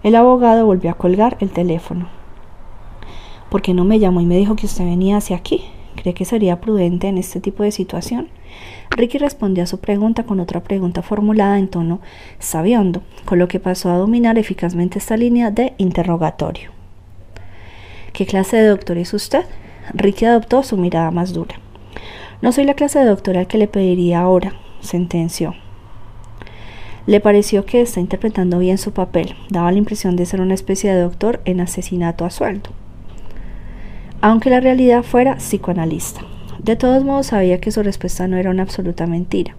El 0.04 0.16
abogado 0.16 0.66
volvió 0.66 0.92
a 0.92 0.96
colgar 0.96 1.38
el 1.40 1.52
teléfono. 1.52 2.08
¿Por 3.50 3.62
qué 3.62 3.74
no 3.74 3.86
me 3.86 4.00
llamó 4.00 4.22
y 4.22 4.26
me 4.26 4.38
dijo 4.38 4.56
que 4.56 4.66
usted 4.66 4.86
venía 4.86 5.18
hacia 5.18 5.38
aquí? 5.38 5.64
¿Cree 5.96 6.14
que 6.14 6.26
sería 6.26 6.60
prudente 6.60 7.08
en 7.08 7.18
este 7.18 7.40
tipo 7.40 7.64
de 7.64 7.72
situación? 7.72 8.28
Ricky 8.92 9.18
respondió 9.18 9.64
a 9.64 9.68
su 9.68 9.80
pregunta 9.80 10.24
con 10.24 10.40
otra 10.40 10.64
pregunta 10.64 11.02
formulada 11.02 11.58
en 11.58 11.68
tono 11.68 12.00
sabiondo, 12.40 13.02
con 13.26 13.40
lo 13.40 13.48
que 13.48 13.60
pasó 13.60 13.90
a 13.90 13.98
dominar 13.98 14.38
eficazmente 14.38 15.00
esta 15.00 15.18
línea 15.18 15.52
de 15.52 15.74
interrogatorio. 15.78 16.72
¿Qué 18.14 18.26
clase 18.26 18.58
de 18.58 18.68
doctor 18.68 18.98
es 18.98 19.14
usted? 19.14 19.46
Ricky 19.94 20.26
adoptó 20.26 20.64
su 20.64 20.78
mirada 20.78 21.12
más 21.12 21.34
dura. 21.34 21.56
No 22.42 22.52
soy 22.52 22.66
la 22.66 22.74
clase 22.74 23.00
de 23.00 23.06
doctor 23.06 23.38
al 23.38 23.48
que 23.48 23.58
le 23.58 23.68
pediría 23.68 24.22
ahora, 24.22 24.54
sentenció. 24.80 25.54
Le 27.08 27.20
pareció 27.20 27.66
que 27.66 27.82
está 27.82 28.00
interpretando 28.00 28.58
bien 28.60 28.78
su 28.78 28.92
papel. 28.92 29.36
Daba 29.50 29.72
la 29.72 29.78
impresión 29.78 30.16
de 30.16 30.26
ser 30.26 30.42
una 30.42 30.56
especie 30.56 30.94
de 30.94 31.02
doctor 31.02 31.42
en 31.46 31.62
asesinato 31.62 32.26
a 32.26 32.32
sueldo. 32.32 32.72
Aunque 34.26 34.50
la 34.50 34.60
realidad 34.60 35.04
fuera 35.04 35.36
psicoanalista. 35.36 36.22
De 36.58 36.76
todos 36.76 37.04
modos 37.04 37.28
sabía 37.28 37.62
que 37.62 37.70
su 37.70 37.84
respuesta 37.84 38.28
no 38.28 38.38
era 38.38 38.50
una 38.50 38.64
absoluta 38.64 39.06
mentira. 39.06 39.56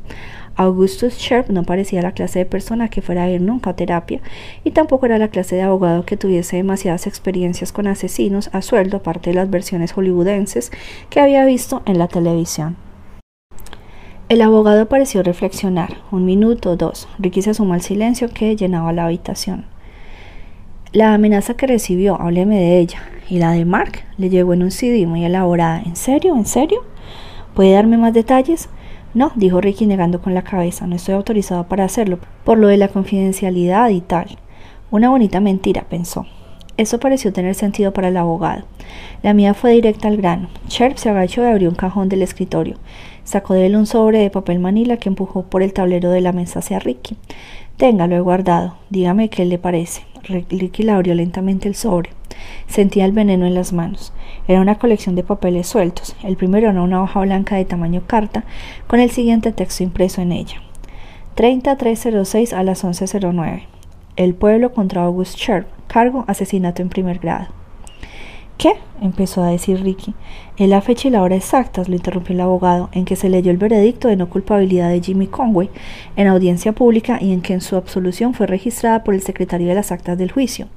Augustus 0.57 1.19
Sharp 1.19 1.51
no 1.51 1.63
parecía 1.63 2.03
la 2.03 2.11
clase 2.11 2.41
de 2.41 2.47
persona 2.47 2.89
que 2.89 3.01
fuera 3.01 3.23
a 3.23 3.31
ir 3.31 3.41
nunca 3.41 3.71
a 3.71 3.77
terapia 3.77 4.21
y 4.65 4.73
tampoco 4.73 5.07
era 5.07 5.19
la 5.19 5.29
clase 5.29 5.55
de 5.55 5.63
abogado 5.63 6.05
que 6.05 6.17
tuviese 6.17 6.57
demasiadas 6.57 7.07
experiencias 7.07 7.71
con 7.71 7.87
asesinos 7.87 8.51
a 8.53 8.61
sueldo 8.61 8.97
aparte 8.97 9.31
de 9.31 9.35
las 9.35 9.49
versiones 9.49 9.93
hollywoodenses 9.93 10.73
que 11.11 11.21
había 11.21 11.45
visto 11.45 11.83
en 11.87 12.01
la 12.01 12.09
televisión. 12.09 12.75
El 14.29 14.43
abogado 14.43 14.89
pareció 14.89 15.23
reflexionar, 15.23 15.99
un 16.11 16.25
minuto 16.25 16.73
o 16.73 16.77
dos. 16.77 17.07
Ricky 17.21 17.41
se 17.43 17.55
sumó 17.55 17.75
al 17.75 17.83
silencio 17.83 18.31
que 18.35 18.57
llenaba 18.57 18.93
la 18.93 19.05
habitación. 19.05 19.76
La 20.97 21.13
amenaza 21.13 21.53
que 21.53 21.67
recibió, 21.67 22.19
hábleme 22.19 22.59
de 22.59 22.79
ella, 22.79 23.03
y 23.29 23.39
la 23.39 23.51
de 23.51 23.67
Mark 23.67 24.05
le 24.17 24.31
llegó 24.31 24.55
en 24.55 24.63
un 24.63 24.71
CD 24.71 25.07
muy 25.07 25.27
elaborada. 25.27 25.83
¿En 25.85 25.95
serio? 25.95 26.35
¿En 26.35 26.47
serio? 26.47 26.85
¿Puede 27.53 27.73
darme 27.73 27.99
más 27.99 28.15
detalles? 28.15 28.71
No, 29.13 29.31
dijo 29.35 29.61
Ricky 29.61 29.85
negando 29.85 30.23
con 30.23 30.33
la 30.33 30.41
cabeza, 30.41 30.87
no 30.87 30.97
estoy 30.97 31.13
autorizado 31.13 31.69
para 31.69 31.85
hacerlo, 31.85 32.19
por 32.45 32.57
lo 32.57 32.69
de 32.69 32.79
la 32.79 32.89
confidencialidad 32.89 33.91
y 33.91 34.01
tal. 34.01 34.39
Una 34.91 35.11
bonita 35.11 35.39
mentira, 35.39 35.85
pensó. 35.87 36.25
Eso 36.79 36.99
pareció 36.99 37.31
tener 37.31 37.55
sentido 37.55 37.93
para 37.93 38.09
el 38.09 38.17
abogado. 38.17 38.65
La 39.23 39.35
mía 39.35 39.53
fue 39.53 39.73
directa 39.73 40.09
al 40.09 40.17
grano. 40.17 40.49
Sharp 40.69 40.97
se 40.97 41.11
agachó 41.11 41.43
y 41.43 41.47
abrió 41.47 41.69
un 41.69 41.75
cajón 41.75 42.09
del 42.09 42.23
escritorio. 42.23 42.77
Sacó 43.23 43.53
de 43.53 43.67
él 43.67 43.77
un 43.77 43.85
sobre 43.85 44.21
de 44.21 44.31
papel 44.31 44.61
manila 44.61 44.97
que 44.97 45.11
empujó 45.11 45.43
por 45.43 45.63
el 45.63 45.75
tablero 45.75 46.11
de 46.11 46.23
la 46.23 46.33
mesa 46.33 46.61
hacia 46.61 46.79
Ricky. 46.79 47.17
Tenga, 47.77 48.07
lo 48.07 48.17
he 48.17 48.21
guardado. 48.21 48.77
Dígame 48.89 49.29
qué 49.29 49.45
le 49.45 49.59
parece. 49.59 50.03
Ricky 50.23 50.89
abrió 50.89 51.15
lentamente 51.15 51.69
el 51.69 51.75
sobre. 51.75 52.11
Sentía 52.67 53.05
el 53.05 53.13
veneno 53.13 53.47
en 53.47 53.55
las 53.55 53.75
manos. 53.75 54.15
Era 54.49 54.63
una 54.63 54.79
colección 54.79 55.15
de 55.15 55.23
papeles 55.23 55.67
sueltos. 55.67 56.17
El 56.23 56.37
primero 56.37 56.71
era 56.71 56.83
una 56.83 57.03
hoja 57.03 57.21
blanca 57.21 57.57
de 57.57 57.67
tamaño 57.67 58.03
carta, 58.07 58.45
con 58.87 58.99
el 58.99 59.11
siguiente 59.11 59.53
texto 59.53 59.83
impreso 59.83 60.23
en 60.23 60.33
ella. 60.33 60.63
3306 61.35 62.55
a 62.55 62.63
las 62.63 62.83
11.09. 62.83 63.65
El 64.17 64.35
pueblo 64.35 64.73
contra 64.73 65.05
August 65.05 65.37
Sharp. 65.37 65.69
Cargo 65.87 66.25
asesinato 66.29 66.81
en 66.81 66.89
primer 66.89 67.19
grado. 67.19 67.49
¿Qué? 68.59 68.73
empezó 69.03 69.43
a 69.43 69.49
decir 69.49 69.83
Ricky. 69.83 70.15
En 70.57 70.71
la 70.71 70.81
fecha 70.81 71.09
y 71.09 71.11
la 71.11 71.23
hora 71.23 71.37
exactas, 71.37 71.89
lo 71.89 71.95
interrumpió 71.95 72.35
el 72.35 72.41
abogado, 72.41 72.89
en 72.93 73.05
que 73.05 73.15
se 73.15 73.29
leyó 73.29 73.51
el 73.51 73.59
veredicto 73.59 74.09
de 74.09 74.17
no 74.17 74.31
culpabilidad 74.31 74.89
de 74.89 75.03
Jimmy 75.03 75.27
Conway 75.27 75.69
en 76.17 76.27
audiencia 76.27 76.73
pública 76.73 77.19
y 77.21 77.33
en 77.33 77.43
que 77.43 77.53
en 77.53 77.61
su 77.61 77.77
absolución 77.77 78.33
fue 78.33 78.47
registrada 78.47 79.05
por 79.05 79.15
el 79.15 79.21
secretario 79.21 79.69
de 79.69 79.75
las 79.75 79.93
actas 79.93 80.17
del 80.17 80.33
juicio. 80.33 80.69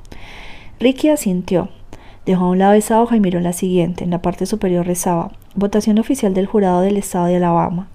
Ricky 0.80 1.10
asintió. 1.10 1.70
Dejó 2.26 2.46
a 2.46 2.50
un 2.50 2.60
lado 2.60 2.74
esa 2.74 3.02
hoja 3.02 3.16
y 3.16 3.22
miró 3.22 3.40
la 3.40 3.54
siguiente. 3.54 4.04
En 4.04 4.10
la 4.12 4.22
parte 4.22 4.46
superior 4.46 4.86
rezaba 4.86 5.32
Votación 5.56 5.98
oficial 6.00 6.34
del 6.34 6.46
jurado 6.46 6.82
del 6.82 6.98
Estado 6.98 7.26
de 7.26 7.38
Alabama. 7.38 7.88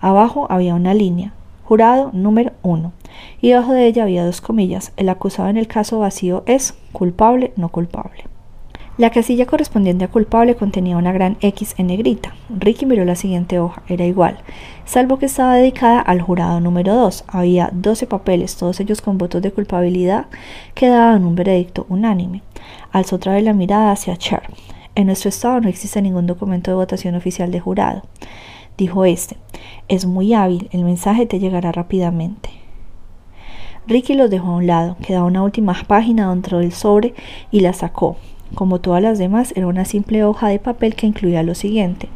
Abajo 0.00 0.46
había 0.48 0.74
una 0.74 0.94
línea. 0.94 1.34
Jurado 1.64 2.10
número 2.12 2.52
uno. 2.62 2.92
Y 3.40 3.48
debajo 3.50 3.72
de 3.72 3.86
ella 3.86 4.04
había 4.04 4.24
dos 4.24 4.40
comillas. 4.40 4.92
El 4.96 5.08
acusado 5.08 5.48
en 5.48 5.56
el 5.56 5.66
caso 5.66 5.98
vacío 5.98 6.44
es 6.46 6.78
culpable, 6.92 7.52
no 7.56 7.68
culpable. 7.68 8.24
La 8.98 9.10
casilla 9.10 9.46
correspondiente 9.46 10.04
a 10.04 10.08
culpable 10.08 10.56
contenía 10.56 10.96
una 10.96 11.12
gran 11.12 11.36
X 11.40 11.76
en 11.78 11.86
negrita. 11.86 12.34
Ricky 12.50 12.84
miró 12.84 13.04
la 13.04 13.14
siguiente 13.14 13.60
hoja, 13.60 13.84
era 13.86 14.04
igual, 14.04 14.38
salvo 14.86 15.20
que 15.20 15.26
estaba 15.26 15.54
dedicada 15.54 16.00
al 16.00 16.20
jurado 16.20 16.58
número 16.58 16.96
2. 16.96 17.26
Había 17.28 17.70
12 17.72 18.08
papeles, 18.08 18.56
todos 18.56 18.80
ellos 18.80 19.00
con 19.00 19.16
votos 19.16 19.40
de 19.40 19.52
culpabilidad 19.52 20.26
que 20.74 20.88
daban 20.88 21.24
un 21.24 21.36
veredicto 21.36 21.86
unánime. 21.88 22.42
Alzó 22.90 23.14
otra 23.14 23.34
vez 23.34 23.44
la 23.44 23.52
mirada 23.52 23.92
hacia 23.92 24.16
Cher. 24.16 24.42
En 24.96 25.06
nuestro 25.06 25.28
estado 25.28 25.60
no 25.60 25.68
existe 25.68 26.02
ningún 26.02 26.26
documento 26.26 26.72
de 26.72 26.74
votación 26.74 27.14
oficial 27.14 27.52
de 27.52 27.60
jurado. 27.60 28.02
Dijo 28.76 29.04
este, 29.04 29.36
es 29.86 30.06
muy 30.06 30.34
hábil, 30.34 30.68
el 30.72 30.82
mensaje 30.82 31.24
te 31.24 31.38
llegará 31.38 31.70
rápidamente. 31.70 32.50
Ricky 33.86 34.14
los 34.14 34.28
dejó 34.28 34.48
a 34.48 34.56
un 34.56 34.66
lado, 34.66 34.96
quedaba 35.06 35.24
una 35.24 35.44
última 35.44 35.72
página 35.86 36.30
dentro 36.30 36.58
del 36.58 36.72
sobre 36.72 37.14
y 37.52 37.60
la 37.60 37.72
sacó. 37.72 38.16
Como 38.54 38.80
todas 38.80 39.02
las 39.02 39.18
demás, 39.18 39.52
era 39.56 39.66
una 39.66 39.84
simple 39.84 40.24
hoja 40.24 40.48
de 40.48 40.58
papel 40.58 40.94
que 40.94 41.06
incluía 41.06 41.42
lo 41.42 41.54
siguiente. 41.54 42.08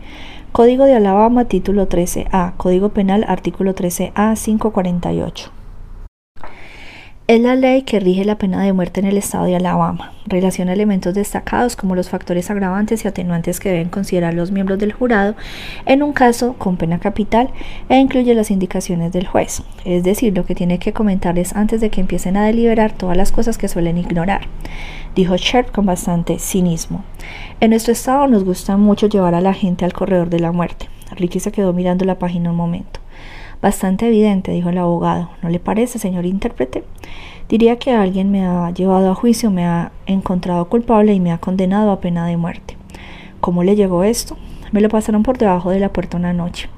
Código 0.53 0.85
de 0.85 0.95
Alabama, 0.95 1.47
título 1.47 1.89
13A. 1.89 2.55
Código 2.57 2.91
Penal, 2.91 3.25
artículo 3.27 3.75
13A 3.75 4.37
548. 4.37 5.62
Es 7.33 7.41
la 7.41 7.57
ley 7.57 7.81
que 7.81 7.99
rige 7.99 8.27
la 8.27 8.37
pena 8.37 8.63
de 8.63 8.75
muerte 8.75 9.01
en 9.01 9.07
el 9.07 9.17
estado 9.17 9.47
de 9.47 9.57
Alabama. 9.57 10.13
Relaciona 10.27 10.75
elementos 10.75 11.15
destacados 11.15 11.77
como 11.77 11.95
los 11.95 12.11
factores 12.11 12.51
agravantes 12.51 13.03
y 13.03 13.09
atenuantes 13.09 13.59
que 13.59 13.71
deben 13.71 13.89
considerar 13.89 14.35
los 14.35 14.51
miembros 14.51 14.79
del 14.79 14.93
jurado 14.93 15.35
en 15.87 16.03
un 16.03 16.13
caso 16.13 16.53
con 16.59 16.77
pena 16.77 16.99
capital 16.99 17.49
e 17.89 17.97
incluye 17.97 18.35
las 18.35 18.51
indicaciones 18.51 19.13
del 19.13 19.27
juez, 19.27 19.63
es 19.87 20.05
decir, 20.05 20.37
lo 20.37 20.45
que 20.45 20.55
tiene 20.55 20.79
que 20.79 20.93
comentarles 20.93 21.57
antes 21.57 21.81
de 21.81 21.89
que 21.89 22.03
empiecen 22.03 22.37
a 22.37 22.45
deliberar 22.45 22.93
todas 22.93 23.17
las 23.17 23.33
cosas 23.33 23.57
que 23.57 23.69
suelen 23.69 23.97
ignorar, 23.97 24.43
dijo 25.15 25.35
Sharp 25.39 25.73
con 25.73 25.87
bastante 25.87 26.39
cinismo. 26.39 27.03
En 27.61 27.71
nuestro 27.71 27.95
estado 27.95 28.27
nos 28.27 28.45
gusta 28.45 28.77
mucho 28.77 29.09
llevar 29.09 29.35
a 29.35 29.41
la 29.41 29.55
gente 29.55 29.87
al 29.87 29.95
corredor 29.95 30.29
de 30.29 30.41
la 30.41 30.53
muerte. 30.53 30.91
Ricky 31.17 31.41
se 31.41 31.51
quedó 31.51 31.73
mirando 31.73 32.05
la 32.05 32.19
página 32.19 32.51
un 32.51 32.57
momento. 32.57 33.02
Bastante 33.63 34.09
evidente, 34.09 34.51
dijo 34.51 34.71
el 34.71 34.79
abogado. 34.79 35.31
¿No 35.41 35.49
le 35.49 35.61
parece, 35.61 36.01
señor 36.01 36.27
intérprete? 36.27 36.83
Diría 37.49 37.79
que 37.79 37.93
alguien 37.93 38.33
me 38.33 38.45
ha 38.45 38.69
llevado 38.73 39.09
a 39.09 39.15
juicio, 39.15 39.53
me 39.53 39.65
ha 39.65 39.93
encontrado 40.07 40.69
culpable 40.69 41.15
y 41.15 41.21
me 41.21 41.31
ha 41.31 41.39
condenado 41.39 41.93
a 41.93 42.01
pena 42.01 42.27
de 42.27 42.37
muerte. 42.37 42.77
¿Cómo 43.39 43.63
le 43.63 43.77
llegó 43.77 44.03
esto? 44.03 44.37
Me 44.73 44.81
lo 44.81 44.89
pasaron 44.89 45.23
por 45.23 45.39
debajo 45.39 45.71
de 45.71 45.79
la 45.79 45.93
puerta 45.93 46.17
una 46.17 46.33
noche. 46.33 46.69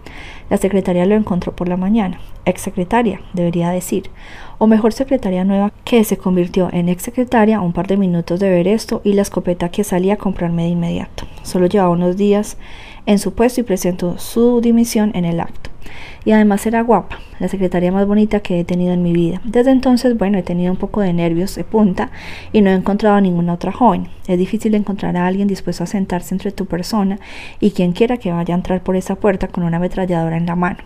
La 0.50 0.58
secretaria 0.58 1.06
lo 1.06 1.14
encontró 1.14 1.56
por 1.56 1.68
la 1.68 1.78
mañana. 1.78 2.20
Ex 2.44 2.60
secretaria, 2.60 3.20
debería 3.32 3.70
decir. 3.70 4.10
O 4.58 4.66
mejor 4.66 4.92
secretaria 4.92 5.44
nueva 5.44 5.72
que 5.84 6.04
se 6.04 6.18
convirtió 6.18 6.68
en 6.70 6.90
ex 6.90 7.02
secretaria 7.02 7.62
un 7.62 7.72
par 7.72 7.86
de 7.86 7.96
minutos 7.96 8.40
de 8.40 8.50
ver 8.50 8.68
esto 8.68 9.00
y 9.04 9.14
la 9.14 9.22
escopeta 9.22 9.70
que 9.70 9.84
salía 9.84 10.14
a 10.14 10.18
comprarme 10.18 10.64
de 10.64 10.68
inmediato. 10.68 11.24
Solo 11.42 11.66
llevaba 11.66 11.90
unos 11.90 12.18
días 12.18 12.58
en 13.06 13.18
su 13.18 13.34
puesto 13.34 13.60
y 13.60 13.64
presentó 13.64 14.18
su 14.18 14.60
dimisión 14.60 15.12
en 15.14 15.24
el 15.24 15.40
acto 15.40 15.70
y 16.24 16.32
además 16.32 16.64
era 16.66 16.82
guapa, 16.82 17.18
la 17.38 17.48
secretaria 17.48 17.92
más 17.92 18.06
bonita 18.06 18.40
que 18.40 18.60
he 18.60 18.64
tenido 18.64 18.92
en 18.92 19.02
mi 19.02 19.12
vida. 19.12 19.40
Desde 19.44 19.70
entonces, 19.70 20.16
bueno, 20.16 20.38
he 20.38 20.42
tenido 20.42 20.72
un 20.72 20.78
poco 20.78 21.00
de 21.00 21.12
nervios 21.12 21.54
de 21.54 21.64
punta 21.64 22.10
y 22.52 22.62
no 22.62 22.70
he 22.70 22.74
encontrado 22.74 23.16
a 23.16 23.20
ninguna 23.20 23.52
otra 23.52 23.72
joven. 23.72 24.08
Es 24.26 24.38
difícil 24.38 24.74
encontrar 24.74 25.16
a 25.16 25.26
alguien 25.26 25.48
dispuesto 25.48 25.84
a 25.84 25.86
sentarse 25.86 26.34
entre 26.34 26.52
tu 26.52 26.66
persona 26.66 27.18
y 27.60 27.72
quien 27.72 27.92
quiera 27.92 28.16
que 28.16 28.32
vaya 28.32 28.54
a 28.54 28.56
entrar 28.56 28.82
por 28.82 28.96
esa 28.96 29.16
puerta 29.16 29.48
con 29.48 29.64
una 29.64 29.76
ametralladora 29.76 30.36
en 30.36 30.46
la 30.46 30.56
mano, 30.56 30.78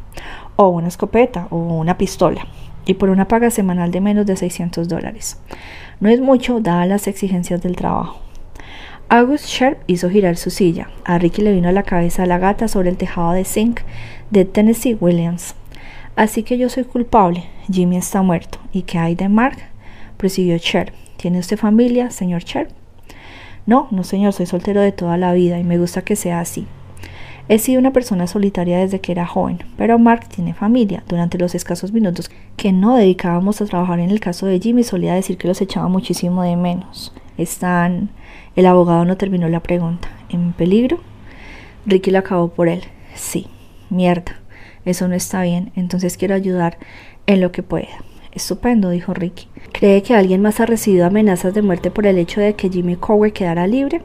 o 0.57 0.69
una 0.69 0.89
escopeta, 0.89 1.47
o 1.51 1.57
una 1.57 1.99
pistola, 1.99 2.47
y 2.85 2.95
por 2.95 3.11
una 3.11 3.29
paga 3.29 3.51
semanal 3.51 3.91
de 3.93 4.01
menos 4.01 4.27
de 4.27 4.37
600 4.37 4.89
dólares. 4.89 5.41
No 6.01 6.09
es 6.09 6.21
mucho 6.21 6.61
dadas 6.61 6.89
las 6.89 7.07
exigencias 7.07 7.63
del 7.63 7.77
trabajo. 7.77 8.28
August 9.11 9.47
Sharp 9.47 9.79
hizo 9.87 10.11
girar 10.11 10.37
su 10.37 10.51
silla. 10.51 10.91
A 11.05 11.17
Ricky 11.17 11.41
le 11.41 11.55
vino 11.55 11.71
a 11.71 11.73
la 11.73 11.83
cabeza 11.83 12.27
la 12.27 12.37
gata 12.37 12.69
sobre 12.69 12.91
el 12.91 12.99
tejado 12.99 13.33
de 13.33 13.47
zinc 13.47 13.81
de 14.31 14.45
Tennessee 14.45 14.99
Williams. 15.01 15.55
Así 16.15 16.43
que 16.43 16.59
yo 16.59 16.69
soy 16.69 16.85
culpable. 16.85 17.45
Jimmy 17.73 17.97
está 17.97 18.21
muerto. 18.21 18.59
¿Y 18.71 18.83
qué 18.83 18.99
hay 18.99 19.15
de 19.15 19.31
Mark? 19.31 19.57
prosiguió 20.19 20.59
Cher. 20.59 20.93
¿Tiene 21.17 21.39
usted 21.39 21.57
familia, 21.57 22.11
señor 22.11 22.45
Cher? 22.45 22.69
No, 23.65 23.89
no, 23.91 24.05
señor, 24.05 24.35
soy 24.35 24.45
soltero 24.45 24.83
de 24.83 24.93
toda 24.93 25.17
la 25.17 25.33
vida 25.33 25.59
y 25.59 25.65
me 25.65 25.79
gusta 25.79 26.03
que 26.03 26.15
sea 26.15 26.41
así. 26.41 26.67
He 27.49 27.59
sido 27.59 27.81
una 27.81 27.95
persona 27.95 28.27
solitaria 28.27 28.79
desde 28.79 29.01
que 29.01 29.13
era 29.13 29.27
joven, 29.27 29.61
pero 29.79 29.99
Mark 29.99 30.29
tiene 30.29 30.53
familia. 30.53 31.03
Durante 31.09 31.39
los 31.39 31.55
escasos 31.55 31.93
minutos 31.93 32.31
que 32.59 32.73
no 32.73 32.95
dedicábamos 32.95 33.63
a 33.63 33.65
trabajar 33.65 34.01
en 34.01 34.11
el 34.11 34.21
caso 34.21 34.45
de 34.45 34.61
Jimmy, 34.61 34.85
solía 34.85 35.15
decir 35.15 35.39
que 35.39 35.49
los 35.49 35.63
echaba 35.63 35.89
muchísimo 35.89 36.43
de 36.43 36.57
menos. 36.57 37.15
Están. 37.39 38.11
El 38.59 38.67
abogado 38.67 39.05
no 39.05 39.17
terminó 39.17 39.49
la 39.49 39.61
pregunta. 39.61 40.09
¿En 40.31 40.53
peligro? 40.53 40.99
Ricky 41.87 42.11
lo 42.11 42.19
acabó 42.19 42.49
por 42.49 42.69
él. 42.69 42.83
Sí. 43.15 43.47
Mierda. 43.89 44.41
Eso 44.85 45.07
no 45.07 45.15
está 45.15 45.43
bien. 45.43 45.71
Entonces 45.77 46.17
quiero 46.17 46.35
ayudar 46.35 46.77
en 47.29 47.41
lo 47.41 47.53
que 47.53 47.63
pueda. 47.63 48.03
Estupendo, 48.33 48.91
dijo 48.91 49.15
Ricky. 49.15 49.47
¿Cree 49.71 50.03
que 50.03 50.17
alguien 50.17 50.43
más 50.43 50.59
ha 50.59 50.67
recibido 50.67 51.07
amenazas 51.07 51.55
de 51.55 51.63
muerte 51.63 51.93
por 51.93 52.05
el 52.05 52.19
hecho 52.19 52.41
de 52.41 52.57
que 52.57 52.69
Jimmy 52.69 52.97
Cower 52.97 53.33
quedara 53.33 53.69
libre? 53.69 54.03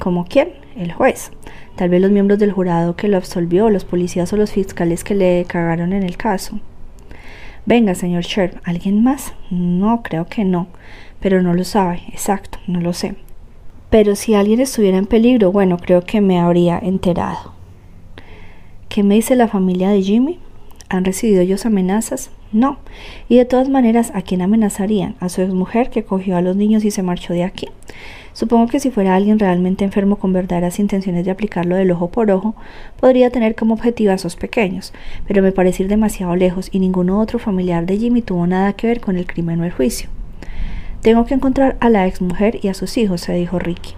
¿Como 0.00 0.24
quién? 0.24 0.48
El 0.74 0.92
juez. 0.92 1.30
Tal 1.76 1.88
vez 1.88 2.00
los 2.00 2.10
miembros 2.10 2.40
del 2.40 2.50
jurado 2.50 2.96
que 2.96 3.06
lo 3.06 3.16
absolvió, 3.16 3.70
los 3.70 3.84
policías 3.84 4.32
o 4.32 4.36
los 4.36 4.50
fiscales 4.50 5.04
que 5.04 5.14
le 5.14 5.44
cagaron 5.44 5.92
en 5.92 6.02
el 6.02 6.16
caso. 6.16 6.58
Venga, 7.66 7.94
señor 7.94 8.24
Sherp, 8.24 8.56
¿alguien 8.64 9.04
más? 9.04 9.32
No, 9.50 10.02
creo 10.02 10.26
que 10.26 10.44
no. 10.44 10.66
Pero 11.20 11.40
no 11.40 11.54
lo 11.54 11.62
sabe. 11.62 12.02
Exacto, 12.08 12.58
no 12.66 12.80
lo 12.80 12.92
sé. 12.92 13.14
Pero 13.92 14.16
si 14.16 14.32
alguien 14.32 14.58
estuviera 14.58 14.96
en 14.96 15.04
peligro, 15.04 15.52
bueno, 15.52 15.76
creo 15.76 16.00
que 16.00 16.22
me 16.22 16.40
habría 16.40 16.78
enterado. 16.78 17.52
¿Qué 18.88 19.02
me 19.02 19.16
dice 19.16 19.36
la 19.36 19.48
familia 19.48 19.90
de 19.90 20.00
Jimmy? 20.00 20.38
¿Han 20.88 21.04
recibido 21.04 21.42
ellos 21.42 21.66
amenazas? 21.66 22.30
No. 22.52 22.78
Y 23.28 23.36
de 23.36 23.44
todas 23.44 23.68
maneras, 23.68 24.10
¿a 24.14 24.22
quién 24.22 24.40
amenazarían? 24.40 25.14
¿A 25.20 25.28
su 25.28 25.42
exmujer 25.42 25.90
que 25.90 26.04
cogió 26.04 26.38
a 26.38 26.40
los 26.40 26.56
niños 26.56 26.86
y 26.86 26.90
se 26.90 27.02
marchó 27.02 27.34
de 27.34 27.44
aquí? 27.44 27.68
Supongo 28.32 28.68
que 28.68 28.80
si 28.80 28.90
fuera 28.90 29.14
alguien 29.14 29.38
realmente 29.38 29.84
enfermo 29.84 30.16
con 30.16 30.32
verdaderas 30.32 30.78
intenciones 30.78 31.26
de 31.26 31.30
aplicarlo 31.30 31.76
del 31.76 31.90
ojo 31.90 32.08
por 32.08 32.30
ojo, 32.30 32.54
podría 32.98 33.28
tener 33.28 33.54
como 33.54 33.74
objetivo 33.74 34.12
a 34.12 34.14
esos 34.14 34.36
pequeños, 34.36 34.94
pero 35.28 35.42
me 35.42 35.52
parece 35.52 35.82
ir 35.82 35.90
demasiado 35.90 36.34
lejos 36.34 36.70
y 36.72 36.78
ninguno 36.78 37.20
otro 37.20 37.38
familiar 37.38 37.84
de 37.84 37.98
Jimmy 37.98 38.22
tuvo 38.22 38.46
nada 38.46 38.72
que 38.72 38.86
ver 38.86 39.02
con 39.02 39.18
el 39.18 39.26
crimen 39.26 39.60
o 39.60 39.66
el 39.66 39.72
juicio. 39.72 40.08
Tengo 41.02 41.26
que 41.26 41.34
encontrar 41.34 41.76
a 41.80 41.88
la 41.88 42.06
exmujer 42.06 42.60
y 42.62 42.68
a 42.68 42.74
sus 42.74 42.96
hijos, 42.96 43.22
se 43.22 43.32
dijo 43.34 43.58
Ricky. 43.58 43.94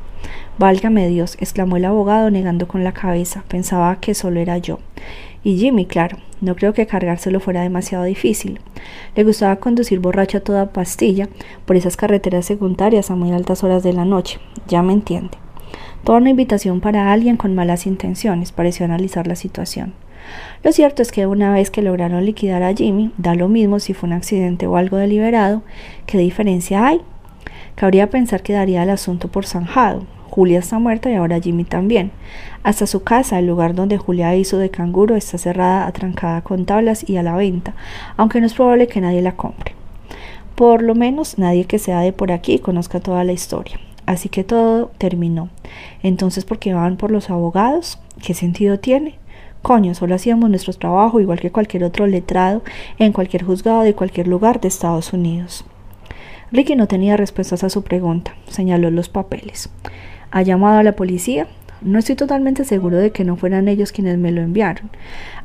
Válgame 0.56 1.06
Dios, 1.06 1.36
exclamó 1.38 1.76
el 1.76 1.84
abogado 1.84 2.30
negando 2.30 2.66
con 2.66 2.82
la 2.82 2.92
cabeza. 2.92 3.44
Pensaba 3.46 3.96
que 4.00 4.14
solo 4.14 4.40
era 4.40 4.56
yo. 4.56 4.78
Y 5.42 5.58
Jimmy, 5.58 5.84
claro, 5.84 6.16
no 6.40 6.56
creo 6.56 6.72
que 6.72 6.86
cargárselo 6.86 7.40
fuera 7.40 7.60
demasiado 7.60 8.04
difícil. 8.04 8.58
Le 9.14 9.22
gustaba 9.22 9.56
conducir 9.56 10.00
borracho 10.00 10.38
a 10.38 10.40
toda 10.40 10.72
pastilla 10.72 11.28
por 11.66 11.76
esas 11.76 11.98
carreteras 11.98 12.46
secundarias 12.46 13.10
a 13.10 13.16
muy 13.16 13.32
altas 13.32 13.62
horas 13.64 13.82
de 13.82 13.92
la 13.92 14.06
noche. 14.06 14.40
Ya 14.66 14.82
me 14.82 14.94
entiende. 14.94 15.36
Toda 16.04 16.18
una 16.18 16.30
invitación 16.30 16.80
para 16.80 17.12
alguien 17.12 17.36
con 17.36 17.54
malas 17.54 17.86
intenciones, 17.86 18.52
pareció 18.52 18.86
analizar 18.86 19.26
la 19.26 19.36
situación. 19.36 19.92
Lo 20.62 20.72
cierto 20.72 21.02
es 21.02 21.12
que 21.12 21.26
una 21.26 21.52
vez 21.52 21.70
que 21.70 21.82
lograron 21.82 22.24
liquidar 22.24 22.62
a 22.62 22.74
Jimmy, 22.74 23.12
da 23.18 23.34
lo 23.34 23.48
mismo 23.48 23.78
si 23.80 23.94
fue 23.94 24.08
un 24.08 24.14
accidente 24.14 24.66
o 24.66 24.76
algo 24.76 24.96
deliberado, 24.96 25.62
¿qué 26.06 26.18
diferencia 26.18 26.86
hay? 26.86 27.00
Cabría 27.74 28.10
pensar 28.10 28.42
que 28.42 28.52
daría 28.52 28.82
el 28.82 28.90
asunto 28.90 29.28
por 29.28 29.46
zanjado. 29.46 30.06
Julia 30.30 30.58
está 30.58 30.78
muerta 30.78 31.10
y 31.10 31.14
ahora 31.14 31.40
Jimmy 31.40 31.64
también. 31.64 32.10
Hasta 32.62 32.86
su 32.86 33.04
casa, 33.04 33.38
el 33.38 33.46
lugar 33.46 33.74
donde 33.74 33.98
Julia 33.98 34.34
hizo 34.34 34.58
de 34.58 34.70
canguro, 34.70 35.16
está 35.16 35.38
cerrada, 35.38 35.86
atrancada 35.86 36.42
con 36.42 36.66
tablas 36.66 37.08
y 37.08 37.16
a 37.18 37.22
la 37.22 37.36
venta, 37.36 37.74
aunque 38.16 38.40
no 38.40 38.46
es 38.46 38.54
probable 38.54 38.88
que 38.88 39.00
nadie 39.00 39.22
la 39.22 39.36
compre. 39.36 39.74
Por 40.54 40.82
lo 40.82 40.94
menos 40.94 41.38
nadie 41.38 41.66
que 41.66 41.78
sea 41.78 42.00
de 42.00 42.12
por 42.12 42.32
aquí 42.32 42.58
conozca 42.58 43.00
toda 43.00 43.22
la 43.22 43.32
historia. 43.32 43.78
Así 44.06 44.28
que 44.28 44.44
todo 44.44 44.90
terminó. 44.98 45.50
Entonces, 46.02 46.44
¿por 46.44 46.58
qué 46.58 46.74
van 46.74 46.96
por 46.96 47.10
los 47.10 47.30
abogados? 47.30 47.98
¿Qué 48.24 48.34
sentido 48.34 48.78
tiene? 48.78 49.18
Coño, 49.64 49.94
solo 49.94 50.14
hacíamos 50.14 50.50
nuestro 50.50 50.74
trabajo 50.74 51.20
igual 51.20 51.40
que 51.40 51.50
cualquier 51.50 51.84
otro 51.84 52.06
letrado 52.06 52.60
en 52.98 53.14
cualquier 53.14 53.44
juzgado 53.44 53.80
de 53.80 53.94
cualquier 53.94 54.28
lugar 54.28 54.60
de 54.60 54.68
Estados 54.68 55.14
Unidos. 55.14 55.64
Ricky 56.52 56.76
no 56.76 56.86
tenía 56.86 57.16
respuestas 57.16 57.64
a 57.64 57.70
su 57.70 57.82
pregunta, 57.82 58.34
señaló 58.46 58.90
los 58.90 59.08
papeles. 59.08 59.70
¿Ha 60.30 60.42
llamado 60.42 60.80
a 60.80 60.82
la 60.82 60.92
policía? 60.92 61.46
No 61.80 61.98
estoy 61.98 62.14
totalmente 62.14 62.66
seguro 62.66 62.98
de 62.98 63.10
que 63.10 63.24
no 63.24 63.36
fueran 63.36 63.66
ellos 63.68 63.90
quienes 63.90 64.18
me 64.18 64.32
lo 64.32 64.42
enviaron. 64.42 64.90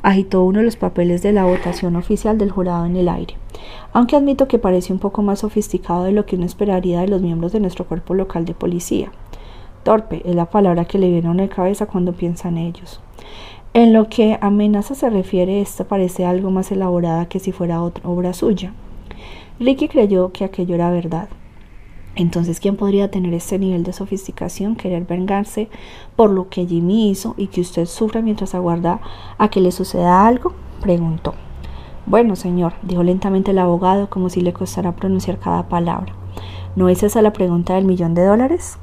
Agitó 0.02 0.44
uno 0.44 0.58
de 0.58 0.66
los 0.66 0.76
papeles 0.76 1.22
de 1.22 1.32
la 1.32 1.44
votación 1.44 1.96
oficial 1.96 2.36
del 2.36 2.50
jurado 2.50 2.84
en 2.84 2.96
el 2.96 3.08
aire, 3.08 3.36
aunque 3.94 4.16
admito 4.16 4.48
que 4.48 4.58
parece 4.58 4.92
un 4.92 4.98
poco 4.98 5.22
más 5.22 5.38
sofisticado 5.38 6.04
de 6.04 6.12
lo 6.12 6.26
que 6.26 6.36
uno 6.36 6.44
esperaría 6.44 7.00
de 7.00 7.08
los 7.08 7.22
miembros 7.22 7.52
de 7.52 7.60
nuestro 7.60 7.86
cuerpo 7.86 8.12
local 8.12 8.44
de 8.44 8.52
policía. 8.52 9.12
Torpe 9.82 10.20
es 10.26 10.34
la 10.34 10.44
palabra 10.44 10.84
que 10.84 10.98
le 10.98 11.08
viene 11.08 11.28
a 11.28 11.30
una 11.30 11.48
cabeza 11.48 11.86
cuando 11.86 12.12
piensa 12.12 12.50
en 12.50 12.58
ellos. 12.58 13.00
En 13.72 13.92
lo 13.92 14.08
que 14.08 14.36
amenaza 14.40 14.96
se 14.96 15.08
refiere, 15.10 15.60
esta 15.60 15.84
parece 15.84 16.26
algo 16.26 16.50
más 16.50 16.72
elaborada 16.72 17.26
que 17.26 17.38
si 17.38 17.52
fuera 17.52 17.82
otra 17.82 18.08
obra 18.08 18.32
suya. 18.32 18.72
Ricky 19.60 19.86
creyó 19.86 20.32
que 20.32 20.44
aquello 20.44 20.74
era 20.74 20.90
verdad. 20.90 21.28
Entonces, 22.16 22.58
¿quién 22.58 22.74
podría 22.74 23.12
tener 23.12 23.32
este 23.32 23.60
nivel 23.60 23.84
de 23.84 23.92
sofisticación, 23.92 24.74
querer 24.74 25.04
vengarse 25.04 25.68
por 26.16 26.30
lo 26.30 26.48
que 26.48 26.66
Jimmy 26.66 27.10
hizo 27.10 27.34
y 27.36 27.46
que 27.46 27.60
usted 27.60 27.86
sufra 27.86 28.22
mientras 28.22 28.56
aguarda 28.56 29.00
a 29.38 29.48
que 29.50 29.60
le 29.60 29.70
suceda 29.70 30.26
algo? 30.26 30.52
preguntó. 30.80 31.34
Bueno, 32.06 32.34
señor, 32.34 32.72
dijo 32.82 33.04
lentamente 33.04 33.52
el 33.52 33.58
abogado, 33.60 34.10
como 34.10 34.30
si 34.30 34.40
le 34.40 34.52
costara 34.52 34.96
pronunciar 34.96 35.38
cada 35.38 35.68
palabra. 35.68 36.12
¿No 36.74 36.88
es 36.88 37.04
esa 37.04 37.22
la 37.22 37.32
pregunta 37.32 37.74
del 37.76 37.84
millón 37.84 38.14
de 38.14 38.24
dólares? 38.24 38.80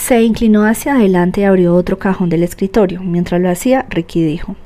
Se 0.00 0.22
inclinó 0.22 0.64
hacia 0.64 0.94
adelante 0.94 1.42
y 1.42 1.44
abrió 1.44 1.74
otro 1.74 1.98
cajón 1.98 2.30
del 2.30 2.42
escritorio. 2.42 3.02
Mientras 3.02 3.38
lo 3.38 3.50
hacía, 3.50 3.84
Ricky 3.90 4.24
dijo: 4.24 4.56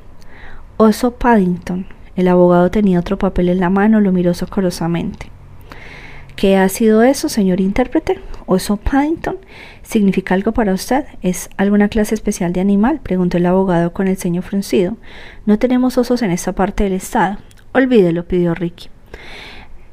Oso 0.76 1.16
Paddington. 1.16 1.87
El 2.14 2.28
abogado 2.28 2.70
tenía 2.70 3.01
otro 3.01 3.18
papel 3.18 3.49
en 3.49 3.59
la 3.59 3.68
mano, 3.68 4.01
lo 4.01 4.12
miró 4.12 4.32
socorrosamente. 4.32 5.26
¿Qué 6.37 6.57
ha 6.57 6.68
sido 6.68 7.03
eso, 7.03 7.28
señor 7.28 7.61
intérprete? 7.61 8.20
¿Oso 8.47 8.76
Paddington? 8.76 9.39
¿Significa 9.82 10.35
algo 10.35 10.53
para 10.53 10.72
usted? 10.72 11.05
¿Es 11.20 11.51
alguna 11.57 11.89
clase 11.89 12.14
especial 12.14 12.53
de 12.53 12.61
animal? 12.61 13.01
preguntó 13.03 13.37
el 13.37 13.47
abogado 13.47 13.93
con 13.93 14.07
el 14.07 14.16
ceño 14.16 14.41
fruncido. 14.41 14.97
No 15.47 15.59
tenemos 15.59 15.99
osos 15.99 16.22
en 16.22 16.30
esta 16.30 16.53
parte 16.53 16.85
del 16.85 16.93
estado. 16.93 17.39
Olvídelo, 17.72 18.24
pidió 18.24 18.55
Ricky. 18.55 18.89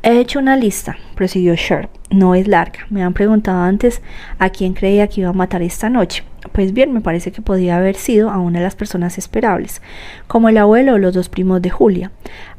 He 0.04 0.20
hecho 0.20 0.40
una 0.40 0.56
lista, 0.56 0.98
prosiguió 1.14 1.54
Sharp. 1.54 1.92
No 2.10 2.34
es 2.34 2.48
larga. 2.48 2.80
Me 2.90 3.04
han 3.04 3.14
preguntado 3.14 3.62
antes 3.62 4.02
a 4.40 4.50
quién 4.50 4.74
creía 4.74 5.08
que 5.08 5.22
iba 5.22 5.30
a 5.30 5.34
matar 5.34 5.62
esta 5.62 5.92
noche. 5.92 6.24
Pues 6.54 6.74
bien, 6.74 6.92
me 6.92 7.02
parece 7.02 7.32
que 7.32 7.44
podía 7.44 7.78
haber 7.78 7.96
sido 7.96 8.32
a 8.32 8.40
una 8.40 8.58
de 8.58 8.66
las 8.66 8.76
personas 8.76 9.20
esperables, 9.20 9.80
como 10.26 10.50
el 10.50 10.58
abuelo 10.58 10.96
o 10.96 10.98
los 10.98 11.14
dos 11.14 11.30
primos 11.30 11.62
de 11.62 11.70
Julia, 11.70 12.12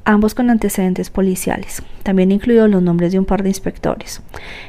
ambos 0.04 0.36
con 0.36 0.50
antecedentes 0.50 1.10
policiales. 1.10 1.82
También 2.04 2.30
incluido 2.30 2.68
los 2.68 2.80
nombres 2.80 3.10
de 3.10 3.18
un 3.18 3.24
par 3.24 3.42
de 3.42 3.48
inspectores. 3.48 4.22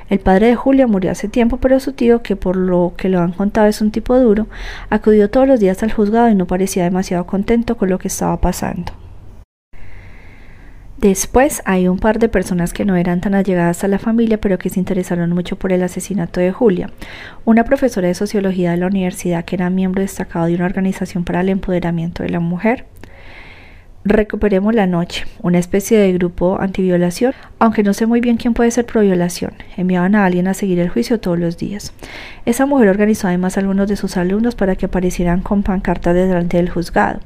El 0.09 0.19
padre 0.19 0.47
de 0.47 0.55
Julia 0.55 0.87
murió 0.87 1.11
hace 1.11 1.27
tiempo, 1.27 1.57
pero 1.57 1.79
su 1.79 1.93
tío, 1.93 2.23
que 2.23 2.35
por 2.35 2.55
lo 2.55 2.95
que 2.97 3.07
lo 3.07 3.19
han 3.21 3.33
contado 3.33 3.67
es 3.67 3.81
un 3.81 3.91
tipo 3.91 4.17
duro, 4.17 4.47
acudió 4.89 5.29
todos 5.29 5.47
los 5.47 5.59
días 5.59 5.83
al 5.83 5.93
juzgado 5.93 6.29
y 6.29 6.35
no 6.35 6.47
parecía 6.47 6.85
demasiado 6.85 7.27
contento 7.27 7.77
con 7.77 7.89
lo 7.89 7.99
que 7.99 8.07
estaba 8.07 8.41
pasando. 8.41 8.93
Después 11.03 11.61
hay 11.65 11.89
un 11.89 11.99
par 11.99 12.17
de 12.17 12.29
personas 12.29 12.71
que 12.71 12.85
no 12.85 12.95
eran 12.95 13.19
tan 13.19 13.35
allegadas 13.35 13.83
a 13.83 13.89
la 13.89 13.99
familia, 13.99 14.39
pero 14.39 14.57
que 14.57 14.69
se 14.69 14.79
interesaron 14.79 15.31
mucho 15.31 15.57
por 15.57 15.73
el 15.73 15.83
asesinato 15.83 16.39
de 16.39 16.53
Julia. 16.53 16.91
Una 17.43 17.65
profesora 17.65 18.07
de 18.07 18.13
sociología 18.13 18.71
de 18.71 18.77
la 18.77 18.87
universidad 18.87 19.43
que 19.43 19.57
era 19.57 19.69
miembro 19.69 20.01
destacado 20.01 20.45
de 20.45 20.55
una 20.55 20.63
organización 20.63 21.25
para 21.25 21.41
el 21.41 21.49
empoderamiento 21.49 22.23
de 22.23 22.29
la 22.29 22.39
mujer. 22.39 22.85
Recuperemos 24.05 24.75
la 24.75 24.85
noche, 24.85 25.25
una 25.41 25.59
especie 25.59 25.97
de 25.97 26.11
grupo 26.11 26.59
antiviolación, 26.59 27.33
aunque 27.57 27.83
no 27.83 27.93
sé 27.93 28.05
muy 28.05 28.19
bien 28.19 28.35
quién 28.35 28.53
puede 28.53 28.69
ser 28.69 28.85
pro 28.85 28.99
violación. 28.99 29.53
Enviaban 29.77 30.13
a 30.15 30.25
alguien 30.25 30.49
a 30.49 30.53
seguir 30.53 30.79
el 30.79 30.89
juicio 30.89 31.21
todos 31.21 31.39
los 31.39 31.57
días. 31.57 31.93
Esa 32.45 32.65
mujer 32.65 32.89
organizó 32.89 33.29
además 33.29 33.55
a 33.55 33.61
algunos 33.61 33.87
de 33.87 33.95
sus 33.95 34.17
alumnos 34.17 34.55
para 34.55 34.75
que 34.75 34.87
aparecieran 34.87 35.39
con 35.39 35.63
pancartas 35.63 36.15
delante 36.15 36.57
del 36.57 36.69
juzgado. 36.69 37.21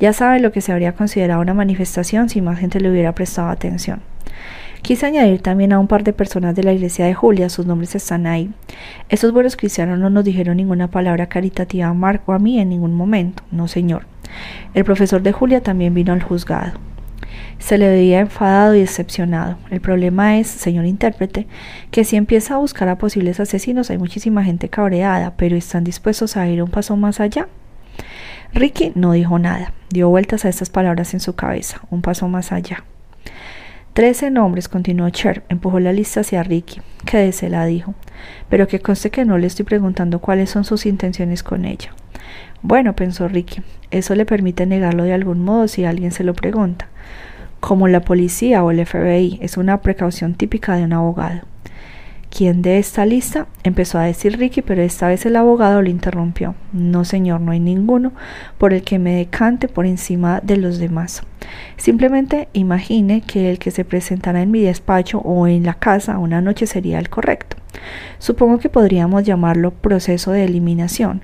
Ya 0.00 0.12
saben 0.12 0.42
lo 0.42 0.50
que 0.50 0.60
se 0.60 0.72
habría 0.72 0.96
considerado 0.96 1.40
una 1.40 1.54
manifestación 1.54 2.28
si 2.28 2.40
más 2.40 2.58
gente 2.58 2.80
le 2.80 2.90
hubiera 2.90 3.14
prestado 3.14 3.50
atención. 3.50 4.00
Quise 4.82 5.06
añadir 5.06 5.40
también 5.40 5.72
a 5.72 5.78
un 5.78 5.86
par 5.86 6.02
de 6.02 6.12
personas 6.12 6.56
de 6.56 6.64
la 6.64 6.72
iglesia 6.72 7.04
de 7.04 7.14
Julia, 7.14 7.48
sus 7.48 7.66
nombres 7.66 7.94
están 7.94 8.26
ahí. 8.26 8.50
Esos 9.08 9.32
buenos 9.32 9.54
cristianos 9.54 10.00
no 10.00 10.10
nos 10.10 10.24
dijeron 10.24 10.56
ninguna 10.56 10.88
palabra 10.88 11.28
caritativa 11.28 11.86
a 11.86 11.94
Mark 11.94 12.22
o 12.26 12.32
a 12.32 12.40
mí 12.40 12.58
en 12.58 12.70
ningún 12.70 12.94
momento, 12.94 13.44
no 13.52 13.68
señor. 13.68 14.17
El 14.74 14.84
profesor 14.84 15.22
de 15.22 15.32
Julia 15.32 15.62
también 15.62 15.94
vino 15.94 16.12
al 16.12 16.22
juzgado. 16.22 16.72
Se 17.58 17.76
le 17.76 17.88
veía 17.88 18.20
enfadado 18.20 18.74
y 18.74 18.80
decepcionado. 18.80 19.58
El 19.70 19.80
problema 19.80 20.38
es, 20.38 20.46
señor 20.46 20.86
intérprete, 20.86 21.46
que 21.90 22.04
si 22.04 22.16
empieza 22.16 22.54
a 22.54 22.58
buscar 22.58 22.88
a 22.88 22.98
posibles 22.98 23.40
asesinos 23.40 23.90
hay 23.90 23.98
muchísima 23.98 24.44
gente 24.44 24.68
cabreada, 24.68 25.34
pero 25.36 25.56
están 25.56 25.84
dispuestos 25.84 26.36
a 26.36 26.46
ir 26.48 26.62
un 26.62 26.70
paso 26.70 26.96
más 26.96 27.20
allá. 27.20 27.48
Ricky 28.54 28.92
no 28.94 29.12
dijo 29.12 29.38
nada, 29.38 29.72
dio 29.90 30.08
vueltas 30.08 30.44
a 30.44 30.48
estas 30.48 30.70
palabras 30.70 31.12
en 31.14 31.20
su 31.20 31.34
cabeza, 31.34 31.80
un 31.90 32.00
paso 32.00 32.28
más 32.28 32.52
allá. 32.52 32.84
Trece 33.98 34.30
nombres, 34.30 34.68
continuó 34.68 35.10
Cher, 35.10 35.42
empujó 35.48 35.80
la 35.80 35.92
lista 35.92 36.20
hacia 36.20 36.44
Ricky. 36.44 36.80
Quédese, 37.04 37.48
la 37.48 37.66
dijo. 37.66 37.94
Pero 38.48 38.68
que 38.68 38.78
conste 38.78 39.10
que 39.10 39.24
no 39.24 39.38
le 39.38 39.48
estoy 39.48 39.64
preguntando 39.64 40.20
cuáles 40.20 40.50
son 40.50 40.62
sus 40.62 40.86
intenciones 40.86 41.42
con 41.42 41.64
ella. 41.64 41.90
Bueno, 42.62 42.96
pensó 42.96 43.28
Ricky, 43.28 43.62
eso 43.90 44.14
le 44.16 44.26
permite 44.26 44.66
negarlo 44.66 45.04
de 45.04 45.12
algún 45.12 45.44
modo 45.44 45.68
si 45.68 45.84
alguien 45.84 46.10
se 46.10 46.24
lo 46.24 46.34
pregunta. 46.34 46.88
Como 47.60 47.86
la 47.86 48.00
policía 48.00 48.64
o 48.64 48.70
el 48.70 48.84
FBI, 48.84 49.38
es 49.40 49.56
una 49.56 49.80
precaución 49.80 50.34
típica 50.34 50.76
de 50.76 50.84
un 50.84 50.92
abogado. 50.92 51.42
¿Quién 52.30 52.60
de 52.60 52.78
esta 52.78 53.06
lista? 53.06 53.46
empezó 53.62 53.98
a 53.98 54.04
decir 54.04 54.38
Ricky, 54.38 54.60
pero 54.60 54.82
esta 54.82 55.08
vez 55.08 55.24
el 55.24 55.36
abogado 55.36 55.80
lo 55.82 55.88
interrumpió. 55.88 56.54
No, 56.72 57.04
señor, 57.04 57.40
no 57.40 57.52
hay 57.52 57.60
ninguno 57.60 58.12
por 58.58 58.74
el 58.74 58.82
que 58.82 58.98
me 58.98 59.14
decante 59.14 59.66
por 59.66 59.86
encima 59.86 60.40
de 60.42 60.56
los 60.56 60.78
demás. 60.78 61.22
Simplemente 61.76 62.48
imagine 62.52 63.22
que 63.22 63.50
el 63.50 63.58
que 63.58 63.70
se 63.70 63.84
presentara 63.84 64.42
en 64.42 64.50
mi 64.50 64.60
despacho 64.60 65.18
o 65.20 65.46
en 65.46 65.64
la 65.64 65.74
casa 65.74 66.18
una 66.18 66.40
noche 66.40 66.66
sería 66.66 66.98
el 66.98 67.08
correcto. 67.08 67.56
Supongo 68.18 68.58
que 68.58 68.68
podríamos 68.68 69.22
llamarlo 69.24 69.70
proceso 69.70 70.32
de 70.32 70.44
eliminación 70.44 71.22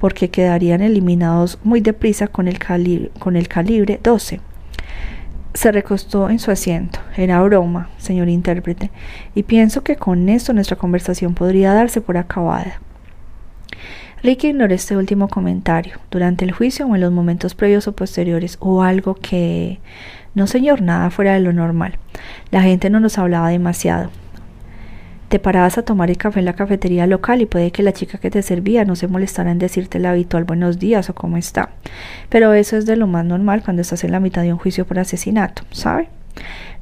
porque 0.00 0.30
quedarían 0.30 0.82
eliminados 0.82 1.58
muy 1.64 1.80
deprisa 1.80 2.28
con 2.28 2.48
el, 2.48 2.58
calibre, 2.58 3.10
con 3.18 3.36
el 3.36 3.48
calibre 3.48 4.00
12. 4.02 4.40
Se 5.54 5.72
recostó 5.72 6.28
en 6.28 6.38
su 6.38 6.50
asiento. 6.50 6.98
Era 7.16 7.40
broma, 7.40 7.88
señor 7.98 8.28
intérprete, 8.28 8.90
y 9.34 9.42
pienso 9.44 9.82
que 9.82 9.96
con 9.96 10.28
esto 10.28 10.52
nuestra 10.52 10.76
conversación 10.76 11.34
podría 11.34 11.72
darse 11.72 12.00
por 12.00 12.18
acabada. 12.18 12.80
Ricky 14.22 14.48
ignoró 14.48 14.74
este 14.74 14.96
último 14.96 15.28
comentario. 15.28 15.98
Durante 16.10 16.44
el 16.44 16.52
juicio 16.52 16.86
o 16.86 16.94
en 16.94 17.00
los 17.00 17.12
momentos 17.12 17.54
previos 17.54 17.86
o 17.86 17.92
posteriores 17.94 18.56
o 18.60 18.82
algo 18.82 19.14
que... 19.14 19.78
No, 20.34 20.46
señor, 20.46 20.82
nada 20.82 21.10
fuera 21.10 21.34
de 21.34 21.40
lo 21.40 21.52
normal. 21.52 21.98
La 22.50 22.62
gente 22.62 22.90
no 22.90 23.00
nos 23.00 23.18
hablaba 23.18 23.48
demasiado. 23.48 24.10
Te 25.28 25.40
parabas 25.40 25.76
a 25.76 25.82
tomar 25.82 26.08
el 26.08 26.18
café 26.18 26.38
en 26.38 26.44
la 26.44 26.54
cafetería 26.54 27.06
local 27.08 27.40
y 27.40 27.46
puede 27.46 27.72
que 27.72 27.82
la 27.82 27.92
chica 27.92 28.18
que 28.18 28.30
te 28.30 28.42
servía 28.42 28.84
no 28.84 28.94
se 28.94 29.08
molestara 29.08 29.50
en 29.50 29.58
decirte 29.58 29.98
el 29.98 30.06
habitual 30.06 30.44
buenos 30.44 30.78
días 30.78 31.10
o 31.10 31.14
cómo 31.16 31.36
está. 31.36 31.70
Pero 32.28 32.52
eso 32.52 32.76
es 32.76 32.86
de 32.86 32.94
lo 32.94 33.08
más 33.08 33.24
normal 33.24 33.64
cuando 33.64 33.82
estás 33.82 34.04
en 34.04 34.12
la 34.12 34.20
mitad 34.20 34.42
de 34.42 34.52
un 34.52 34.58
juicio 34.58 34.86
por 34.86 35.00
asesinato, 35.00 35.62
¿sabe? 35.72 36.08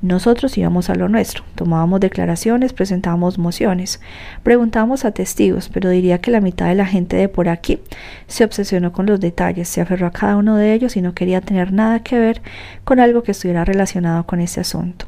Nosotros 0.03 0.59
íbamos 0.59 0.91
a 0.91 0.95
lo 0.95 1.09
nuestro, 1.09 1.43
tomábamos 1.55 2.01
declaraciones, 2.01 2.75
presentábamos 2.75 3.39
mociones, 3.39 4.03
preguntábamos 4.43 5.07
a 5.07 5.13
testigos, 5.13 5.71
pero 5.73 5.89
diría 5.89 6.19
que 6.19 6.31
la 6.31 6.43
mitad 6.43 6.67
de 6.67 6.75
la 6.75 6.85
gente 6.85 7.17
de 7.17 7.31
por 7.31 7.49
aquí 7.49 7.81
se 8.27 8.45
obsesionó 8.45 8.93
con 8.93 9.07
los 9.07 9.21
detalles, 9.21 9.69
se 9.69 9.81
aferró 9.81 10.07
a 10.07 10.13
cada 10.13 10.37
uno 10.37 10.57
de 10.57 10.75
ellos 10.75 10.99
y 10.99 11.01
no 11.01 11.15
quería 11.15 11.41
tener 11.41 11.73
nada 11.73 12.01
que 12.01 12.19
ver 12.19 12.43
con 12.85 13.01
algo 13.01 13.23
que 13.23 13.31
estuviera 13.31 13.65
relacionado 13.65 14.27
con 14.27 14.41
ese 14.41 14.61
asunto. 14.61 15.07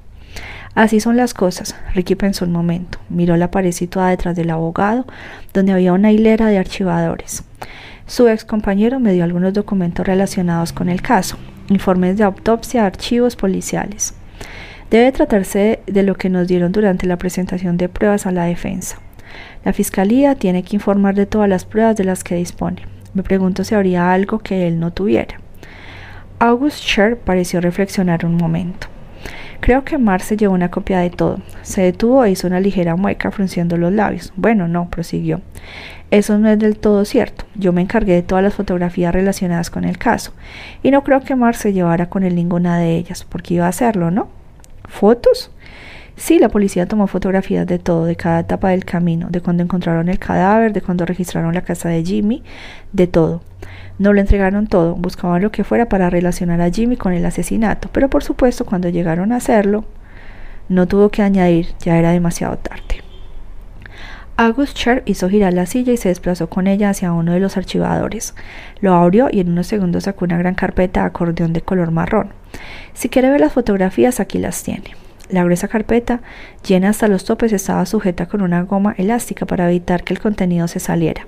Así 0.77 1.01
son 1.01 1.17
las 1.17 1.33
cosas. 1.33 1.75
Ricky 1.95 2.17
pensó 2.17 2.45
un 2.45 2.53
momento. 2.53 2.99
Miró 3.09 3.39
la 3.39 3.51
pared 3.51 3.73
situada 3.73 4.11
detrás 4.11 4.37
del 4.37 4.51
abogado, 4.51 5.07
donde 5.55 5.73
había 5.73 5.95
una 5.95 6.13
hilera 6.13 6.49
de 6.49 6.59
archivadores. 6.59 7.45
Su 8.07 8.29
ex 8.29 8.45
compañero 8.45 9.01
me 9.01 9.15
dio 9.15 9.25
algunos 9.25 9.55
documentos 9.55 10.07
relacionados 10.07 10.75
con 10.75 10.91
el 10.91 11.01
caso, 11.01 11.39
informes 11.71 12.19
de 12.19 12.25
autopsia, 12.25 12.85
archivos 12.85 13.37
policiales. 13.37 14.13
Debe 14.91 15.13
tratarse 15.13 15.81
de 15.87 16.03
lo 16.03 16.15
que 16.15 16.29
nos 16.29 16.47
dieron 16.47 16.73
durante 16.73 17.07
la 17.07 17.17
presentación 17.17 17.79
de 17.79 17.89
pruebas 17.89 18.27
a 18.27 18.31
la 18.31 18.45
defensa. 18.45 18.99
La 19.65 19.73
fiscalía 19.73 20.35
tiene 20.35 20.63
que 20.63 20.77
informar 20.77 21.15
de 21.15 21.25
todas 21.25 21.49
las 21.49 21.65
pruebas 21.65 21.97
de 21.97 22.05
las 22.05 22.23
que 22.23 22.35
dispone. 22.35 22.83
Me 23.15 23.23
pregunto 23.23 23.65
si 23.65 23.75
habría 23.75 24.13
algo 24.13 24.41
que 24.41 24.69
él 24.69 24.79
no 24.79 24.93
tuviera. 24.93 25.41
August 26.39 26.85
Sher 26.85 27.17
pareció 27.17 27.63
reflexionar 27.63 28.27
un 28.27 28.37
momento. 28.37 28.89
Creo 29.67 29.83
que 29.83 29.99
Marce 29.99 30.37
llevó 30.37 30.55
una 30.55 30.71
copia 30.71 31.01
de 31.01 31.11
todo. 31.11 31.41
Se 31.63 31.83
detuvo 31.83 32.25
e 32.25 32.31
hizo 32.31 32.47
una 32.47 32.61
ligera 32.61 32.95
mueca 32.95 33.33
frunciendo 33.33 33.77
los 33.77 33.93
labios. 33.93 34.33
Bueno, 34.37 34.69
no, 34.69 34.89
prosiguió. 34.91 35.41
Eso 36.13 36.39
no 36.39 36.49
es 36.49 36.57
del 36.61 36.79
todo 36.79 37.05
cierto. 37.05 37.47
Yo 37.57 37.73
me 37.73 37.83
encargué 37.83 38.15
de 38.15 38.23
todas 38.23 38.45
las 38.45 38.55
fotografías 38.55 39.13
relacionadas 39.13 39.69
con 39.69 39.83
el 39.83 39.99
caso. 39.99 40.33
Y 40.85 40.93
no 40.93 41.03
creo 41.03 41.23
que 41.23 41.35
Marce 41.35 41.73
llevara 41.73 42.09
con 42.09 42.23
él 42.23 42.37
ninguna 42.37 42.79
de 42.79 42.95
ellas, 42.95 43.27
porque 43.29 43.55
iba 43.55 43.67
a 43.67 43.71
hacerlo, 43.71 44.13
¿no? 44.13 44.29
¿Fotos? 44.85 45.51
Sí, 46.15 46.39
la 46.39 46.49
policía 46.49 46.87
tomó 46.87 47.09
fotografías 47.09 47.67
de 47.67 47.81
todo, 47.81 48.05
de 48.05 48.15
cada 48.15 48.39
etapa 48.39 48.69
del 48.69 48.85
camino, 48.85 49.27
de 49.31 49.41
cuando 49.41 49.65
encontraron 49.65 50.09
el 50.09 50.21
cadáver, 50.21 50.75
de 50.75 50.81
cuando 50.81 51.05
registraron 51.07 51.53
la 51.53 51.63
casa 51.63 51.89
de 51.89 52.05
Jimmy, 52.05 52.45
de 52.93 53.09
todo. 53.09 53.43
No 53.99 54.13
le 54.13 54.21
entregaron 54.21 54.67
todo, 54.67 54.95
buscaban 54.95 55.43
lo 55.43 55.51
que 55.51 55.65
fuera 55.65 55.89
para 55.89 56.11
relacionar 56.11 56.61
a 56.61 56.71
Jimmy 56.71 56.97
con 56.97 57.13
el 57.13 57.25
asesinato, 57.25 57.89
pero 57.93 58.11
por 58.11 58.23
supuesto 58.23 58.67
cuando 58.67 58.89
llegaron 58.91 59.33
a 59.33 59.37
hacerlo, 59.37 59.85
no 60.69 60.87
tuvo 60.87 61.09
que 61.11 61.23
añadir, 61.23 61.69
ya 61.81 61.99
era 61.99 62.11
demasiado 62.11 62.59
tarde. 62.59 63.03
August 64.39 64.77
Cher 64.77 65.03
hizo 65.07 65.31
girar 65.31 65.55
la 65.55 65.65
silla 65.65 65.95
y 65.95 65.97
se 65.97 66.11
desplazó 66.11 66.51
con 66.51 66.67
ella 66.67 66.91
hacia 66.91 67.13
uno 67.13 67.33
de 67.33 67.41
los 67.41 67.57
archivadores. 67.57 68.35
Lo 68.81 68.93
abrió 68.93 69.29
y 69.33 69.41
en 69.41 69.49
unos 69.49 69.67
segundos 69.67 70.05
sacó 70.05 70.27
una 70.27 70.37
gran 70.37 70.55
carpeta 70.55 71.01
de 71.01 71.07
acordeón 71.07 71.55
de 71.55 71.63
color 71.63 71.91
marrón. 71.91 72.29
Si 72.93 73.09
quiere 73.09 73.31
ver 73.31 73.41
las 73.41 73.55
fotografías, 73.55 74.21
aquí 74.21 74.39
las 74.39 74.63
tiene. 74.63 74.95
La 75.31 75.43
gruesa 75.43 75.69
carpeta, 75.69 76.21
llena 76.67 76.91
hasta 76.91 77.09
los 77.09 77.25
topes, 77.25 77.55
estaba 77.55 77.87
sujeta 77.87 78.27
con 78.27 78.43
una 78.43 78.63
goma 78.63 78.95
elástica 78.99 79.47
para 79.47 79.71
evitar 79.71 80.05
que 80.05 80.13
el 80.13 80.21
contenido 80.21 80.69
se 80.69 80.81
saliera. 80.81 81.27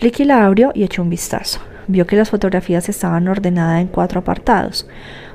Ricky 0.00 0.24
la 0.24 0.46
abrió 0.46 0.72
y 0.74 0.84
echó 0.84 1.02
un 1.02 1.10
vistazo. 1.10 1.60
Vio 1.88 2.06
que 2.06 2.16
las 2.16 2.30
fotografías 2.30 2.88
estaban 2.88 3.28
ordenadas 3.28 3.80
en 3.80 3.88
cuatro 3.88 4.20
apartados. 4.20 4.86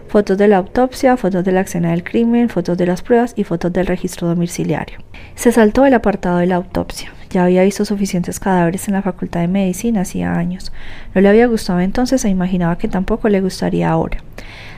Fotos 0.07 0.37
de 0.37 0.47
la 0.47 0.57
autopsia, 0.57 1.17
fotos 1.17 1.43
de 1.43 1.51
la 1.51 1.61
escena 1.61 1.91
del 1.91 2.03
crimen, 2.03 2.47
fotos 2.47 2.77
de 2.77 2.85
las 2.85 3.01
pruebas 3.01 3.33
y 3.35 3.43
fotos 3.43 3.73
del 3.73 3.87
registro 3.87 4.27
domiciliario. 4.27 4.99
Se 5.35 5.51
saltó 5.51 5.85
el 5.85 5.93
apartado 5.93 6.37
de 6.37 6.45
la 6.45 6.55
autopsia. 6.55 7.11
Ya 7.29 7.43
había 7.43 7.63
visto 7.63 7.83
suficientes 7.83 8.39
cadáveres 8.39 8.87
en 8.87 8.93
la 8.93 9.01
Facultad 9.01 9.41
de 9.41 9.49
Medicina 9.49 10.01
hacía 10.01 10.33
años. 10.33 10.71
No 11.13 11.19
le 11.19 11.27
había 11.27 11.47
gustado 11.47 11.81
entonces 11.81 12.23
e 12.23 12.29
imaginaba 12.29 12.77
que 12.77 12.87
tampoco 12.87 13.27
le 13.27 13.41
gustaría 13.41 13.89
ahora. 13.89 14.19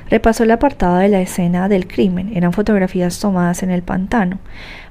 Repasó 0.09 0.43
el 0.43 0.51
apartado 0.51 0.97
de 0.97 1.09
la 1.09 1.21
escena 1.21 1.69
del 1.69 1.87
crimen. 1.87 2.35
Eran 2.35 2.51
fotografías 2.51 3.19
tomadas 3.19 3.61
en 3.61 3.69
el 3.69 3.83
pantano. 3.83 4.39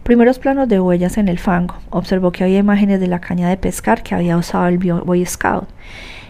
Primeros 0.05 0.39
planos 0.39 0.69
de 0.69 0.79
huellas 0.79 1.19
en 1.19 1.27
el 1.27 1.41
fango. 1.41 1.75
Observó 1.91 2.31
que 2.31 2.45
había 2.45 2.59
imágenes 2.59 3.01
de 3.01 3.09
la 3.09 3.21
caña 3.21 3.49
de 3.49 3.57
pescar 3.57 4.05
que 4.05 4.15
había 4.15 4.37
usado 4.37 4.69
el 4.69 4.79
Boy 4.79 5.27
Scout. 5.27 5.69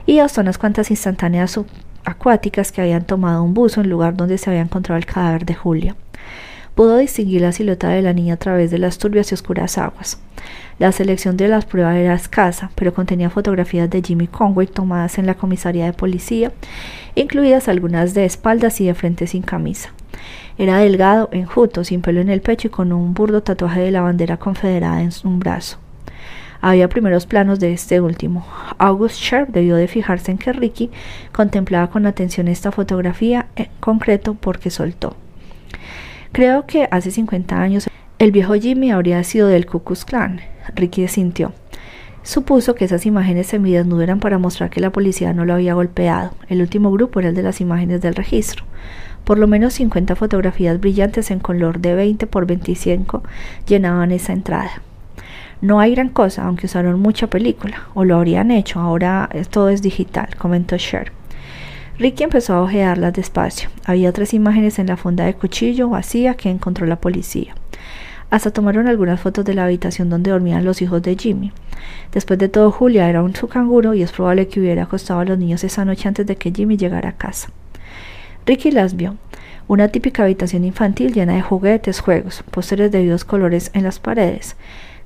Y 0.08 0.20
hasta 0.20 0.40
unas 0.40 0.56
cuantas 0.56 0.90
instantáneas 0.90 1.60
acuáticas 2.02 2.72
que 2.72 2.80
habían 2.80 3.04
tomado 3.04 3.42
un 3.42 3.52
buzo 3.52 3.82
en 3.82 3.90
lugar 3.90 4.16
donde 4.16 4.38
se 4.38 4.48
había 4.48 4.62
encontrado 4.62 4.96
el 4.96 5.04
cadáver 5.04 5.44
de 5.44 5.52
Julia. 5.52 5.96
Pudo 6.74 6.96
distinguir 6.96 7.42
la 7.42 7.52
silueta 7.52 7.90
de 7.90 8.00
la 8.00 8.14
niña 8.14 8.32
a 8.32 8.38
través 8.38 8.70
de 8.70 8.78
las 8.78 8.96
turbias 8.96 9.30
y 9.30 9.34
oscuras 9.34 9.76
aguas. 9.76 10.18
La 10.78 10.92
selección 10.92 11.36
de 11.36 11.48
las 11.48 11.66
pruebas 11.66 11.96
era 11.96 12.14
escasa, 12.14 12.70
pero 12.74 12.94
contenía 12.94 13.28
fotografías 13.28 13.90
de 13.90 14.00
Jimmy 14.00 14.28
Conway 14.28 14.66
tomadas 14.66 15.18
en 15.18 15.26
la 15.26 15.34
comisaría 15.34 15.84
de 15.84 15.92
policía, 15.92 16.52
incluidas 17.14 17.68
algunas 17.68 18.14
de 18.14 18.24
espaldas 18.24 18.80
y 18.80 18.86
de 18.86 18.94
frente 18.94 19.26
sin 19.26 19.42
camisa. 19.42 19.90
Era 20.56 20.78
delgado, 20.78 21.28
enjuto, 21.32 21.84
sin 21.84 22.00
pelo 22.00 22.22
en 22.22 22.30
el 22.30 22.40
pecho 22.40 22.68
y 22.68 22.70
con 22.70 22.94
un 22.94 23.12
burdo 23.12 23.42
tatuaje 23.42 23.82
de 23.82 23.90
la 23.90 24.00
bandera 24.00 24.38
confederada 24.38 25.02
en 25.02 25.10
un 25.24 25.38
brazo. 25.38 25.78
Había 26.60 26.88
primeros 26.88 27.26
planos 27.26 27.60
de 27.60 27.72
este 27.72 28.00
último. 28.00 28.46
August 28.78 29.20
Sharp 29.20 29.50
debió 29.50 29.76
de 29.76 29.88
fijarse 29.88 30.32
en 30.32 30.38
que 30.38 30.52
Ricky 30.52 30.90
contemplaba 31.32 31.88
con 31.88 32.06
atención 32.06 32.48
esta 32.48 32.72
fotografía 32.72 33.46
en 33.56 33.68
concreto 33.80 34.34
porque 34.34 34.70
soltó. 34.70 35.16
Creo 36.32 36.66
que 36.66 36.88
hace 36.90 37.10
50 37.10 37.60
años 37.60 37.88
el 38.18 38.32
viejo 38.32 38.54
Jimmy 38.54 38.90
habría 38.90 39.22
sido 39.22 39.48
del 39.48 39.66
Ku 39.66 39.84
Klux 39.84 40.04
Klan. 40.04 40.40
Ricky 40.74 41.06
sintió. 41.08 41.52
Supuso 42.24 42.74
que 42.74 42.84
esas 42.84 43.06
imágenes 43.06 43.46
semidesnudas 43.46 44.02
eran 44.02 44.20
para 44.20 44.38
mostrar 44.38 44.68
que 44.68 44.80
la 44.80 44.90
policía 44.90 45.32
no 45.32 45.44
lo 45.44 45.54
había 45.54 45.74
golpeado. 45.74 46.32
El 46.48 46.60
último 46.60 46.90
grupo 46.90 47.20
era 47.20 47.30
el 47.30 47.34
de 47.34 47.42
las 47.42 47.60
imágenes 47.60 48.02
del 48.02 48.16
registro. 48.16 48.64
Por 49.24 49.38
lo 49.38 49.46
menos 49.46 49.74
50 49.74 50.16
fotografías 50.16 50.80
brillantes 50.80 51.30
en 51.30 51.38
color 51.38 51.80
de 51.80 51.94
20 51.94 52.26
por 52.26 52.46
25 52.46 53.22
llenaban 53.66 54.10
esa 54.10 54.32
entrada. 54.32 54.82
No 55.60 55.80
hay 55.80 55.94
gran 55.94 56.08
cosa, 56.08 56.44
aunque 56.44 56.66
usaron 56.66 57.00
mucha 57.00 57.28
película, 57.28 57.88
o 57.94 58.04
lo 58.04 58.16
habrían 58.16 58.50
hecho, 58.50 58.78
ahora 58.78 59.28
todo 59.50 59.70
es 59.70 59.82
digital, 59.82 60.28
comentó 60.36 60.76
Cher. 60.76 61.12
Ricky 61.98 62.22
empezó 62.22 62.54
a 62.54 62.62
ojearlas 62.62 63.12
despacio. 63.12 63.70
Había 63.84 64.12
tres 64.12 64.32
imágenes 64.32 64.78
en 64.78 64.86
la 64.86 64.96
funda 64.96 65.24
de 65.24 65.34
cuchillo 65.34 65.88
vacía 65.88 66.34
que 66.34 66.48
encontró 66.48 66.86
la 66.86 67.00
policía. 67.00 67.56
Hasta 68.30 68.52
tomaron 68.52 68.86
algunas 68.86 69.20
fotos 69.20 69.44
de 69.44 69.54
la 69.54 69.64
habitación 69.64 70.08
donde 70.08 70.30
dormían 70.30 70.64
los 70.64 70.80
hijos 70.80 71.02
de 71.02 71.16
Jimmy. 71.16 71.50
Después 72.12 72.38
de 72.38 72.48
todo, 72.48 72.70
Julia 72.70 73.08
era 73.08 73.22
un 73.24 73.34
su 73.34 73.48
canguro 73.48 73.94
y 73.94 74.02
es 74.02 74.12
probable 74.12 74.46
que 74.46 74.60
hubiera 74.60 74.84
acostado 74.84 75.20
a 75.20 75.24
los 75.24 75.38
niños 75.38 75.64
esa 75.64 75.84
noche 75.84 76.06
antes 76.06 76.24
de 76.24 76.36
que 76.36 76.52
Jimmy 76.52 76.76
llegara 76.76 77.08
a 77.08 77.16
casa. 77.16 77.48
Ricky 78.46 78.70
las 78.70 78.94
vio. 78.94 79.16
Una 79.66 79.88
típica 79.88 80.22
habitación 80.22 80.64
infantil 80.64 81.12
llena 81.12 81.34
de 81.34 81.42
juguetes, 81.42 82.00
juegos, 82.00 82.44
pósteres 82.50 82.92
de 82.92 83.02
vivos 83.02 83.24
colores 83.24 83.70
en 83.74 83.82
las 83.82 83.98
paredes, 83.98 84.56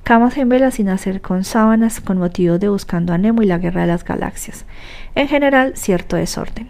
camas 0.03 0.37
en 0.37 0.49
vela 0.49 0.69
sin 0.71 0.89
hacer 0.89 1.21
con 1.21 1.43
sábanas 1.43 2.01
con 2.01 2.17
motivo 2.17 2.59
de 2.59 2.67
Buscando 2.67 3.13
a 3.13 3.17
Nemo 3.17 3.41
y 3.41 3.45
la 3.45 3.57
Guerra 3.57 3.81
de 3.81 3.87
las 3.87 4.03
Galaxias. 4.03 4.65
En 5.15 5.27
general, 5.29 5.73
cierto 5.75 6.17
desorden. 6.17 6.67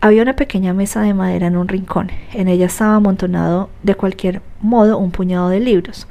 Había 0.00 0.22
una 0.22 0.36
pequeña 0.36 0.72
mesa 0.72 1.00
de 1.00 1.14
madera 1.14 1.48
en 1.48 1.56
un 1.56 1.66
rincón. 1.66 2.10
En 2.32 2.46
ella 2.46 2.66
estaba 2.66 2.94
amontonado 2.94 3.70
de 3.82 3.94
cualquier 3.94 4.40
modo 4.60 4.98
un 4.98 5.10
puñado 5.10 5.48
de 5.48 5.60
libros. 5.60 6.06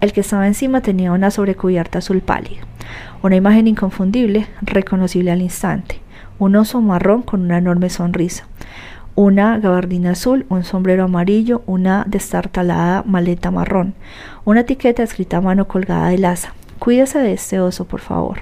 El 0.00 0.12
que 0.12 0.20
estaba 0.20 0.46
encima 0.46 0.80
tenía 0.80 1.12
una 1.12 1.30
sobrecubierta 1.30 1.98
azul 1.98 2.20
pálido. 2.22 2.64
Una 3.22 3.36
imagen 3.36 3.68
inconfundible, 3.68 4.46
reconocible 4.62 5.30
al 5.30 5.42
instante. 5.42 6.00
Un 6.38 6.56
oso 6.56 6.80
marrón 6.80 7.22
con 7.22 7.42
una 7.42 7.58
enorme 7.58 7.90
sonrisa. 7.90 8.46
Una 9.14 9.58
gabardina 9.58 10.12
azul, 10.12 10.46
un 10.48 10.64
sombrero 10.64 11.04
amarillo, 11.04 11.62
una 11.66 12.04
destartalada 12.06 13.02
maleta 13.06 13.50
marrón. 13.50 13.94
Una 14.44 14.60
etiqueta 14.60 15.02
escrita 15.02 15.38
a 15.38 15.40
mano 15.40 15.68
colgada 15.68 16.08
del 16.08 16.24
asa. 16.24 16.54
Cuídese 16.78 17.18
de 17.18 17.32
este 17.32 17.60
oso, 17.60 17.84
por 17.84 18.00
favor. 18.00 18.40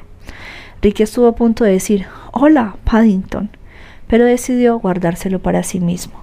Ricky 0.83 1.03
estuvo 1.03 1.27
a 1.27 1.35
punto 1.35 1.65
de 1.65 1.73
decir, 1.73 2.07
Hola, 2.33 2.77
Paddington 2.85 3.51
pero 4.11 4.25
decidió 4.25 4.77
guardárselo 4.81 5.39
para 5.39 5.63
sí 5.63 5.79
mismo. 5.79 6.15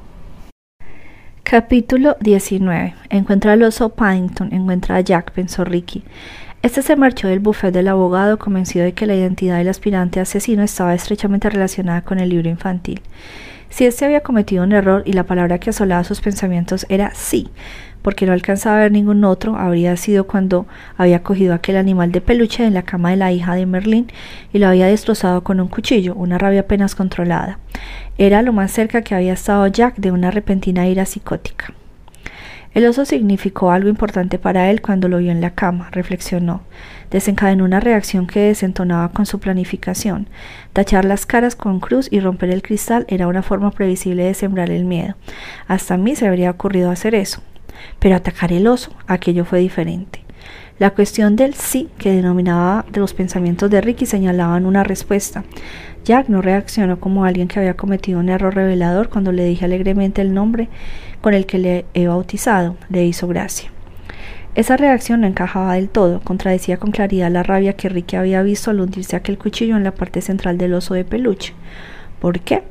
Capítulo 1.43 2.18
19. 2.20 2.93
Encuentra 3.10 3.54
al 3.54 3.64
oso 3.64 3.95
Paddington, 3.95 4.54
encuentra 4.54 4.98
a 4.98 5.00
Jack, 5.00 5.32
pensó 5.32 5.64
Ricky. 5.64 6.04
Este 6.62 6.82
se 6.82 6.98
marchó 6.98 7.30
del 7.30 7.39
bufete 7.39 7.78
del 7.78 7.88
abogado 7.88 8.38
convencido 8.38 8.84
de 8.84 8.91
que 8.91 9.06
la 9.06 9.16
identidad 9.16 9.58
del 9.58 9.70
aspirante 9.70 10.20
asesino 10.20 10.64
estaba 10.64 10.93
estrechamente 10.93 11.50
relacionada 11.50 12.02
con 12.02 12.20
el 12.20 12.28
libro 12.28 12.50
infantil. 12.50 13.00
Si 13.70 13.86
éste 13.86 14.05
había 14.05 14.22
cometido 14.22 14.63
un 14.63 14.72
error 14.72 15.03
y 15.05 15.13
la 15.13 15.26
palabra 15.26 15.59
que 15.59 15.70
asolaba 15.70 16.03
sus 16.03 16.22
pensamientos 16.22 16.86
era 16.89 17.11
sí, 17.13 17.49
porque 18.01 18.26
no 18.26 18.32
alcanzaba 18.32 18.78
a 18.78 18.82
ver 18.84 18.91
ningún 18.91 19.24
otro, 19.26 19.57
habría 19.57 19.97
sido 19.97 20.26
cuando 20.26 20.65
había 20.95 21.24
cogido 21.24 21.53
aquel 21.53 21.76
animal 21.76 22.11
de 22.11 22.22
peluche 22.22 22.65
en 22.65 22.74
la 22.74 22.84
cama 22.84 23.09
de 23.09 23.18
la 23.18 23.32
hija 23.32 23.55
de 23.55 23.65
Merlín 23.65 24.07
y 24.53 24.59
lo 24.59 24.68
había 24.68 24.88
destrozado 24.88 25.43
con 25.43 25.59
un 25.59 25.68
cuchillo, 25.68 26.15
una 26.15 26.38
rabia 26.38 26.61
apenas 26.61 26.95
controlada. 26.95 27.59
Era 28.18 28.41
lo 28.41 28.53
más 28.53 28.72
cerca 28.72 29.01
que 29.01 29.13
había 29.13 29.34
estado 29.34 29.68
Jack 29.68 29.97
de 29.97 30.11
una 30.11 30.32
repentina 30.32 30.88
ira 30.88 31.05
psicótica. 31.05 31.74
El 32.74 32.86
oso 32.86 33.05
significó 33.05 33.72
algo 33.72 33.89
importante 33.89 34.39
para 34.39 34.70
él 34.70 34.82
cuando 34.82 35.07
lo 35.07 35.18
vio 35.18 35.32
en 35.32 35.41
la 35.41 35.51
cama, 35.51 35.89
reflexionó. 35.91 36.61
Desencadenó 37.12 37.64
una 37.66 37.80
reacción 37.80 38.28
que 38.28 38.39
desentonaba 38.41 39.10
con 39.12 39.26
su 39.26 39.39
planificación. 39.39 40.28
Tachar 40.74 41.05
las 41.05 41.26
caras 41.26 41.55
con 41.55 41.80
cruz 41.80 42.08
y 42.12 42.20
romper 42.20 42.49
el 42.49 42.62
cristal 42.62 43.05
era 43.08 43.28
una 43.28 43.43
forma 43.43 43.72
previsible 43.72 44.24
de 44.24 44.34
sembrar 44.34 44.72
el 44.72 44.86
miedo. 44.86 45.16
Hasta 45.68 45.93
a 45.93 45.97
mí 45.97 46.16
se 46.16 46.28
habría 46.28 46.51
ocurrido 46.51 46.91
hacer 46.91 47.16
eso. 47.16 47.41
Pero 47.99 48.16
atacar 48.16 48.51
el 48.51 48.68
oso, 48.68 48.91
aquello 49.08 49.45
fue 49.45 49.60
diferente. 49.60 50.28
La 50.80 50.91
cuestión 50.91 51.36
del 51.36 51.55
sí 51.55 51.89
que 51.97 52.12
denominaba 52.12 52.86
de 52.91 52.99
los 52.99 53.14
pensamientos 53.16 53.70
de 53.72 53.82
Ricky 53.82 54.05
señalaban 54.05 54.66
una 54.66 54.84
respuesta. 54.84 55.43
Jack 56.05 56.30
no 56.30 56.41
reaccionó 56.41 56.99
como 56.99 57.26
alguien 57.26 57.47
que 57.47 57.60
había 57.60 57.76
cometido 57.76 58.20
un 58.20 58.30
error 58.30 58.53
revelador 58.53 59.10
cuando 59.10 59.32
le 59.32 59.43
dije 59.43 59.66
alegremente 59.66 60.22
el 60.22 60.34
nombre 60.34 60.70
con 61.22 61.34
el 61.34 61.47
que 61.47 61.58
le 61.58 61.86
he 61.95 62.08
bautizado. 62.08 62.78
Le 62.89 63.05
hizo 63.05 63.28
gracia. 63.28 63.72
Esa 64.58 64.76
reacción 64.76 65.22
no 65.22 65.28
encajaba 65.28 65.76
del 65.76 65.88
todo, 65.88 66.20
contradecía 66.20 66.78
con 66.78 66.89
claridad 66.89 67.30
la 67.30 67.43
rabia 67.43 67.74
que 67.74 67.89
Ricky 67.89 68.16
había 68.16 68.41
visto 68.41 68.72
al 68.72 68.80
hundirse 68.82 69.16
aquel 69.16 69.38
cuchillo 69.38 69.78
en 69.78 69.84
la 69.84 69.93
parte 69.93 70.20
central 70.20 70.58
del 70.58 70.74
oso 70.74 70.95
de 70.95 71.05
peluche. 71.05 71.53
¿Por 72.20 72.39
qué? 72.39 72.64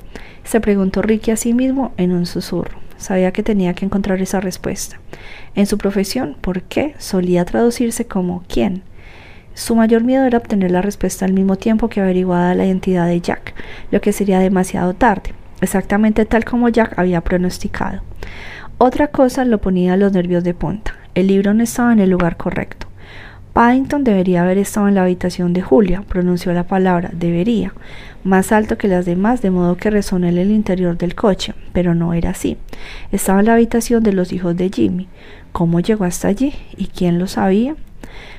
se 0.42 0.60
preguntó 0.60 1.00
Ricky 1.00 1.30
a 1.30 1.36
sí 1.36 1.54
mismo 1.54 1.92
en 1.96 2.10
un 2.10 2.26
susurro. 2.26 2.80
Sabía 2.96 3.30
que 3.30 3.44
tenía 3.44 3.74
que 3.74 3.84
encontrar 3.84 4.20
esa 4.20 4.40
respuesta. 4.40 4.98
En 5.54 5.66
su 5.66 5.78
profesión, 5.78 6.36
¿por 6.40 6.62
qué? 6.62 6.96
solía 6.98 7.44
traducirse 7.44 8.04
como 8.04 8.42
¿quién? 8.48 8.82
Su 9.54 9.76
mayor 9.76 10.02
miedo 10.02 10.26
era 10.26 10.38
obtener 10.38 10.72
la 10.72 10.82
respuesta 10.82 11.24
al 11.24 11.34
mismo 11.34 11.54
tiempo 11.54 11.88
que 11.88 12.00
averiguada 12.00 12.56
la 12.56 12.66
identidad 12.66 13.06
de 13.06 13.20
Jack, 13.20 13.54
lo 13.92 14.00
que 14.00 14.12
sería 14.12 14.40
demasiado 14.40 14.94
tarde, 14.94 15.34
exactamente 15.60 16.24
tal 16.24 16.44
como 16.44 16.68
Jack 16.68 16.98
había 16.98 17.20
pronosticado. 17.20 18.02
Otra 18.76 19.06
cosa 19.06 19.44
lo 19.44 19.60
ponía 19.60 19.92
a 19.92 19.96
los 19.96 20.12
nervios 20.12 20.42
de 20.42 20.52
punta. 20.52 21.05
El 21.16 21.28
libro 21.28 21.54
no 21.54 21.62
estaba 21.62 21.94
en 21.94 22.00
el 22.00 22.10
lugar 22.10 22.36
correcto. 22.36 22.88
Paddington 23.54 24.04
debería 24.04 24.42
haber 24.42 24.58
estado 24.58 24.86
en 24.86 24.96
la 24.96 25.02
habitación 25.04 25.54
de 25.54 25.62
Julia, 25.62 26.02
pronunció 26.06 26.52
la 26.52 26.64
palabra 26.64 27.08
debería, 27.14 27.72
más 28.22 28.52
alto 28.52 28.76
que 28.76 28.86
las 28.86 29.06
demás, 29.06 29.40
de 29.40 29.50
modo 29.50 29.78
que 29.78 29.88
resonó 29.88 30.26
en 30.26 30.36
el 30.36 30.50
interior 30.50 30.98
del 30.98 31.14
coche, 31.14 31.54
pero 31.72 31.94
no 31.94 32.12
era 32.12 32.30
así. 32.30 32.58
Estaba 33.12 33.40
en 33.40 33.46
la 33.46 33.54
habitación 33.54 34.02
de 34.02 34.12
los 34.12 34.30
hijos 34.30 34.58
de 34.58 34.68
Jimmy. 34.68 35.08
¿Cómo 35.52 35.80
llegó 35.80 36.04
hasta 36.04 36.28
allí? 36.28 36.52
¿Y 36.76 36.88
quién 36.88 37.18
lo 37.18 37.28
sabía? 37.28 37.76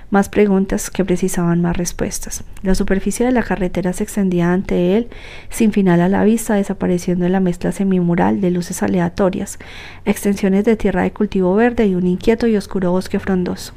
Más 0.09 0.29
preguntas 0.29 0.89
que 0.89 1.03
precisaban 1.03 1.61
más 1.61 1.75
respuestas. 1.75 2.43
La 2.63 2.75
superficie 2.75 3.25
de 3.25 3.31
la 3.31 3.43
carretera 3.43 3.93
se 3.93 4.03
extendía 4.03 4.53
ante 4.53 4.95
él 4.97 5.07
sin 5.49 5.71
final 5.71 6.01
a 6.01 6.09
la 6.09 6.23
vista, 6.23 6.55
desapareciendo 6.55 7.25
en 7.25 7.33
la 7.33 7.39
mezcla 7.39 7.71
semimural 7.71 8.39
de 8.39 8.51
luces 8.51 8.83
aleatorias, 8.83 9.59
extensiones 10.05 10.65
de 10.65 10.77
tierra 10.77 11.03
de 11.03 11.11
cultivo 11.11 11.55
verde 11.55 11.87
y 11.87 11.95
un 11.95 12.07
inquieto 12.07 12.47
y 12.47 12.55
oscuro 12.55 12.91
bosque 12.91 13.19
frondoso. 13.19 13.73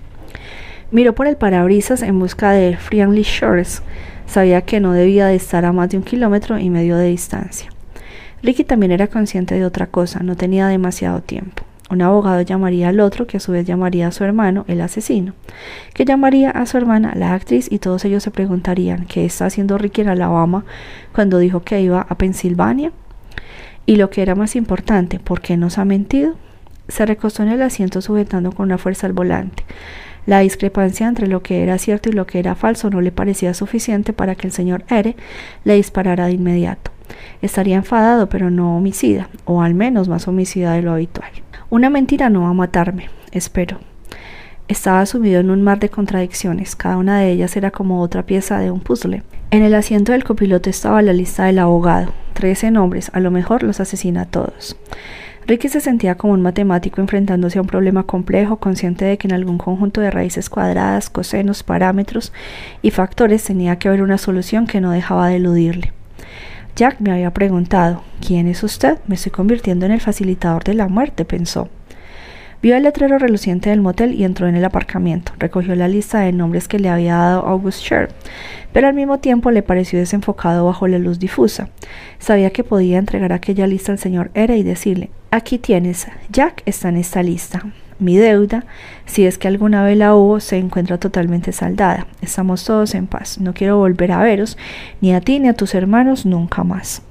Miró 0.91 1.15
por 1.15 1.27
el 1.27 1.37
parabrisas 1.37 2.03
en 2.03 2.19
busca 2.19 2.51
de 2.51 2.77
Friendly 2.77 3.23
Shores. 3.23 3.83
Sabía 4.27 4.63
que 4.63 4.81
no 4.81 4.93
debía 4.93 5.27
de 5.27 5.37
estar 5.37 5.65
a 5.65 5.73
más 5.73 5.91
de 5.91 5.97
un 5.97 6.03
kilómetro 6.03 6.59
y 6.59 6.71
medio 6.71 6.97
de 6.97 7.09
distancia. 7.09 7.71
Ricky 8.43 8.65
también 8.65 8.93
era 8.93 9.07
consciente 9.07 9.55
de 9.55 9.65
otra 9.65 9.87
cosa, 9.87 10.21
no 10.21 10.37
tenía 10.37 10.67
demasiado 10.67 11.21
tiempo. 11.21 11.65
Un 11.91 12.03
abogado 12.03 12.41
llamaría 12.43 12.89
al 12.89 13.01
otro, 13.01 13.27
que 13.27 13.39
a 13.39 13.41
su 13.41 13.51
vez 13.51 13.67
llamaría 13.67 14.07
a 14.07 14.13
su 14.13 14.23
hermano, 14.23 14.65
el 14.69 14.81
asesino, 14.81 15.35
que 15.93 16.05
llamaría 16.05 16.51
a 16.51 16.65
su 16.65 16.77
hermana, 16.77 17.15
la 17.17 17.35
actriz, 17.35 17.67
y 17.69 17.81
todos 17.81 18.05
ellos 18.05 18.23
se 18.23 18.31
preguntarían 18.31 19.07
qué 19.07 19.25
está 19.25 19.47
haciendo 19.47 19.77
Ricky 19.77 20.03
en 20.03 20.09
Alabama 20.09 20.65
cuando 21.13 21.39
dijo 21.39 21.63
que 21.63 21.81
iba 21.81 22.07
a 22.09 22.15
Pensilvania. 22.15 22.93
Y 23.87 23.97
lo 23.97 24.09
que 24.09 24.23
era 24.23 24.37
más 24.37 24.55
importante, 24.55 25.19
¿por 25.19 25.41
qué 25.41 25.57
nos 25.57 25.79
ha 25.79 25.85
mentido? 25.85 26.37
Se 26.87 27.07
recostó 27.07 27.43
en 27.43 27.49
el 27.49 27.63
asiento 27.63 28.01
sujetando 28.01 28.53
con 28.53 28.67
una 28.67 28.79
fuerza 28.79 29.09
al 29.09 29.13
volante. 29.13 29.65
La 30.27 30.41
discrepancia 30.41 31.09
entre 31.09 31.27
lo 31.27 31.43
que 31.43 31.65
era 31.65 31.77
cierto 31.79 32.09
y 32.09 32.13
lo 32.13 32.25
que 32.25 32.39
era 32.39 32.55
falso 32.55 32.89
no 32.89 33.01
le 33.01 33.11
parecía 33.11 33.53
suficiente 33.53 34.13
para 34.13 34.37
que 34.37 34.47
el 34.47 34.53
señor 34.53 34.85
R 34.89 35.17
le 35.65 35.75
disparara 35.75 36.27
de 36.27 36.33
inmediato. 36.33 36.93
Estaría 37.43 37.75
enfadado, 37.75 38.29
pero 38.29 38.49
no 38.49 38.77
homicida, 38.77 39.29
o 39.45 39.61
al 39.61 39.75
menos 39.75 40.09
más 40.09 40.29
homicida 40.29 40.75
de 40.75 40.83
lo 40.83 40.93
habitual. 40.93 41.31
Una 41.71 41.89
mentira 41.89 42.31
no 42.31 42.43
va 42.43 42.49
a 42.49 42.53
matarme, 42.53 43.11
espero. 43.31 43.79
Estaba 44.67 45.07
sumido 45.07 45.39
en 45.39 45.51
un 45.51 45.63
mar 45.63 45.79
de 45.79 45.89
contradicciones, 45.89 46.75
cada 46.75 46.97
una 46.97 47.21
de 47.21 47.31
ellas 47.31 47.57
era 47.57 47.71
como 47.71 48.03
otra 48.03 48.27
pieza 48.27 48.59
de 48.59 48.73
un 48.73 48.81
puzzle. 48.81 49.23
En 49.53 49.63
el 49.63 49.75
asiento 49.77 50.11
del 50.11 50.25
copiloto 50.25 50.69
estaba 50.69 51.01
la 51.01 51.13
lista 51.13 51.45
del 51.45 51.61
abogado, 51.61 52.13
trece 52.33 52.73
nombres, 52.73 53.13
a 53.15 53.21
lo 53.21 53.31
mejor 53.31 53.63
los 53.63 53.79
asesina 53.79 54.23
a 54.23 54.25
todos. 54.25 54.77
Ricky 55.47 55.69
se 55.69 55.81
sentía 55.81 56.17
como 56.17 56.33
un 56.33 56.43
matemático 56.43 57.01
enfrentándose 57.01 57.59
a 57.59 57.63
un 57.63 57.69
problema 57.69 58.03
complejo, 58.03 58.57
consciente 58.57 59.05
de 59.05 59.17
que 59.17 59.29
en 59.29 59.35
algún 59.35 59.59
conjunto 59.59 60.01
de 60.01 60.11
raíces 60.11 60.51
cuadradas, 60.51 61.09
cosenos, 61.09 61.63
parámetros 61.63 62.33
y 62.83 62.91
factores 62.91 63.45
tenía 63.45 63.79
que 63.79 63.87
haber 63.87 64.03
una 64.03 64.19
solución 64.19 64.67
que 64.67 64.81
no 64.81 64.91
dejaba 64.91 65.29
de 65.29 65.37
eludirle. 65.37 65.93
Jack 66.81 66.99
me 67.01 67.13
había 67.13 67.31
preguntado 67.31 68.03
¿Quién 68.27 68.47
es 68.47 68.63
usted? 68.63 69.01
Me 69.07 69.17
estoy 69.17 69.31
convirtiendo 69.33 69.85
en 69.85 69.93
el 69.93 70.01
facilitador 70.01 70.65
de 70.65 70.73
la 70.73 70.89
muerte, 70.89 71.27
pensó. 71.27 71.69
Vio 72.63 72.75
el 72.75 72.85
letrero 72.85 73.19
reluciente 73.19 73.69
del 73.69 73.83
motel 73.83 74.15
y 74.15 74.25
entró 74.25 74.49
en 74.49 74.57
el 74.57 74.65
aparcamiento. 74.65 75.33
Recogió 75.39 75.75
la 75.75 75.89
lista 75.89 76.21
de 76.21 76.33
nombres 76.33 76.69
que 76.69 76.79
le 76.79 76.89
había 76.89 77.17
dado 77.17 77.43
August 77.43 77.83
Sher, 77.83 78.09
pero 78.73 78.89
al 78.89 78.95
mismo 78.95 79.19
tiempo 79.19 79.51
le 79.51 79.63
pareció 79.63 79.99
desenfocado 79.99 80.65
bajo 80.65 80.89
la 80.89 80.99
luz 80.99 81.19
difusa. 81.19 81.69
Sabía 82.19 82.49
que 82.49 82.65
podía 82.65 82.97
entregar 82.97 83.35
aquella 83.35 83.67
lista 83.67 83.93
al 83.93 83.99
señor 83.99 84.31
Era 84.33 84.57
y 84.57 84.63
decirle, 84.63 85.11
aquí 85.31 85.59
tienes, 85.59 86.07
Jack 86.33 86.63
está 86.65 86.89
en 86.89 86.97
esta 86.97 87.23
lista. 87.23 87.63
Mi 88.01 88.17
deuda, 88.17 88.65
si 89.05 89.27
es 89.27 89.37
que 89.37 89.47
alguna 89.47 89.85
vez 89.85 89.99
la 89.99 90.15
hubo, 90.15 90.41
se 90.41 90.57
encuentra 90.57 90.97
totalmente 90.97 91.53
saldada. 91.53 92.07
Estamos 92.23 92.65
todos 92.65 92.95
en 92.95 93.07
paz. 93.07 93.39
No 93.39 93.53
quiero 93.53 93.77
volver 93.77 94.13
a 94.13 94.23
veros, 94.23 94.57
ni 95.03 95.13
a 95.13 95.21
ti 95.21 95.39
ni 95.39 95.49
a 95.49 95.55
tus 95.55 95.75
hermanos, 95.75 96.25
nunca 96.25 96.65
más. 96.65 97.03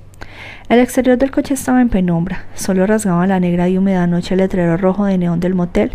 El 0.68 0.80
exterior 0.80 1.20
del 1.20 1.30
coche 1.30 1.54
estaba 1.54 1.82
en 1.82 1.90
penumbra, 1.90 2.46
solo 2.56 2.88
rasgaba 2.88 3.28
la 3.28 3.40
negra 3.40 3.70
y 3.70 3.78
húmeda 3.78 4.08
noche 4.08 4.34
el 4.34 4.40
letrero 4.40 4.78
rojo 4.78 5.06
de 5.06 5.20
neón 5.20 5.40
del 5.40 5.54
motel, 5.54 5.92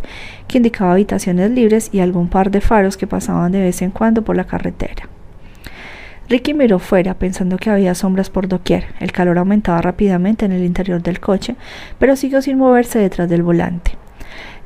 que 0.47 0.59
indicaba 0.59 0.92
habitaciones 0.92 1.51
libres 1.51 1.90
y 1.92 1.99
algún 1.99 2.28
par 2.28 2.53
de 2.53 2.61
faros 2.61 2.97
que 2.97 3.09
pasaban 3.09 3.51
de 3.51 3.61
vez 3.61 3.82
en 3.82 3.90
cuando 3.90 4.22
por 4.22 4.36
la 4.36 4.45
carretera. 4.45 5.09
Ricky 6.28 6.55
miró 6.55 6.78
fuera, 6.78 7.14
pensando 7.14 7.57
que 7.57 7.70
había 7.70 7.97
sombras 7.97 8.30
por 8.30 8.47
doquier. 8.47 8.86
El 9.01 9.11
calor 9.11 9.38
aumentaba 9.38 9.82
rápidamente 9.82 10.47
en 10.47 10.53
el 10.53 10.64
interior 10.64 11.03
del 11.03 11.18
coche, 11.18 11.57
pero 11.99 12.14
siguió 12.14 12.40
sin 12.42 12.59
moverse 12.59 13.01
detrás 13.01 13.28
del 13.28 13.42
volante. 13.42 13.99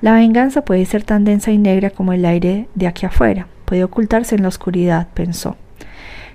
La 0.01 0.13
venganza 0.13 0.63
puede 0.63 0.85
ser 0.85 1.03
tan 1.03 1.25
densa 1.25 1.51
y 1.51 1.59
negra 1.59 1.91
como 1.91 2.13
el 2.13 2.25
aire 2.25 2.69
de 2.77 2.87
aquí 2.87 3.05
afuera, 3.05 3.49
puede 3.65 3.83
ocultarse 3.83 4.37
en 4.37 4.43
la 4.43 4.49
oscuridad, 4.49 5.09
pensó. 5.13 5.57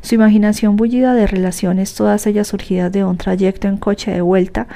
Su 0.02 0.16
imaginación 0.16 0.76
bullida 0.76 1.14
de 1.14 1.28
relaciones, 1.28 1.96
todas 1.96 2.28
ellas 2.28 2.48
surgidas 2.48 2.92
de 2.92 3.06
un 3.06 3.16
trayecto 3.16 3.70
en 3.70 3.78
coche 3.78 4.12
de 4.12 4.20
vuelta 4.20 4.68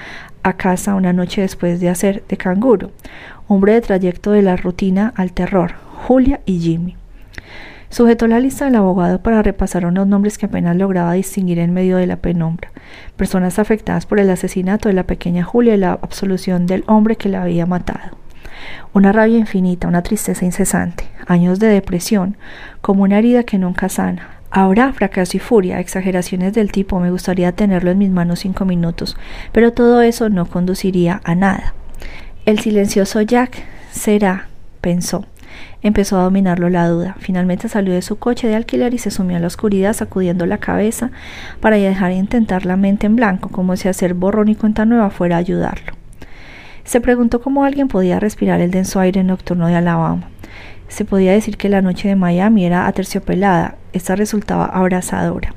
a 0.41 0.53
casa 0.53 0.95
una 0.95 1.11
noche 1.11 1.41
después 1.41 1.81
de 1.81 1.89
hacer 1.89 2.23
de 2.29 2.37
canguro, 2.37 2.91
hombre 3.49 3.73
de 3.73 3.81
trayecto 3.81 4.31
de 4.31 4.41
la 4.41 4.55
rutina 4.55 5.11
al 5.17 5.33
terror, 5.33 5.73
Julia 6.07 6.39
y 6.45 6.59
Jimmy. 6.59 6.95
Sujetó 7.89 8.27
la 8.27 8.39
lista 8.39 8.65
del 8.65 8.75
abogado 8.75 9.21
para 9.21 9.43
repasar 9.43 9.85
unos 9.85 10.07
nombres 10.07 10.37
que 10.37 10.45
apenas 10.45 10.77
lograba 10.77 11.11
distinguir 11.11 11.59
en 11.59 11.73
medio 11.73 11.97
de 11.97 12.07
la 12.07 12.17
penumbra, 12.17 12.71
personas 13.17 13.59
afectadas 13.59 14.05
por 14.05 14.21
el 14.21 14.29
asesinato 14.29 14.87
de 14.87 14.95
la 14.95 15.03
pequeña 15.03 15.43
Julia 15.43 15.75
y 15.75 15.77
la 15.77 15.91
absolución 15.91 16.67
del 16.67 16.85
hombre 16.87 17.17
que 17.17 17.27
la 17.27 17.43
había 17.43 17.65
matado. 17.65 18.26
Una 18.93 19.11
rabia 19.11 19.37
infinita, 19.37 19.87
una 19.87 20.03
tristeza 20.03 20.45
incesante, 20.45 21.05
años 21.27 21.59
de 21.59 21.67
depresión, 21.67 22.37
como 22.81 23.03
una 23.03 23.19
herida 23.19 23.43
que 23.43 23.57
nunca 23.57 23.89
sana, 23.89 24.37
Ahora, 24.49 24.93
fracaso 24.93 25.35
y 25.35 25.39
furia, 25.39 25.79
exageraciones 25.79 26.53
del 26.53 26.71
tipo 26.71 26.99
me 26.99 27.11
gustaría 27.11 27.51
tenerlo 27.51 27.91
en 27.91 27.97
mis 27.97 28.09
manos 28.09 28.39
cinco 28.39 28.63
minutos, 28.63 29.17
pero 29.51 29.73
todo 29.73 30.01
eso 30.01 30.29
no 30.29 30.45
conduciría 30.45 31.19
a 31.25 31.35
nada. 31.35 31.73
El 32.45 32.59
silencioso 32.59 33.21
Jack 33.21 33.57
será, 33.91 34.47
pensó. 34.79 35.25
Empezó 35.81 36.17
a 36.17 36.23
dominarlo 36.23 36.69
la 36.69 36.87
duda. 36.87 37.15
Finalmente 37.19 37.67
salió 37.67 37.93
de 37.93 38.01
su 38.01 38.17
coche 38.17 38.47
de 38.47 38.55
alquiler 38.55 38.93
y 38.93 38.99
se 38.99 39.11
sumió 39.11 39.37
a 39.37 39.39
la 39.39 39.47
oscuridad 39.47 39.93
sacudiendo 39.93 40.45
la 40.45 40.59
cabeza 40.59 41.11
para 41.59 41.75
dejar 41.75 42.11
de 42.11 42.17
intentar 42.17 42.65
la 42.65 42.77
mente 42.77 43.05
en 43.05 43.15
blanco, 43.15 43.49
como 43.49 43.75
si 43.75 43.89
hacer 43.89 44.13
borrón 44.13 44.47
y 44.47 44.55
cuenta 44.55 44.85
nueva 44.85 45.09
fuera 45.09 45.35
a 45.35 45.39
ayudarlo. 45.39 45.96
Se 46.87 47.01
preguntó 47.01 47.41
cómo 47.41 47.65
alguien 47.65 47.89
podía 47.89 48.17
respirar 48.17 48.61
el 48.61 48.71
denso 48.71 49.01
aire 49.01 49.21
nocturno 49.21 49.67
de 49.67 49.75
Alabama. 49.75 50.29
Se 50.87 51.03
podía 51.03 51.33
decir 51.33 51.57
que 51.57 51.67
la 51.67 51.81
noche 51.81 52.07
de 52.07 52.15
Miami 52.15 52.65
era 52.65 52.87
aterciopelada, 52.87 53.75
esta 53.91 54.15
resultaba 54.15 54.67
abrazadora. 54.67 55.53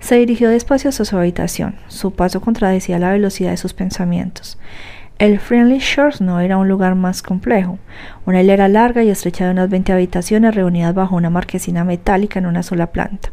Se 0.00 0.16
dirigió 0.16 0.48
despacio 0.48 0.88
hacia 0.88 1.04
su 1.04 1.18
habitación. 1.18 1.74
Su 1.88 2.12
paso 2.12 2.40
contradecía 2.40 2.98
la 2.98 3.12
velocidad 3.12 3.50
de 3.50 3.58
sus 3.58 3.74
pensamientos. 3.74 4.58
El 5.18 5.40
Friendly 5.40 5.78
Shores 5.78 6.22
no 6.22 6.40
era 6.40 6.56
un 6.56 6.68
lugar 6.68 6.94
más 6.94 7.20
complejo. 7.20 7.78
Una 8.24 8.40
hilera 8.40 8.66
larga 8.68 9.02
y 9.02 9.10
estrecha 9.10 9.44
de 9.44 9.50
unas 9.50 9.68
20 9.68 9.92
habitaciones 9.92 10.54
reunidas 10.54 10.94
bajo 10.94 11.16
una 11.16 11.28
marquesina 11.28 11.84
metálica 11.84 12.38
en 12.38 12.46
una 12.46 12.62
sola 12.62 12.92
planta. 12.92 13.28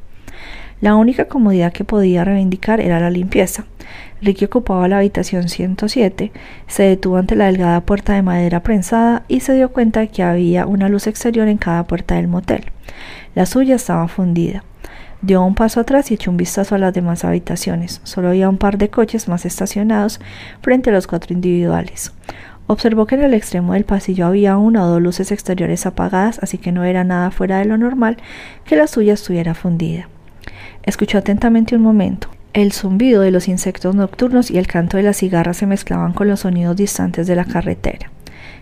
La 0.82 0.96
única 0.96 1.26
comodidad 1.26 1.74
que 1.74 1.84
podía 1.84 2.24
reivindicar 2.24 2.80
era 2.80 3.02
la 3.02 3.10
limpieza. 3.10 3.66
Ricky 4.22 4.46
ocupaba 4.46 4.88
la 4.88 5.00
habitación 5.00 5.50
107, 5.50 6.32
se 6.68 6.84
detuvo 6.84 7.18
ante 7.18 7.36
la 7.36 7.48
delgada 7.48 7.82
puerta 7.82 8.14
de 8.14 8.22
madera 8.22 8.64
prensada 8.64 9.24
y 9.28 9.42
se 9.42 9.54
dio 9.54 9.72
cuenta 9.72 10.00
de 10.00 10.08
que 10.08 10.24
había 10.24 10.66
una 10.66 10.88
luz 10.88 11.08
exterior 11.08 11.50
en 11.50 11.58
cada 11.58 11.84
puerta 11.86 12.16
del 12.16 12.30
motel. 12.30 12.72
La 13.36 13.46
suya 13.46 13.76
estaba 13.76 14.08
fundida. 14.08 14.64
Dio 15.22 15.44
un 15.44 15.54
paso 15.54 15.82
atrás 15.82 16.12
y 16.12 16.14
echó 16.14 16.32
un 16.32 16.38
vistazo 16.38 16.76
a 16.76 16.78
las 16.78 16.94
demás 16.94 17.26
habitaciones. 17.26 18.00
Solo 18.06 18.30
había 18.30 18.48
un 18.48 18.58
par 18.58 18.78
de 18.78 18.90
coches 18.90 19.28
más 19.28 19.46
estacionados 19.46 20.22
frente 20.62 20.92
a 20.92 20.94
los 20.94 21.08
cuatro 21.08 21.34
individuales. 21.34 22.14
Observó 22.68 23.06
que 23.06 23.16
en 23.16 23.24
el 23.24 23.34
extremo 23.34 23.74
del 23.74 23.84
pasillo 23.84 24.28
había 24.28 24.56
una 24.56 24.86
o 24.86 24.88
dos 24.88 25.02
luces 25.02 25.34
exteriores 25.34 25.86
apagadas, 25.86 26.40
así 26.42 26.58
que 26.58 26.72
no 26.72 26.86
era 26.86 27.04
nada 27.04 27.32
fuera 27.32 27.58
de 27.58 27.66
lo 27.66 27.78
normal 27.78 28.18
que 28.64 28.78
la 28.78 28.88
suya 28.88 29.14
estuviera 29.14 29.56
fundida. 29.56 30.08
Escuchó 30.90 31.20
atentamente 31.20 31.76
un 31.76 31.84
momento. 31.84 32.30
El 32.52 32.74
zumbido 32.74 33.22
de 33.22 33.30
los 33.30 33.48
insectos 33.48 33.94
nocturnos 33.94 34.50
y 34.50 34.58
el 34.58 34.66
canto 34.66 34.98
de 34.98 35.04
las 35.04 35.18
cigarras 35.18 35.58
se 35.58 35.68
mezclaban 35.68 36.14
con 36.14 36.28
los 36.28 36.40
sonidos 36.40 36.76
distantes 36.76 37.28
de 37.28 37.36
la 37.36 37.46
carretera. 37.46 38.10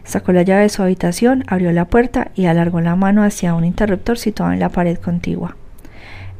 Sacó 0.03 0.34
la 0.34 0.41
llave 0.41 0.63
de 0.63 0.69
su 0.69 0.84
habitación, 0.84 1.45
abrió 1.47 1.71
la 1.71 1.86
puerta 1.86 2.32
y 2.36 2.47
alargó 2.47 2.82
la 2.82 2.97
mano 2.97 3.23
hacia 3.23 3.53
un 3.53 3.63
interruptor 3.63 4.17
situado 4.17 4.51
en 4.51 4.59
la 4.59 4.67
pared 4.67 4.97
contigua. 4.97 5.55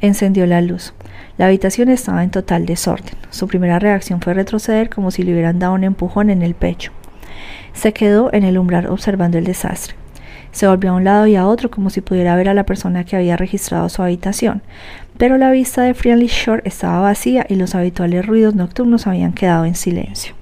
Encendió 0.02 0.46
la 0.46 0.60
luz. 0.60 0.94
La 1.38 1.46
habitación 1.46 1.88
estaba 1.88 2.22
en 2.22 2.32
total 2.32 2.66
desorden. 2.66 3.16
Su 3.30 3.48
primera 3.48 3.80
reacción 3.80 4.20
fue 4.20 4.34
retroceder 4.34 4.90
como 4.90 5.10
si 5.10 5.24
le 5.24 5.32
hubieran 5.32 5.58
dado 5.58 5.74
un 5.74 5.86
empujón 5.86 6.30
en 6.30 6.42
el 6.42 6.54
pecho. 6.54 6.92
Se 7.72 7.94
quedó 7.94 8.30
en 8.34 8.44
el 8.44 8.58
umbral 8.58 8.88
observando 8.88 9.38
el 9.38 9.46
desastre. 9.46 9.96
Se 10.52 10.68
volvió 10.68 10.92
a 10.92 10.96
un 10.96 11.04
lado 11.04 11.28
y 11.28 11.36
a 11.36 11.46
otro 11.46 11.70
como 11.70 11.90
si 11.90 12.02
pudiera 12.02 12.36
ver 12.36 12.50
a 12.50 12.54
la 12.54 12.66
persona 12.66 13.04
que 13.04 13.16
había 13.16 13.38
registrado 13.38 13.90
su 13.90 14.02
habitación, 14.02 14.64
pero 15.18 15.38
la 15.38 15.51
vista 15.51 15.82
de 15.84 15.93
Friendly 15.93 16.28
Shore 16.28 16.61
estaba 16.65 17.01
vacía 17.01 17.45
y 17.49 17.55
los 17.55 17.76
habituales 17.76 18.26
ruidos 18.26 18.55
nocturnos 18.55 19.07
habían 19.07 19.34
quedado 19.34 19.65
en 19.65 19.76
silencio. 19.76 20.37